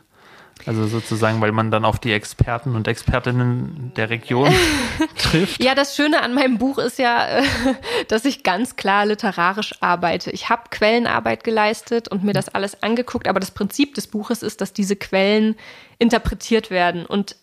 [0.64, 4.52] also sozusagen, weil man dann auf die Experten und Expertinnen der Region
[5.18, 5.62] trifft?
[5.62, 7.42] Ja, das Schöne an meinem Buch ist ja,
[8.08, 10.30] dass ich ganz klar literarisch arbeite.
[10.30, 14.60] Ich habe Quellenarbeit geleistet und mir das alles angeguckt, aber das Prinzip des Buches ist,
[14.60, 15.56] dass diese Quellen
[15.98, 17.36] interpretiert werden und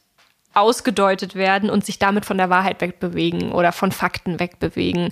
[0.59, 5.09] ausgedeutet werden und sich damit von der Wahrheit wegbewegen oder von Fakten wegbewegen.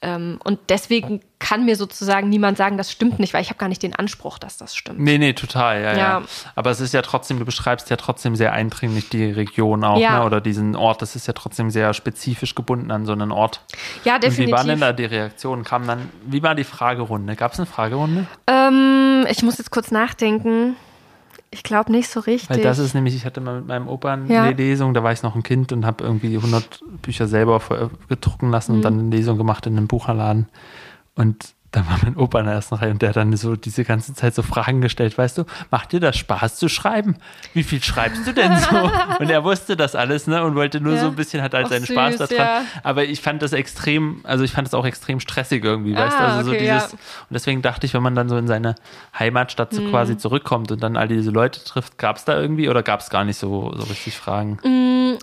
[0.00, 3.68] Ähm, und deswegen kann mir sozusagen niemand sagen, das stimmt nicht, weil ich habe gar
[3.68, 5.00] nicht den Anspruch, dass das stimmt.
[5.00, 6.22] Nee, nee, total, ja, ja, Ja.
[6.54, 10.20] Aber es ist ja trotzdem, du beschreibst ja trotzdem sehr eindringlich die Region auch, Ja.
[10.20, 10.24] ne?
[10.26, 11.02] oder diesen Ort.
[11.02, 13.60] Das ist ja trotzdem sehr spezifisch gebunden an so einen Ort.
[14.04, 14.56] Ja, Und wie definitiv.
[14.56, 15.64] waren denn da die Reaktionen?
[15.64, 17.34] Kam dann, wie war die Fragerunde?
[17.34, 18.26] Gab es eine Fragerunde?
[18.46, 20.76] Ähm, ich muss jetzt kurz nachdenken.
[21.50, 22.50] Ich glaube nicht so richtig.
[22.50, 24.48] Weil das ist nämlich, ich hatte mal mit meinem Opa eine Ja.
[24.48, 27.60] Lesung, da war ich noch ein Kind und habe irgendwie 100 Bücher selber
[28.08, 28.76] gedrucken lassen Mhm.
[28.78, 30.48] und dann eine Lesung gemacht in einem Bucherladen.
[31.14, 33.84] Und da war mein Opa in der ersten Reihe und der hat dann so diese
[33.84, 37.16] ganze Zeit so Fragen gestellt, weißt du, macht dir das Spaß zu schreiben?
[37.54, 38.90] Wie viel schreibst du denn so?
[39.20, 41.00] Und er wusste das alles, ne, und wollte nur Ja.
[41.00, 42.46] so ein bisschen, hat halt Ach, seinen Spaß süß, daran.
[42.46, 42.62] ja.
[42.84, 46.22] Aber ich fand das extrem, also ich fand das auch extrem stressig irgendwie, weißt du,
[46.24, 46.98] Ah, also so okay, dieses, ja.
[46.98, 46.98] und
[47.34, 48.74] deswegen dachte ich, wenn man dann so in seine
[49.18, 50.18] Heimatstadt so quasi Mhm.
[50.18, 53.24] zurückkommt und dann all diese Leute trifft, gab es da irgendwie oder gab es gar
[53.24, 54.58] nicht so, so richtig Fragen?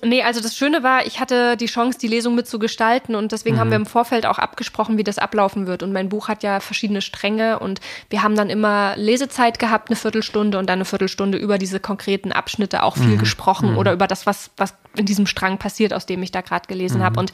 [0.04, 3.60] Nee, also das Schöne war, ich hatte die Chance, die Lesung mitzugestalten und deswegen Mhm.
[3.60, 5.84] haben wir im Vorfeld auch abgesprochen, wie das ablaufen wird.
[5.84, 9.96] Und mein Buch hat ja verschiedene Stränge und wir haben dann immer Lesezeit gehabt, eine
[9.96, 13.04] Viertelstunde und dann eine Viertelstunde über diese konkreten Abschnitte auch Mhm.
[13.10, 16.42] viel gesprochen oder über das, was, was in diesem Strang passiert, aus dem ich da
[16.42, 17.04] gerade gelesen Mhm.
[17.04, 17.20] habe.
[17.20, 17.34] Und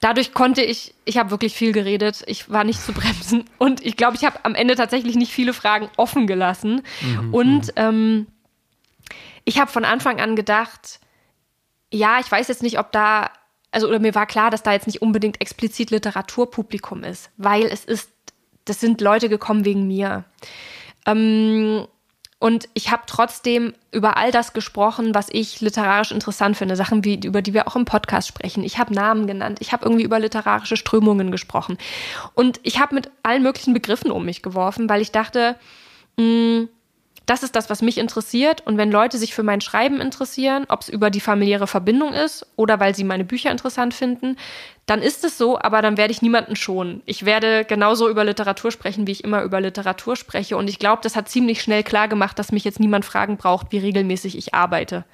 [0.00, 3.96] dadurch konnte ich, ich habe wirklich viel geredet, ich war nicht zu bremsen und ich
[3.96, 6.82] glaube, ich habe am Ende tatsächlich nicht viele Fragen offen gelassen.
[7.00, 7.34] Mhm.
[7.34, 8.26] Und ähm,
[9.44, 11.00] ich habe von Anfang an gedacht,
[11.92, 13.30] ja, ich weiß jetzt nicht, ob da,
[13.72, 17.84] also oder mir war klar, dass da jetzt nicht unbedingt explizit Literaturpublikum ist, weil es
[17.84, 18.10] ist,
[18.66, 20.24] das sind Leute gekommen wegen mir.
[21.06, 21.86] Ähm,
[22.38, 27.20] und ich habe trotzdem über all das gesprochen, was ich literarisch interessant finde, Sachen, wie,
[27.24, 28.64] über die wir auch im Podcast sprechen.
[28.64, 31.78] Ich habe Namen genannt, ich habe irgendwie über literarische Strömungen gesprochen.
[32.34, 35.56] Und ich habe mit allen möglichen Begriffen um mich geworfen, weil ich dachte,
[36.18, 36.66] mh,
[37.26, 38.62] das ist das, was mich interessiert.
[38.66, 42.46] Und wenn Leute sich für mein Schreiben interessieren, ob es über die familiäre Verbindung ist
[42.56, 44.36] oder weil sie meine Bücher interessant finden,
[44.86, 47.02] dann ist es so, aber dann werde ich niemanden schonen.
[47.06, 50.56] Ich werde genauso über Literatur sprechen, wie ich immer über Literatur spreche.
[50.56, 53.68] Und ich glaube, das hat ziemlich schnell klar gemacht, dass mich jetzt niemand fragen braucht,
[53.70, 55.04] wie regelmäßig ich arbeite.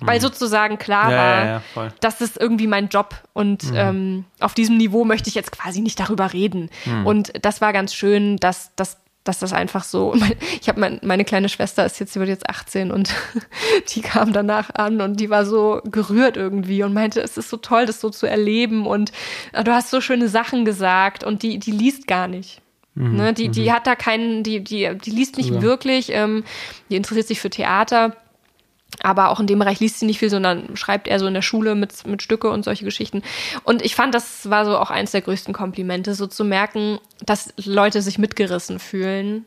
[0.00, 1.10] Weil sozusagen klar Mhm.
[1.12, 5.28] Ja, war, ja, ja, das ist irgendwie mein Job und ähm, auf diesem Niveau möchte
[5.28, 6.68] ich jetzt quasi nicht darüber reden.
[7.04, 8.98] Und das war ganz schön, dass, dass,
[9.28, 10.14] dass das einfach so.
[10.60, 13.14] Ich habe mein, meine kleine Schwester ist jetzt, sie wird jetzt 18 und
[13.94, 17.56] die kam danach an und die war so gerührt irgendwie und meinte, es ist so
[17.56, 19.12] toll, das so zu erleben und
[19.52, 22.60] äh, du hast so schöne Sachen gesagt und die, die liest gar nicht.
[22.98, 25.60] Ne, die, die hat da keinen, die, die, die liest nicht Ja.
[25.60, 26.44] wirklich, ähm,
[26.88, 28.16] die interessiert sich für Theater.
[29.02, 31.42] Aber auch in dem Bereich liest sie nicht viel, sondern schreibt eher so in der
[31.42, 33.22] Schule mit, mit Stücke und solche Geschichten.
[33.64, 37.52] Und ich fand, das war so auch eins der größten Komplimente, so zu merken, dass
[37.64, 39.46] Leute sich mitgerissen fühlen,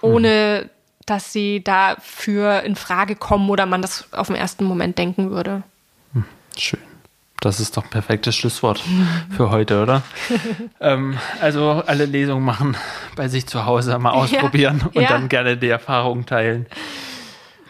[0.00, 0.70] ohne
[1.06, 5.62] dass sie dafür in Frage kommen oder man das auf den ersten Moment denken würde.
[6.56, 6.80] Schön.
[7.40, 8.82] Das ist doch ein perfektes Schlusswort
[9.30, 10.02] für heute, oder?
[10.80, 12.76] ähm, also alle Lesungen machen,
[13.14, 15.08] bei sich zu Hause mal ausprobieren und ja.
[15.08, 16.66] dann gerne die Erfahrungen teilen.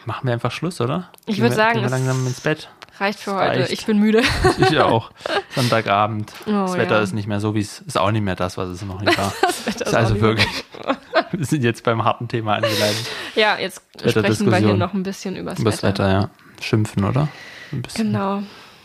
[0.09, 1.11] Machen wir einfach Schluss, oder?
[1.27, 2.71] Ich Gehen würd wir- sagen, gehen wir langsam ins Bett.
[2.99, 3.61] Reicht für Das heute.
[3.61, 3.73] reicht.
[3.73, 4.23] Ich bin müde.
[4.59, 5.11] Ich ja auch.
[5.55, 6.33] Sonntagabend.
[6.47, 7.03] Oh, das Wetter ja.
[7.03, 9.19] ist nicht mehr so, wie es ist auch nicht mehr das, was es noch nicht
[9.19, 9.35] war.
[9.43, 10.65] Das Wetter ist also wirklich.
[11.33, 12.97] wir sind jetzt beim harten Thema angelangt.
[13.35, 16.31] Ja, jetzt sprechen wir hier noch ein bisschen übers, Über das Wetter, ja.
[16.63, 17.29] Schimpfen, oder?
[17.71, 18.11] Ein bisschen.
[18.13, 18.43] Genau.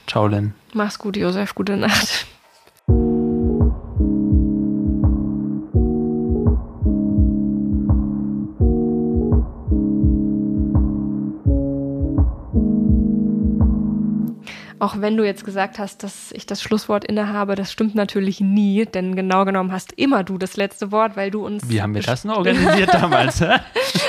[0.08, 0.54] Ciao, Len.
[0.74, 1.56] Mach's gut, Josef.
[1.56, 2.26] Gute Nacht.
[14.84, 18.86] Auch wenn du jetzt gesagt hast, dass ich das Schlusswort innehabe, das stimmt natürlich nie,
[18.86, 22.02] denn genau genommen hast immer du das letzte Wort, weil du uns, Wie haben wir
[22.02, 23.42] das denn organisiert damals?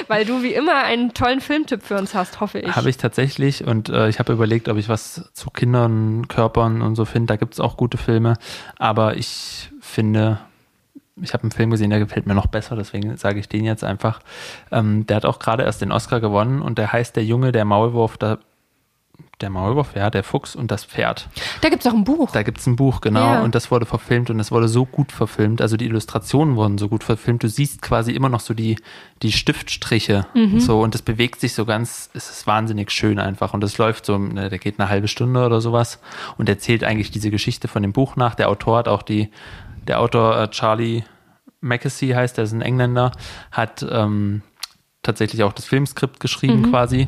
[0.09, 2.75] weil du wie immer einen tollen Filmtipp für uns hast, hoffe ich.
[2.75, 6.97] Habe ich tatsächlich und äh, ich habe überlegt, ob ich was zu Kindern, Körpern und
[6.97, 7.29] so finde.
[7.29, 8.35] Da gibt es auch gute Filme,
[8.77, 10.41] aber ich finde,
[11.23, 13.85] ich habe einen Film gesehen, der gefällt mir noch besser, deswegen sage ich den jetzt
[13.85, 14.19] einfach.
[14.73, 17.65] Ähm, der hat auch gerade erst den Oscar gewonnen und der heißt Der Junge, der
[17.65, 18.41] Maulwurf, der,
[19.41, 21.29] der Maulwurf, ja, der Fuchs und das Pferd.
[21.61, 22.31] Da gibt's auch ein Buch.
[22.31, 23.43] Da gibt es ein Buch, genau, Ja.
[23.43, 25.61] und das wurde verfilmt und es wurde so gut verfilmt.
[25.61, 27.43] Also die Illustrationen wurden so gut verfilmt.
[27.43, 28.77] Du siehst quasi immer noch so die,
[29.23, 30.27] die Stiftstriche
[30.59, 33.55] so und das bewegt sich so ganz, es ist wahnsinnig schön einfach.
[33.55, 36.01] Und das läuft so, ne, der geht eine halbe Stunde oder sowas
[36.39, 38.35] und erzählt eigentlich diese Geschichte von dem Buch nach.
[38.37, 39.31] Der Autor hat auch die,
[39.89, 41.03] der Autor äh, Charlie
[41.61, 43.13] Mackesy heißt, der ist ein Engländer,
[43.51, 44.43] hat ähm,
[45.05, 47.07] tatsächlich auch das Filmskript geschrieben quasi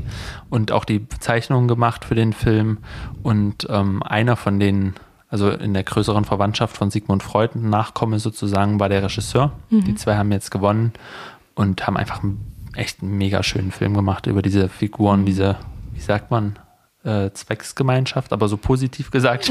[0.51, 2.79] und auch die Zeichnungen gemacht für den Film.
[3.23, 4.95] Und ähm, einer von den,
[5.29, 9.53] also in der größeren Verwandtschaft von Sigmund Freud, Nachkomme sozusagen, war der Regisseur.
[9.71, 10.93] Die zwei haben jetzt gewonnen
[11.55, 15.57] und haben einfach einen echt einen mega schönen Film gemacht über diese Figuren, diese,
[15.95, 16.59] wie sagt man,
[17.05, 19.51] äh, Zwecksgemeinschaft, aber so positiv gesagt.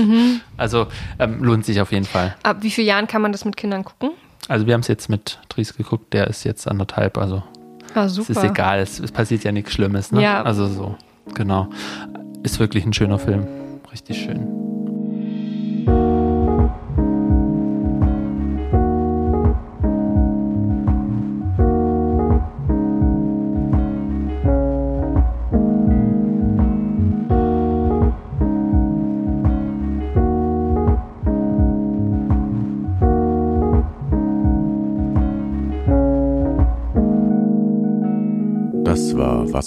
[0.57, 0.88] Also
[1.19, 2.35] ähm, lohnt sich auf jeden Fall.
[2.43, 4.11] Ab wie vielen Jahren kann man das mit Kindern gucken?
[4.47, 7.43] Also wir haben es jetzt mit Dries geguckt, der ist jetzt anderthalb, also
[7.95, 8.31] Ah, es super.
[8.31, 10.11] ist egal, es, es passiert ja nichts Schlimmes.
[10.11, 10.22] Ne?
[10.22, 10.43] Ja.
[10.43, 10.95] Also so,
[11.34, 11.69] genau.
[12.43, 13.47] Ist wirklich ein schöner Film.
[13.91, 14.74] Richtig schön.